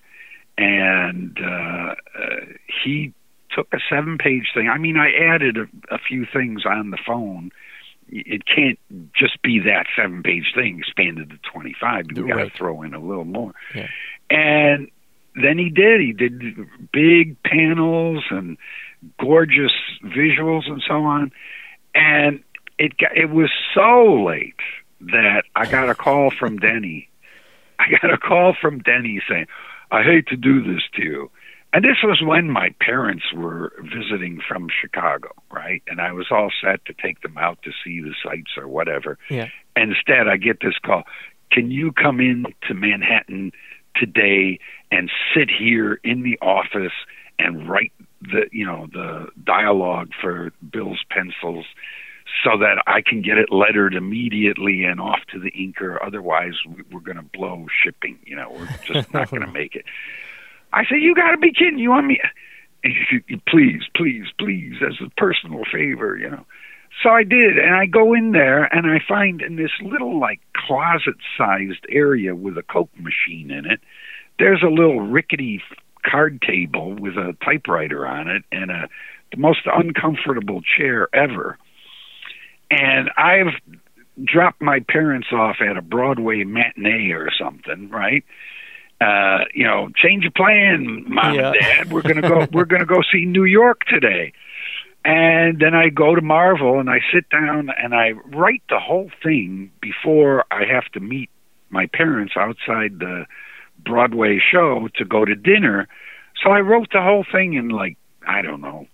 and 0.57 1.39
uh, 1.43 1.95
uh, 2.19 2.41
he 2.83 3.13
took 3.51 3.69
a 3.73 3.79
seven-page 3.89 4.51
thing. 4.55 4.69
I 4.69 4.79
mean, 4.79 4.97
I 4.97 5.13
added 5.13 5.59
a, 5.59 5.95
a 5.95 5.99
few 5.99 6.27
things 6.33 6.65
on 6.67 6.91
the 6.91 6.99
phone 7.07 7.51
it 8.09 8.43
can't 8.47 8.79
just 9.17 9.41
be 9.43 9.59
that 9.61 9.87
seven 9.97 10.23
page 10.23 10.53
thing 10.55 10.79
expanded 10.79 11.31
to 11.31 11.39
25 11.51 12.07
you 12.15 12.29
got 12.29 12.37
to 12.37 12.51
throw 12.51 12.83
in 12.83 12.95
a 12.95 12.99
little 12.99 13.25
more 13.25 13.53
Yeah. 13.75 13.89
and 14.31 14.91
then 15.35 15.59
he 15.59 15.71
did 15.71 16.01
he 16.01 16.13
did 16.13 16.41
big 16.93 17.41
panels 17.43 18.25
and 18.31 18.57
gorgeous 19.21 19.73
visuals 20.05 20.69
and 20.71 20.83
so 20.87 21.05
on 21.05 21.33
and 21.95 22.43
it 22.79 22.97
got, 22.97 23.17
it 23.17 23.31
was 23.31 23.51
so 23.75 24.25
late 24.25 24.55
that 25.01 25.45
i 25.55 25.67
got 25.67 25.89
a 25.89 25.95
call 25.95 26.31
from 26.31 26.59
denny 26.59 27.09
i 27.79 27.85
got 28.01 28.13
a 28.13 28.19
call 28.19 28.55
from 28.61 28.79
denny 28.81 29.21
saying 29.29 29.47
i 29.91 30.03
hate 30.03 30.27
to 30.27 30.37
do 30.37 30.63
this 30.63 30.83
to 30.95 31.03
you 31.03 31.31
and 31.75 31.85
this 31.85 31.97
was 32.05 32.23
when 32.23 32.51
my 32.51 32.73
parents 32.81 33.25
were 33.35 33.73
visiting 33.83 34.41
from 34.47 34.69
Chicago, 34.81 35.31
right? 35.51 35.83
And 35.89 36.01
I 36.01 36.13
was 36.13 36.27
all 36.31 36.53
set 36.63 36.85
to 36.85 36.95
take 36.95 37.23
them 37.23 37.37
out 37.37 37.59
to 37.65 37.73
see 37.85 38.01
the 38.01 38.15
sights 38.25 38.53
or 38.57 38.69
whatever. 38.69 39.19
Yeah. 39.29 39.49
Instead, 39.75 40.29
I 40.29 40.37
get 40.37 40.61
this 40.61 40.79
call 40.87 41.03
Can 41.51 41.73
you 41.73 41.91
come 41.91 42.21
in 42.21 42.47
to 42.69 42.75
Manhattan 42.75 43.51
today 43.97 44.61
and 44.95 45.11
sit 45.35 45.49
here 45.51 45.99
in 46.05 46.23
the 46.23 46.39
office 46.41 46.93
and 47.39 47.69
write 47.69 47.93
the, 48.21 48.43
you 48.53 48.65
know, 48.65 48.87
the 48.93 49.27
dialogue 49.45 50.11
for 50.21 50.53
Bill's 50.71 51.03
pencils 51.11 51.67
so 52.45 52.57
that 52.59 52.83
I 52.87 53.01
can 53.03 53.21
get 53.23 53.39
it 53.39 53.51
lettered 53.51 53.95
immediately 53.95 54.85
and 54.85 55.01
off 55.01 55.21
to 55.33 55.39
the 55.39 55.51
inker. 55.51 55.99
Otherwise, 56.05 56.55
we- 56.67 56.83
we're 56.91 57.01
going 57.01 57.17
to 57.17 57.23
blow 57.23 57.67
shipping. 57.83 58.19
You 58.25 58.37
know, 58.37 58.51
we're 58.51 58.69
just 58.85 59.13
not 59.13 59.31
going 59.31 59.43
to 59.47 59.53
make 59.53 59.75
it. 59.75 59.85
I 60.73 60.85
said, 60.87 60.97
"You 61.01 61.15
got 61.15 61.33
to 61.33 61.39
be 61.39 61.53
kidding! 61.53 61.79
You 61.79 61.91
want 61.91 62.07
me?" 62.07 62.21
And 62.83 62.93
he 62.93 63.05
said, 63.31 63.41
please, 63.47 63.83
please, 63.97 64.27
please, 64.39 64.75
as 64.87 64.95
a 65.05 65.09
personal 65.17 65.63
favor, 65.73 66.17
you 66.17 66.29
know. 66.29 66.45
So 67.03 67.09
I 67.11 67.23
did, 67.25 67.59
and 67.59 67.75
I 67.75 67.87
go 67.87 68.13
in 68.15 68.33
there 68.33 68.65
and 68.65 68.87
I 68.87 68.99
find 69.07 69.41
in 69.43 69.57
this 69.57 69.71
little 69.83 70.21
like 70.21 70.41
closet 70.55 71.17
sized 71.37 71.85
area 71.89 72.35
with 72.35 72.57
a 72.59 72.63
Coke 72.63 72.91
machine 72.99 73.51
in 73.51 73.65
it, 73.67 73.81
there's 74.39 74.63
a 74.63 74.69
little 74.71 75.01
rickety 75.01 75.63
card 76.05 76.43
table 76.43 76.95
with 76.95 77.17
a 77.17 77.37
typewriter 77.45 78.07
on 78.07 78.29
it 78.29 78.43
and 78.53 78.71
a 78.71 78.89
the 79.33 79.39
most 79.39 79.61
uncomfortable 79.67 80.61
chair 80.77 81.09
ever. 81.15 81.59
And 82.71 83.11
I've 83.17 83.55
dropped 84.23 84.63
my 84.63 84.81
parents 84.89 85.29
off 85.33 85.57
at 85.61 85.77
a 85.77 85.83
Broadway 85.83 86.45
matinee 86.45 87.11
or 87.13 87.31
something, 87.37 87.89
right? 87.91 88.25
Uh, 89.01 89.45
you 89.53 89.65
know, 89.65 89.89
change 89.97 90.25
of 90.25 90.35
plan, 90.35 91.05
mom 91.09 91.35
Yeah. 91.35 91.49
and 91.49 91.61
dad. 91.61 91.93
We're 91.93 92.03
gonna 92.03 92.23
go. 92.23 92.47
we're 92.53 92.65
gonna 92.65 92.87
go 92.87 93.01
see 93.13 93.25
New 93.25 93.45
York 93.45 93.85
today. 93.87 94.33
And 95.05 95.59
then 95.59 95.75
I 95.75 95.91
go 95.91 96.15
to 96.15 96.23
Marvel 96.23 96.81
and 96.81 96.89
I 96.89 97.01
sit 97.13 97.29
down 97.29 97.69
and 97.77 97.95
I 97.95 98.13
write 98.13 98.63
the 98.71 98.79
whole 98.79 99.11
thing 99.23 99.71
before 99.81 100.45
I 100.51 100.65
have 100.65 100.87
to 100.93 101.01
meet 101.01 101.29
my 101.69 101.87
parents 101.87 102.35
outside 102.37 103.01
the 103.01 103.27
Broadway 103.79 104.39
show 104.39 104.89
to 104.97 105.05
go 105.05 105.25
to 105.25 105.35
dinner. 105.35 105.89
So 106.43 106.51
I 106.51 106.61
wrote 106.61 106.89
the 106.93 107.03
whole 107.03 107.25
thing 107.31 107.55
in 107.55 107.69
like, 107.69 107.97
I 108.27 108.43
don't 108.43 108.61
know, 108.61 108.87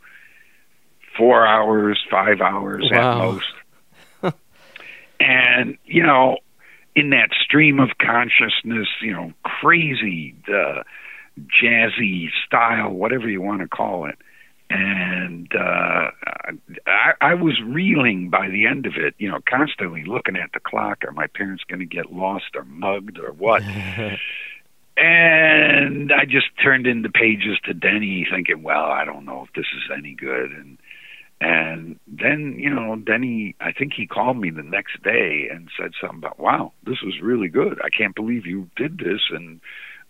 four 1.16 1.46
hours, 1.46 2.00
five 2.10 2.40
hours 2.40 2.90
at 2.92 3.18
most. 3.18 3.52
and, 5.20 5.78
you 5.84 6.02
know, 6.02 6.38
in 6.94 7.10
that 7.10 7.30
stream 7.44 7.78
of 7.78 7.90
consciousness, 8.00 8.88
you 9.00 9.12
know, 9.12 9.32
crazy, 9.44 10.34
uh, 10.48 10.82
jazzy 11.62 12.28
style, 12.46 12.90
whatever 12.90 13.28
you 13.28 13.40
want 13.40 13.60
to 13.60 13.68
call 13.68 14.06
it. 14.06 14.18
And 14.72 15.48
uh, 15.52 16.10
I, 16.86 17.12
I 17.20 17.34
was 17.34 17.60
reeling 17.60 18.30
by 18.30 18.48
the 18.48 18.66
end 18.66 18.86
of 18.86 18.92
it, 18.96 19.14
you 19.18 19.28
know, 19.28 19.40
constantly 19.48 20.04
looking 20.04 20.36
at 20.36 20.52
the 20.52 20.60
clock. 20.60 21.04
Are 21.04 21.12
my 21.12 21.26
parents 21.26 21.64
going 21.66 21.80
to 21.80 21.86
get 21.86 22.12
lost 22.12 22.54
or 22.54 22.64
mugged 22.64 23.18
or 23.18 23.32
what? 23.32 23.62
and 24.96 26.12
I 26.12 26.24
just 26.24 26.46
turned 26.62 26.86
in 26.86 27.02
the 27.02 27.08
pages 27.08 27.58
to 27.64 27.74
Denny, 27.74 28.26
thinking, 28.30 28.62
well, 28.62 28.84
I 28.84 29.04
don't 29.04 29.24
know 29.24 29.44
if 29.46 29.52
this 29.54 29.66
is 29.74 29.90
any 29.96 30.14
good. 30.14 30.50
And 30.52 30.78
and 31.40 31.98
then, 32.06 32.56
you 32.58 32.68
know, 32.68 32.96
Denny, 32.96 33.56
I 33.60 33.72
think 33.72 33.94
he 33.96 34.06
called 34.06 34.36
me 34.36 34.50
the 34.50 34.62
next 34.62 35.02
day 35.02 35.48
and 35.50 35.70
said 35.78 35.92
something 35.98 36.18
about, 36.18 36.38
wow, 36.38 36.72
this 36.84 37.00
was 37.02 37.20
really 37.22 37.48
good. 37.48 37.80
I 37.82 37.88
can't 37.88 38.14
believe 38.14 38.44
you 38.44 38.68
did 38.76 38.98
this. 38.98 39.20
And 39.30 39.60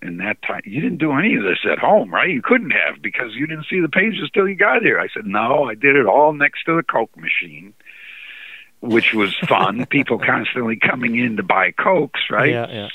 in 0.02 0.16
that 0.16 0.42
time, 0.42 0.62
you 0.64 0.80
didn't 0.80 0.98
do 0.98 1.12
any 1.12 1.36
of 1.36 1.44
this 1.44 1.58
at 1.70 1.78
home, 1.78 2.12
right? 2.12 2.28
You 2.28 2.42
couldn't 2.42 2.72
have 2.72 3.00
because 3.00 3.34
you 3.36 3.46
didn't 3.46 3.66
see 3.70 3.80
the 3.80 3.88
pages 3.88 4.28
till 4.34 4.48
you 4.48 4.56
got 4.56 4.82
here. 4.82 4.98
I 4.98 5.06
said, 5.14 5.24
no, 5.24 5.64
I 5.64 5.76
did 5.76 5.94
it 5.94 6.06
all 6.06 6.32
next 6.32 6.64
to 6.64 6.74
the 6.74 6.82
Coke 6.82 7.16
machine, 7.16 7.74
which 8.80 9.14
was 9.14 9.32
fun. 9.46 9.86
People 9.90 10.18
constantly 10.18 10.76
coming 10.76 11.16
in 11.16 11.36
to 11.36 11.44
buy 11.44 11.70
Cokes, 11.70 12.22
right? 12.28 12.50
Yeah, 12.50 12.66
yeah. 12.68 12.88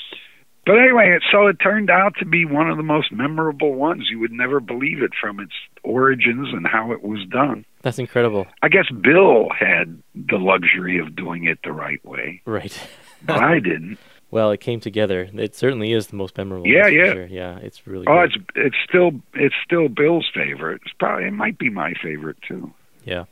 But 0.66 0.78
anyway, 0.80 1.16
so 1.30 1.46
it 1.46 1.58
turned 1.62 1.90
out 1.90 2.14
to 2.18 2.24
be 2.26 2.44
one 2.44 2.68
of 2.68 2.76
the 2.76 2.82
most 2.82 3.12
memorable 3.12 3.74
ones. 3.74 4.08
You 4.10 4.18
would 4.18 4.32
never 4.32 4.58
believe 4.60 5.00
it 5.00 5.12
from 5.20 5.38
its 5.40 5.52
origins 5.84 6.48
and 6.52 6.66
how 6.66 6.90
it 6.92 7.02
was 7.04 7.20
done. 7.30 7.64
That's 7.82 8.00
incredible. 8.00 8.48
I 8.62 8.68
guess 8.68 8.86
Bill 8.90 9.48
had 9.56 10.02
the 10.14 10.38
luxury 10.38 10.98
of 10.98 11.14
doing 11.14 11.44
it 11.44 11.60
the 11.62 11.70
right 11.72 12.04
way, 12.04 12.42
Right. 12.44 12.76
but 13.24 13.42
I 13.42 13.60
didn't. 13.60 13.98
Well, 14.28 14.50
it 14.50 14.60
came 14.60 14.80
together. 14.80 15.28
It 15.34 15.54
certainly 15.54 15.92
is 15.92 16.08
the 16.08 16.16
most 16.16 16.36
memorable. 16.36 16.66
Yeah, 16.66 16.88
yeah. 16.88 17.12
Sure. 17.12 17.26
Yeah, 17.26 17.58
it's 17.58 17.86
really. 17.86 18.06
Oh, 18.08 18.26
good. 18.26 18.34
it's 18.34 18.36
it's 18.56 18.76
still 18.86 19.12
it's 19.34 19.54
still 19.64 19.88
Bill's 19.88 20.28
favorite. 20.34 20.82
It's 20.84 20.92
probably 20.98 21.28
it 21.28 21.32
might 21.32 21.58
be 21.58 21.70
my 21.70 21.94
favorite 22.02 22.36
too. 22.42 22.72
Yeah. 23.04 23.26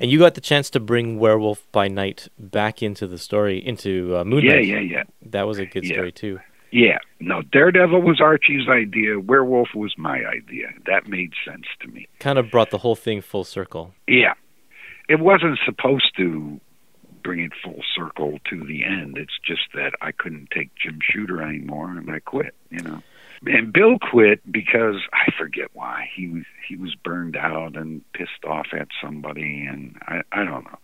And 0.00 0.10
you 0.10 0.18
got 0.18 0.34
the 0.34 0.40
chance 0.40 0.70
to 0.70 0.80
bring 0.80 1.18
Werewolf 1.18 1.70
by 1.70 1.88
Night 1.88 2.28
back 2.38 2.82
into 2.82 3.06
the 3.06 3.18
story, 3.18 3.58
into 3.64 4.16
uh, 4.16 4.24
Moon 4.24 4.42
Yeah, 4.42 4.54
Knight. 4.54 4.66
yeah, 4.66 4.80
yeah, 4.80 5.02
That 5.26 5.46
was 5.46 5.58
a 5.58 5.66
good 5.66 5.84
Yeah. 5.84 5.96
story 5.96 6.12
too. 6.12 6.40
Yeah. 6.72 6.98
No, 7.20 7.42
Daredevil 7.42 8.00
was 8.00 8.20
Archie's 8.20 8.68
idea. 8.68 9.20
Werewolf 9.20 9.68
was 9.74 9.94
my 9.96 10.24
idea. 10.24 10.68
That 10.86 11.06
made 11.06 11.32
sense 11.46 11.66
to 11.82 11.88
me. 11.88 12.08
Kind 12.18 12.38
of 12.38 12.50
brought 12.50 12.70
the 12.70 12.78
whole 12.78 12.96
thing 12.96 13.20
full 13.20 13.44
circle. 13.44 13.94
Yeah. 14.08 14.34
It 15.08 15.20
wasn't 15.20 15.58
supposed 15.64 16.16
to 16.16 16.60
bring 17.22 17.40
it 17.40 17.52
full 17.62 17.82
circle 17.94 18.38
to 18.50 18.64
the 18.64 18.84
end. 18.84 19.18
It's 19.18 19.38
just 19.44 19.62
that 19.74 19.92
I 20.00 20.12
couldn't 20.12 20.50
take 20.50 20.70
Jim 20.74 20.98
Shooter 21.02 21.42
anymore 21.42 21.90
and 21.90 22.10
I 22.10 22.18
quit, 22.18 22.54
you 22.70 22.80
know. 22.80 23.02
And 23.44 23.72
Bill 23.72 23.98
quit 23.98 24.40
because 24.50 24.96
I 25.12 25.30
forget 25.36 25.68
why. 25.72 26.08
He 26.14 26.28
was 26.28 26.44
he 26.66 26.76
was 26.76 26.94
burned 26.94 27.36
out 27.36 27.76
and 27.76 28.00
pissed 28.12 28.44
off 28.46 28.68
at 28.72 28.88
somebody 29.02 29.66
and 29.68 29.96
I 30.06 30.22
I 30.32 30.44
don't 30.44 30.64
know. 30.64 30.78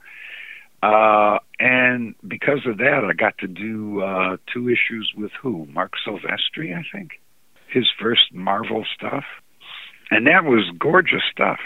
Uh 0.83 1.39
and 1.61 2.15
because 2.27 2.61
of 2.67 2.79
that 2.79 3.05
I 3.05 3.13
got 3.13 3.37
to 3.39 3.47
do 3.49 4.01
uh 4.03 4.37
two 4.53 4.69
issues 4.69 5.13
with 5.17 5.33
who? 5.43 5.67
Marc 5.73 5.93
Silvestri, 6.07 6.77
I 6.77 6.85
think. 6.93 7.21
His 7.69 7.87
first 8.01 8.33
Marvel 8.33 8.85
stuff. 8.95 9.25
And 10.11 10.27
that 10.27 10.45
was 10.45 10.71
gorgeous 10.79 11.23
stuff. 11.31 11.59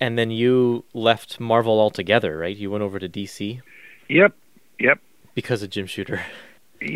And 0.00 0.18
then 0.18 0.30
you 0.30 0.84
left 0.94 1.38
Marvel 1.38 1.78
altogether, 1.78 2.38
right? 2.38 2.56
You 2.56 2.70
went 2.70 2.82
over 2.82 2.98
to 2.98 3.08
DC 3.08 3.60
Yep. 4.08 4.34
Yep. 4.78 4.98
because 5.34 5.62
of 5.62 5.70
Jim 5.70 5.86
Shooter. 5.86 6.22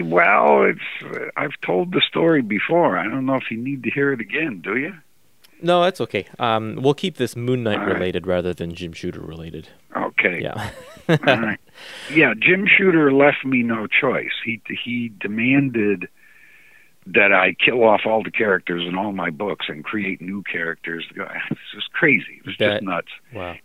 Well, 0.02 0.64
it's 0.64 1.30
I've 1.36 1.60
told 1.64 1.92
the 1.92 2.02
story 2.08 2.42
before. 2.42 2.98
I 2.98 3.04
don't 3.04 3.26
know 3.26 3.36
if 3.36 3.50
you 3.50 3.56
need 3.58 3.82
to 3.84 3.90
hear 3.90 4.12
it 4.12 4.20
again, 4.20 4.60
do 4.60 4.76
you? 4.76 4.92
No, 5.62 5.82
that's 5.84 6.00
okay. 6.00 6.26
Um, 6.38 6.76
we'll 6.82 6.94
keep 6.94 7.16
this 7.16 7.36
Moon 7.36 7.62
Knight 7.62 7.78
right. 7.78 7.94
related 7.94 8.26
rather 8.26 8.52
than 8.52 8.74
Jim 8.74 8.92
Shooter 8.92 9.20
related. 9.20 9.68
Okay. 9.96 10.40
Yeah. 10.42 10.70
Right. 11.08 11.58
Yeah, 12.10 12.34
Jim 12.38 12.66
Shooter 12.66 13.12
left 13.12 13.44
me 13.44 13.62
no 13.62 13.86
choice. 13.86 14.32
He 14.44 14.60
he 14.84 15.12
demanded 15.20 16.08
that 17.06 17.32
I 17.32 17.54
kill 17.54 17.84
off 17.84 18.00
all 18.04 18.22
the 18.22 18.30
characters 18.30 18.82
in 18.86 18.96
all 18.96 19.12
my 19.12 19.30
books 19.30 19.66
and 19.68 19.84
create 19.84 20.20
new 20.20 20.42
characters. 20.42 21.04
This 21.14 21.58
is 21.76 21.84
crazy. 21.92 22.40
It 22.40 22.46
was 22.46 22.56
Bet. 22.56 22.72
just 22.72 22.82
nuts. 22.82 23.12
wow. 23.32 23.56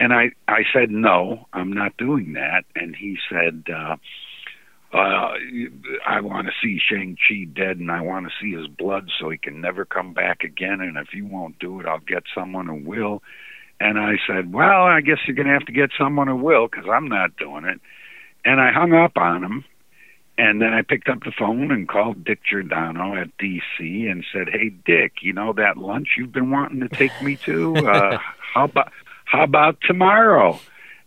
And 0.00 0.12
I 0.12 0.32
I 0.48 0.64
said 0.72 0.90
no, 0.90 1.46
I'm 1.52 1.72
not 1.72 1.96
doing 1.96 2.32
that. 2.32 2.64
And 2.74 2.96
he 2.96 3.18
said, 3.30 3.64
uh, 3.72 3.96
uh, 4.92 5.34
I 6.06 6.20
want 6.20 6.48
to 6.48 6.52
see 6.62 6.78
Shang 6.78 7.16
Chi 7.16 7.44
dead, 7.44 7.78
and 7.78 7.90
I 7.90 8.02
want 8.02 8.26
to 8.26 8.32
see 8.40 8.52
his 8.54 8.66
blood, 8.66 9.08
so 9.18 9.30
he 9.30 9.38
can 9.38 9.60
never 9.60 9.84
come 9.84 10.12
back 10.12 10.44
again. 10.44 10.80
And 10.80 10.98
if 10.98 11.14
you 11.14 11.26
won't 11.26 11.58
do 11.58 11.80
it, 11.80 11.86
I'll 11.86 12.00
get 12.00 12.24
someone 12.34 12.66
who 12.66 12.74
will. 12.74 13.22
And 13.82 13.98
I 13.98 14.12
said, 14.28 14.52
well, 14.52 14.84
I 14.84 15.00
guess 15.00 15.18
you're 15.26 15.34
going 15.34 15.48
to 15.48 15.54
have 15.54 15.66
to 15.66 15.72
get 15.72 15.90
someone 15.98 16.28
who 16.28 16.36
will, 16.36 16.68
because 16.68 16.84
I'm 16.88 17.08
not 17.08 17.36
doing 17.36 17.64
it. 17.64 17.80
And 18.44 18.60
I 18.60 18.70
hung 18.70 18.92
up 18.92 19.16
on 19.16 19.42
him. 19.42 19.64
And 20.38 20.62
then 20.62 20.72
I 20.72 20.82
picked 20.82 21.08
up 21.08 21.24
the 21.24 21.32
phone 21.36 21.72
and 21.72 21.88
called 21.88 22.24
Dick 22.24 22.40
Giordano 22.48 23.16
at 23.16 23.36
DC 23.38 24.10
and 24.10 24.24
said, 24.32 24.48
"Hey, 24.48 24.70
Dick, 24.70 25.16
you 25.20 25.32
know 25.34 25.52
that 25.52 25.76
lunch 25.76 26.14
you've 26.16 26.32
been 26.32 26.50
wanting 26.50 26.80
to 26.80 26.88
take 26.88 27.12
me 27.22 27.36
to? 27.44 27.76
Uh, 27.86 28.18
how 28.54 28.64
about 28.64 28.92
how 29.26 29.42
about 29.42 29.76
tomorrow?" 29.82 30.58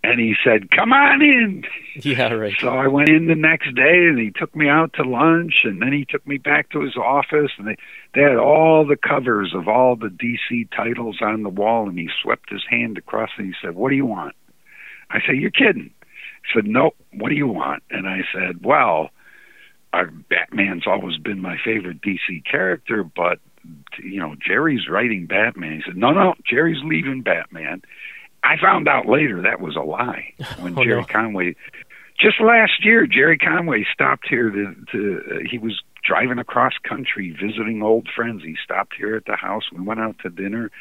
And 0.06 0.20
he 0.20 0.36
said, 0.44 0.70
"Come 0.70 0.94
on 0.94 1.22
in." 1.24 1.64
Yeah, 1.96 2.32
right. 2.34 2.54
So 2.60 2.70
I 2.70 2.88
went 2.88 3.10
in 3.10 3.26
the 3.26 3.36
next 3.36 3.74
day, 3.74 4.06
and 4.06 4.20
he 4.20 4.30
took 4.30 4.56
me 4.56 4.70
out 4.70 4.94
to 4.94 5.04
lunch, 5.04 5.62
and 5.64 5.82
then 5.82 5.94
he 5.94 6.06
took 6.06 6.26
me 6.28 6.38
back 6.38 6.70
to 6.72 6.82
his 6.82 6.96
office, 6.96 7.52
and 7.58 7.68
they 7.68 7.76
they 8.14 8.22
had 8.22 8.38
all 8.38 8.86
the 8.86 8.98
covers 8.98 9.54
of 9.56 9.68
all 9.68 9.96
the 9.96 10.10
DC 10.10 10.70
titles 10.76 11.18
on 11.22 11.42
the 11.42 11.50
wall, 11.50 11.90
and 11.90 11.98
he 11.98 12.10
swept 12.22 12.52
his 12.52 12.64
hand 12.70 13.00
across, 13.00 13.32
and 13.38 13.48
he 13.48 13.54
said, 13.60 13.74
"What 13.76 13.90
do 13.90 13.96
you 13.96 14.06
want?" 14.06 14.36
I 15.10 15.22
said, 15.26 15.38
"You're 15.38 15.50
kidding." 15.50 15.90
He 16.44 16.54
said, 16.54 16.68
"Nope. 16.68 16.96
What 17.12 17.30
do 17.30 17.36
you 17.36 17.48
want?" 17.48 17.82
And 17.90 18.08
I 18.08 18.22
said, 18.32 18.64
"Well, 18.64 19.10
uh, 19.92 20.06
Batman's 20.30 20.86
always 20.86 21.18
been 21.18 21.42
my 21.42 21.58
favorite 21.58 22.02
DC 22.02 22.44
character, 22.44 23.04
but 23.04 23.40
you 23.98 24.20
know 24.20 24.36
Gerry's 24.36 24.88
writing 24.88 25.26
Batman." 25.26 25.78
He 25.78 25.82
said, 25.84 25.98
"No, 25.98 26.12
no, 26.12 26.36
Gerry's 26.48 26.84
leaving 26.84 27.22
Batman." 27.22 27.82
I 28.46 28.58
found 28.62 28.88
out 28.88 29.08
later 29.08 29.42
that 29.42 29.60
was 29.60 29.76
a 29.76 29.82
lie 29.82 30.34
when 30.60 30.78
Oh, 30.78 30.84
Gerry 30.84 31.02
no. 31.02 31.08
Conway. 31.08 31.56
Just 32.20 32.40
last 32.40 32.86
year, 32.86 33.06
Gerry 33.08 33.38
Conway 33.38 33.86
stopped 33.94 34.28
here 34.30 34.50
to. 34.50 34.76
to 34.92 35.22
uh, 35.32 35.40
he 35.50 35.58
was 35.58 35.82
driving 36.04 36.38
across 36.40 36.74
country 36.88 37.32
visiting 37.32 37.82
old 37.84 38.08
friends. 38.16 38.44
He 38.44 38.56
stopped 38.64 38.94
here 38.98 39.16
at 39.16 39.26
the 39.26 39.36
house. 39.36 39.64
We 39.74 39.82
went 39.84 40.00
out 40.00 40.16
to 40.20 40.30
dinner, 40.30 40.72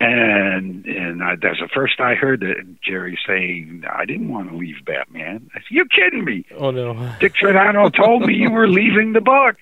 and 0.00 0.86
and 0.86 1.22
I, 1.22 1.36
that's 1.36 1.58
the 1.60 1.68
first 1.74 2.00
I 2.00 2.14
heard 2.14 2.40
that 2.40 2.80
Gerry 2.82 3.18
say, 3.26 3.66
"I 3.90 4.04
didn't 4.04 4.28
want 4.28 4.50
to 4.50 4.56
leave 4.56 4.76
Batman." 4.84 5.50
I 5.54 5.58
said, 5.58 5.70
"You 5.70 5.84
gidding 5.86 6.24
me?" 6.24 6.44
Oh 6.56 6.70
no. 6.70 7.12
Dick 7.20 7.34
Giordano 7.34 7.88
told 7.90 8.26
me 8.26 8.34
you 8.34 8.50
were 8.50 8.68
leaving 8.68 9.12
the 9.12 9.20
book. 9.20 9.56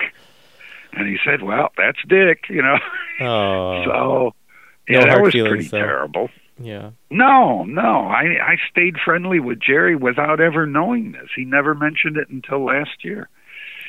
And 0.96 1.08
he 1.08 1.16
said, 1.24 1.42
Well, 1.42 1.72
that's 1.76 1.98
Dick, 2.06 2.44
you 2.48 2.62
know. 2.62 2.78
Oh. 3.20 3.82
so 3.84 3.90
No 4.88 5.00
yeah, 5.00 5.04
that 5.06 5.22
was 5.22 5.32
feelings, 5.32 5.50
pretty 5.54 5.68
though. 5.70 5.78
terrible. 5.78 6.30
Yeah. 6.60 6.90
No, 7.10 7.64
no. 7.64 8.06
I 8.06 8.38
I 8.42 8.56
stayed 8.70 8.96
friendly 9.04 9.40
with 9.40 9.58
Gerry 9.60 9.96
without 9.96 10.40
ever 10.40 10.66
knowing 10.66 11.12
this. 11.12 11.28
He 11.34 11.44
never 11.44 11.74
mentioned 11.74 12.16
it 12.16 12.28
until 12.28 12.64
last 12.64 13.02
year. 13.04 13.28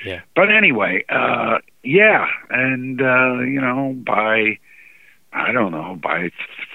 Yeah. 0.05 0.21
But 0.35 0.51
anyway, 0.51 1.05
uh 1.09 1.59
yeah, 1.83 2.25
and 2.49 3.01
uh, 3.01 3.39
you 3.41 3.61
know, 3.61 3.95
by 4.05 4.57
I 5.31 5.51
don't 5.51 5.71
know, 5.71 5.99
by 6.01 6.31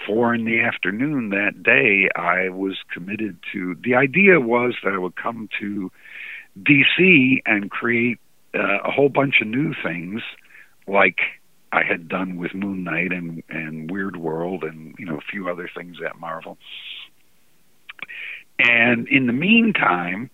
four 0.06 0.34
in 0.34 0.44
the 0.44 0.60
afternoon 0.60 1.30
that 1.30 1.62
day, 1.62 2.08
I 2.14 2.50
was 2.50 2.76
committed 2.92 3.38
to. 3.52 3.74
The 3.82 3.94
idea 3.94 4.38
was 4.40 4.74
that 4.84 4.92
I 4.92 4.98
would 4.98 5.16
come 5.16 5.48
to 5.60 5.90
DC 6.62 7.42
and 7.46 7.70
create 7.70 8.18
uh, 8.54 8.78
a 8.84 8.90
whole 8.90 9.08
bunch 9.08 9.36
of 9.40 9.48
new 9.48 9.72
things, 9.82 10.22
like 10.86 11.20
I 11.72 11.82
had 11.84 12.08
done 12.08 12.36
with 12.36 12.54
Moon 12.54 12.84
Knight 12.84 13.12
and 13.12 13.42
and 13.48 13.90
Weird 13.90 14.16
World, 14.16 14.64
and 14.64 14.94
you 14.98 15.06
know 15.06 15.16
a 15.16 15.30
few 15.30 15.48
other 15.48 15.68
things 15.74 15.98
at 16.04 16.18
Marvel. 16.18 16.58
And 18.58 19.08
in 19.08 19.26
the 19.26 19.32
meantime, 19.32 20.30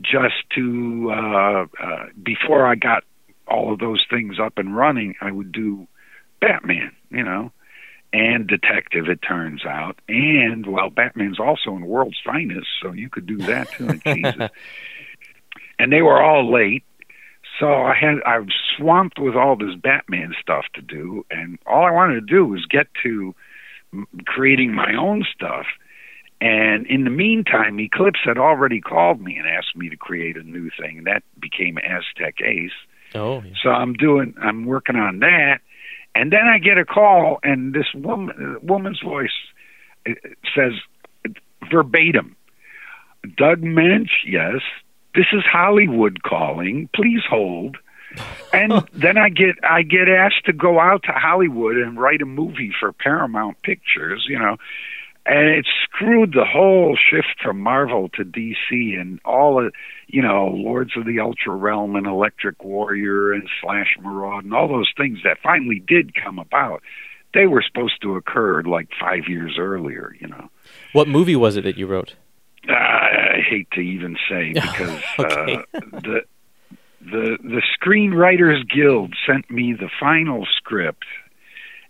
just 0.00 0.48
to 0.56 1.10
uh, 1.12 1.66
uh, 1.82 2.06
before 2.22 2.66
I 2.66 2.74
got 2.74 3.04
all 3.46 3.72
of 3.72 3.78
those 3.78 4.04
things 4.08 4.36
up 4.40 4.58
and 4.58 4.76
running, 4.76 5.14
I 5.20 5.30
would 5.30 5.52
do 5.52 5.86
Batman, 6.40 6.92
you 7.10 7.22
know, 7.22 7.52
and 8.12 8.46
detective, 8.46 9.08
it 9.08 9.20
turns 9.22 9.64
out. 9.64 9.98
And 10.08 10.66
well, 10.66 10.90
Batman's 10.90 11.40
also 11.40 11.76
in 11.76 11.86
World's 11.86 12.20
Finest, 12.24 12.68
so 12.80 12.92
you 12.92 13.10
could 13.10 13.26
do 13.26 13.38
that 13.38 13.70
too. 13.72 13.98
Jesus. 14.06 14.50
and 15.78 15.92
they 15.92 16.02
were 16.02 16.22
all 16.22 16.50
late, 16.52 16.84
so 17.58 17.66
I 17.66 17.94
had 17.94 18.16
I 18.26 18.38
was 18.38 18.54
swamped 18.76 19.18
with 19.18 19.34
all 19.34 19.56
this 19.56 19.74
Batman 19.76 20.34
stuff 20.40 20.64
to 20.74 20.82
do, 20.82 21.24
and 21.30 21.58
all 21.66 21.84
I 21.84 21.90
wanted 21.90 22.14
to 22.14 22.20
do 22.20 22.44
was 22.44 22.66
get 22.66 22.88
to 23.02 23.34
creating 24.26 24.74
my 24.74 24.94
own 24.94 25.24
stuff. 25.34 25.66
And 26.40 26.86
in 26.88 27.04
the 27.04 27.10
meantime, 27.10 27.78
Eclipse 27.78 28.20
had 28.24 28.38
already 28.38 28.80
called 28.80 29.20
me 29.20 29.36
and 29.36 29.46
asked 29.46 29.76
me 29.76 29.88
to 29.88 29.96
create 29.96 30.36
a 30.36 30.42
new 30.42 30.68
thing, 30.78 30.98
and 30.98 31.06
that 31.06 31.22
became 31.40 31.78
Aztec 31.78 32.40
Ace. 32.42 32.72
Oh, 33.14 33.40
yeah. 33.42 33.52
So 33.62 33.70
I'm 33.70 33.94
doing, 33.94 34.34
I'm 34.42 34.66
working 34.66 34.96
on 34.96 35.20
that, 35.20 35.60
and 36.14 36.32
then 36.32 36.46
I 36.52 36.58
get 36.58 36.76
a 36.76 36.84
call, 36.84 37.38
and 37.44 37.72
this 37.72 37.86
woman, 37.94 38.58
woman's 38.62 39.00
voice 39.00 39.30
uh, 40.08 40.12
says 40.54 40.72
verbatim, 41.70 42.36
"Doug 43.36 43.62
Moench, 43.62 44.10
yes, 44.26 44.60
this 45.14 45.26
is 45.32 45.42
Hollywood 45.50 46.22
calling. 46.22 46.88
Please 46.94 47.22
hold." 47.28 47.76
and 48.52 48.72
then 48.92 49.18
I 49.18 49.28
get 49.28 49.56
I 49.62 49.82
get 49.82 50.08
asked 50.08 50.46
to 50.46 50.52
go 50.52 50.80
out 50.80 51.02
to 51.04 51.12
Hollywood 51.12 51.76
and 51.76 51.98
write 51.98 52.22
a 52.22 52.26
movie 52.26 52.72
for 52.78 52.92
Paramount 52.92 53.60
Pictures, 53.62 54.26
you 54.28 54.38
know, 54.38 54.56
and 55.26 55.48
it 55.48 55.66
screwed 55.84 56.32
the 56.32 56.44
whole 56.44 56.96
shift 56.96 57.40
from 57.42 57.60
Marvel 57.60 58.08
to 58.10 58.24
DC 58.24 59.00
and 59.00 59.20
all 59.24 59.64
of 59.64 59.72
you 60.06 60.22
know 60.22 60.48
Lords 60.48 60.92
of 60.96 61.06
the 61.06 61.20
Ultra 61.20 61.54
Realm 61.54 61.96
and 61.96 62.06
Electric 62.06 62.62
Warrior 62.62 63.32
and 63.32 63.48
Slash 63.60 63.96
Maraud 64.00 64.44
and 64.44 64.54
all 64.54 64.68
those 64.68 64.92
things 64.96 65.18
that 65.24 65.38
finally 65.42 65.82
did 65.86 66.14
come 66.14 66.38
about. 66.38 66.82
They 67.32 67.46
were 67.46 67.64
supposed 67.66 68.00
to 68.02 68.14
occur 68.14 68.62
like 68.62 68.90
five 69.00 69.26
years 69.26 69.56
earlier, 69.58 70.14
you 70.20 70.28
know. 70.28 70.50
What 70.92 71.08
movie 71.08 71.34
was 71.34 71.56
it 71.56 71.62
that 71.62 71.76
you 71.76 71.88
wrote? 71.88 72.14
Uh, 72.68 72.72
I 72.72 73.40
hate 73.48 73.68
to 73.72 73.80
even 73.80 74.16
say 74.28 74.54
because 74.60 75.02
Okay. 75.18 75.54
uh, 75.56 75.80
the 76.02 76.20
the 77.00 77.36
the 77.42 77.62
Screenwriters 77.78 78.68
Guild 78.68 79.14
sent 79.26 79.50
me 79.50 79.74
the 79.74 79.90
final 80.00 80.46
script, 80.56 81.04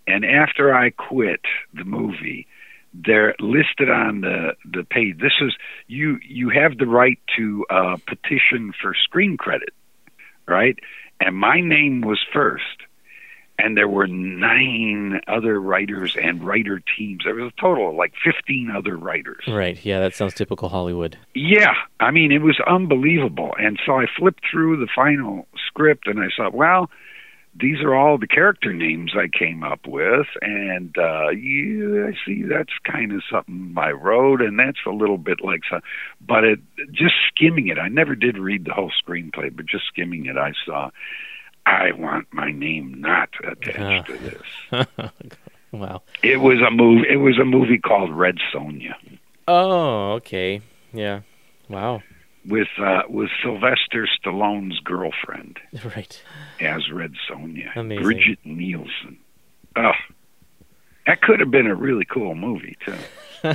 and 0.06 0.24
after 0.24 0.74
I 0.74 0.90
quit 0.90 1.40
the 1.72 1.84
movie, 1.84 2.46
they're 2.92 3.34
listed 3.38 3.88
on 3.90 4.20
the 4.22 4.54
the 4.64 4.84
page. 4.84 5.18
This 5.18 5.34
is 5.40 5.54
you 5.86 6.18
you 6.26 6.48
have 6.50 6.78
the 6.78 6.86
right 6.86 7.18
to 7.36 7.64
uh, 7.70 7.96
petition 8.06 8.72
for 8.80 8.94
screen 8.94 9.36
credit, 9.36 9.70
right? 10.48 10.78
And 11.20 11.36
my 11.36 11.60
name 11.60 12.00
was 12.00 12.20
first, 12.32 12.82
and 13.58 13.76
there 13.76 13.88
were 13.88 14.06
nine 14.06 15.20
other 15.28 15.60
writers 15.60 16.16
and 16.20 16.44
writer 16.44 16.82
teams. 16.96 17.24
There 17.24 17.34
was 17.34 17.52
a 17.56 17.60
total 17.60 17.90
of 17.90 17.96
like 17.96 18.14
fifteen 18.22 18.70
other 18.70 18.96
writers. 18.96 19.44
Right. 19.48 19.82
Yeah, 19.84 20.00
that 20.00 20.14
sounds 20.14 20.34
typical 20.34 20.68
Hollywood. 20.68 21.16
Yeah, 21.34 21.74
I 22.00 22.10
mean 22.10 22.32
it 22.32 22.42
was 22.42 22.58
unbelievable. 22.66 23.54
And 23.58 23.78
so 23.84 23.98
I 23.98 24.06
flipped 24.18 24.44
through 24.50 24.78
the 24.78 24.88
final 24.94 25.46
script 25.66 26.06
and 26.06 26.20
I 26.20 26.28
thought, 26.36 26.54
well, 26.54 26.90
these 27.56 27.80
are 27.82 27.94
all 27.94 28.18
the 28.18 28.26
character 28.26 28.72
names 28.72 29.12
I 29.16 29.28
came 29.28 29.62
up 29.62 29.86
with, 29.86 30.26
and 30.42 30.96
uh, 30.98 31.30
yeah, 31.30 32.08
I 32.08 32.12
see 32.26 32.42
that's 32.42 32.72
kind 32.84 33.12
of 33.12 33.22
something 33.30 33.74
I 33.76 33.90
wrote, 33.90 34.40
and 34.40 34.58
that's 34.58 34.80
a 34.86 34.90
little 34.90 35.18
bit 35.18 35.38
like 35.40 35.60
some. 35.70 35.80
But 36.20 36.42
it 36.44 36.58
just 36.90 37.14
skimming 37.28 37.68
it, 37.68 37.78
I 37.78 37.88
never 37.88 38.16
did 38.16 38.38
read 38.38 38.64
the 38.64 38.72
whole 38.72 38.90
screenplay, 38.90 39.54
but 39.54 39.66
just 39.66 39.86
skimming 39.86 40.26
it, 40.26 40.36
I 40.36 40.52
saw. 40.66 40.90
I 41.66 41.92
want 41.92 42.26
my 42.32 42.50
name 42.52 42.94
not 43.00 43.30
attached 43.42 44.06
to 44.08 44.18
this. 44.18 44.86
wow. 45.72 46.02
It 46.22 46.38
was 46.40 46.58
a 46.60 46.70
movie. 46.70 47.06
It 47.08 47.16
was 47.16 47.38
a 47.38 47.44
movie 47.44 47.78
called 47.78 48.10
Red 48.12 48.36
Sonja. 48.54 48.94
Oh, 49.48 50.12
okay. 50.14 50.60
Yeah. 50.92 51.20
Wow. 51.68 52.02
with 52.46 52.68
uh, 52.78 53.02
with 53.08 53.30
Sylvester 53.42 54.06
Stallone's 54.20 54.78
girlfriend 54.80 55.58
Right. 55.96 56.22
as 56.60 56.90
Red 56.92 57.14
Sonja, 57.28 57.74
Amazing. 57.76 58.02
Brigitte 58.04 58.44
Nielsen. 58.44 59.18
Oh, 59.76 59.92
that 61.06 61.22
could 61.22 61.40
have 61.40 61.50
been 61.50 61.66
a 61.66 61.74
really 61.74 62.04
cool 62.04 62.34
movie 62.34 62.76
too. 62.84 62.94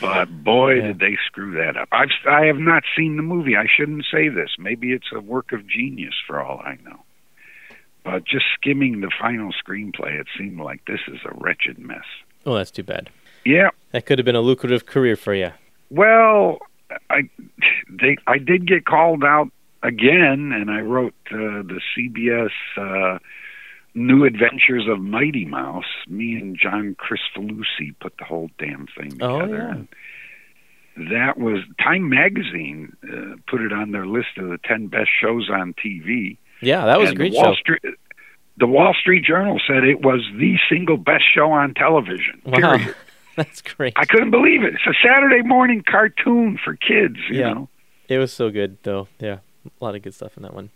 but 0.00 0.44
boy, 0.44 0.74
Yeah. 0.74 0.86
did 0.88 0.98
they 1.00 1.16
screw 1.26 1.52
that 1.56 1.76
up. 1.76 1.88
I've 1.92 2.10
I 2.28 2.44
have 2.46 2.58
not 2.58 2.82
seen 2.96 3.16
the 3.16 3.22
movie. 3.22 3.56
I 3.56 3.66
shouldn't 3.66 4.04
say 4.12 4.28
this. 4.28 4.50
Maybe 4.58 4.92
it's 4.92 5.08
a 5.14 5.20
work 5.20 5.52
of 5.52 5.66
genius 5.66 6.14
for 6.26 6.40
all 6.40 6.60
I 6.60 6.76
know. 6.84 7.00
But 8.06 8.24
just 8.24 8.44
skimming 8.54 9.00
the 9.00 9.10
final 9.20 9.50
screenplay, 9.52 10.20
it 10.20 10.28
seemed 10.38 10.60
like 10.60 10.84
this 10.86 11.00
is 11.08 11.18
a 11.24 11.34
wretched 11.34 11.76
mess. 11.76 12.04
Oh, 12.46 12.54
that's 12.54 12.70
too 12.70 12.84
bad. 12.84 13.10
Yeah, 13.44 13.70
That 13.90 14.06
could 14.06 14.18
have 14.20 14.24
been 14.24 14.36
a 14.36 14.40
lucrative 14.40 14.86
career 14.86 15.16
for 15.16 15.34
you. 15.34 15.50
Well, 15.90 16.58
I 17.10 17.28
they 17.90 18.16
I 18.28 18.38
did 18.38 18.66
get 18.68 18.84
called 18.86 19.24
out 19.24 19.50
again, 19.82 20.52
and 20.54 20.70
I 20.70 20.80
wrote 20.82 21.14
uh, 21.32 21.62
the 21.62 21.80
CBS 21.96 22.50
uh, 22.76 23.18
New 23.94 24.24
Adventures 24.24 24.86
of 24.88 25.00
Mighty 25.00 25.44
Mouse. 25.44 25.84
Me 26.08 26.34
and 26.36 26.56
John 26.60 26.94
Kricfalusi 26.96 27.94
put 28.00 28.14
the 28.18 28.24
whole 28.24 28.50
damn 28.58 28.86
thing 28.96 29.10
together. 29.10 29.32
Oh, 29.32 29.40
together. 29.42 29.86
yeah. 30.96 31.08
that 31.10 31.38
was 31.38 31.58
Time 31.82 32.08
Magazine 32.08 32.96
uh, 33.04 33.36
put 33.48 33.60
it 33.62 33.72
on 33.72 33.90
their 33.92 34.06
list 34.06 34.38
of 34.38 34.48
the 34.48 34.58
ten 34.64 34.86
best 34.86 35.10
shows 35.20 35.48
on 35.50 35.74
TV. 35.74 36.36
Yeah, 36.62 36.86
that 36.86 36.98
was 36.98 37.10
and 37.10 37.16
a 37.16 37.18
great 37.18 37.32
the 37.32 37.38
Wall 37.38 37.54
show. 37.54 37.60
Street, 37.60 37.82
the 38.58 38.66
Wall 38.66 38.94
Street 38.98 39.24
Journal 39.24 39.60
said 39.66 39.84
it 39.84 40.00
was 40.02 40.20
the 40.38 40.56
single 40.70 40.96
best 40.96 41.24
show 41.34 41.50
on 41.52 41.74
television. 41.74 42.40
Wow. 42.44 42.76
Period. 42.78 42.94
That's 43.36 43.60
great. 43.60 43.92
I 43.96 44.06
couldn't 44.06 44.30
believe 44.30 44.62
it. 44.62 44.72
It's 44.74 44.86
a 44.86 44.94
Saturday 45.06 45.42
morning 45.42 45.84
cartoon 45.86 46.58
for 46.64 46.74
kids, 46.74 47.16
you 47.30 47.40
Yeah. 47.40 47.52
know. 47.52 47.68
It 48.08 48.18
was 48.18 48.32
so 48.32 48.50
good, 48.50 48.78
though. 48.82 49.08
Yeah, 49.18 49.38
a 49.66 49.84
lot 49.84 49.94
of 49.94 50.02
good 50.02 50.14
stuff 50.14 50.36
in 50.36 50.42
that 50.44 50.54
one. 50.54 50.70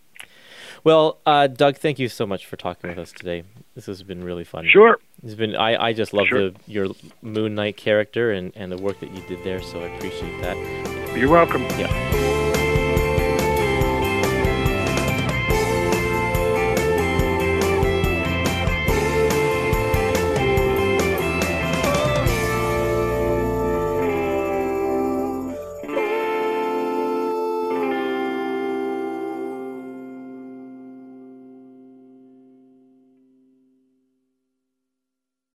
Well, 0.85 1.19
uh, 1.27 1.47
Doug, 1.47 1.77
thank 1.77 1.99
you 1.99 2.09
so 2.09 2.27
much 2.27 2.45
for 2.47 2.57
talking 2.57 2.91
with 2.91 2.99
us 2.99 3.13
today. 3.13 3.45
This 3.75 3.87
has 3.87 4.03
been 4.03 4.23
really 4.25 4.45
fun. 4.45 4.67
Sure. 4.69 4.99
It's 5.23 5.35
been 5.35 5.55
I, 5.57 5.87
I 5.89 5.93
just 5.93 6.13
love 6.13 6.27
Sure. 6.27 6.51
the 6.51 6.57
your 6.67 6.89
Moon 7.23 7.55
Knight 7.55 7.77
character 7.77 8.31
and, 8.33 8.53
and 8.57 8.71
the 8.73 8.79
work 8.79 8.99
that 9.01 9.11
you 9.15 9.23
did 9.29 9.43
there, 9.45 9.63
so 9.63 9.81
I 9.81 9.87
appreciate 9.95 10.41
that. 10.43 11.17
You're 11.17 11.31
welcome. 11.31 11.63
Yeah. 11.79 12.40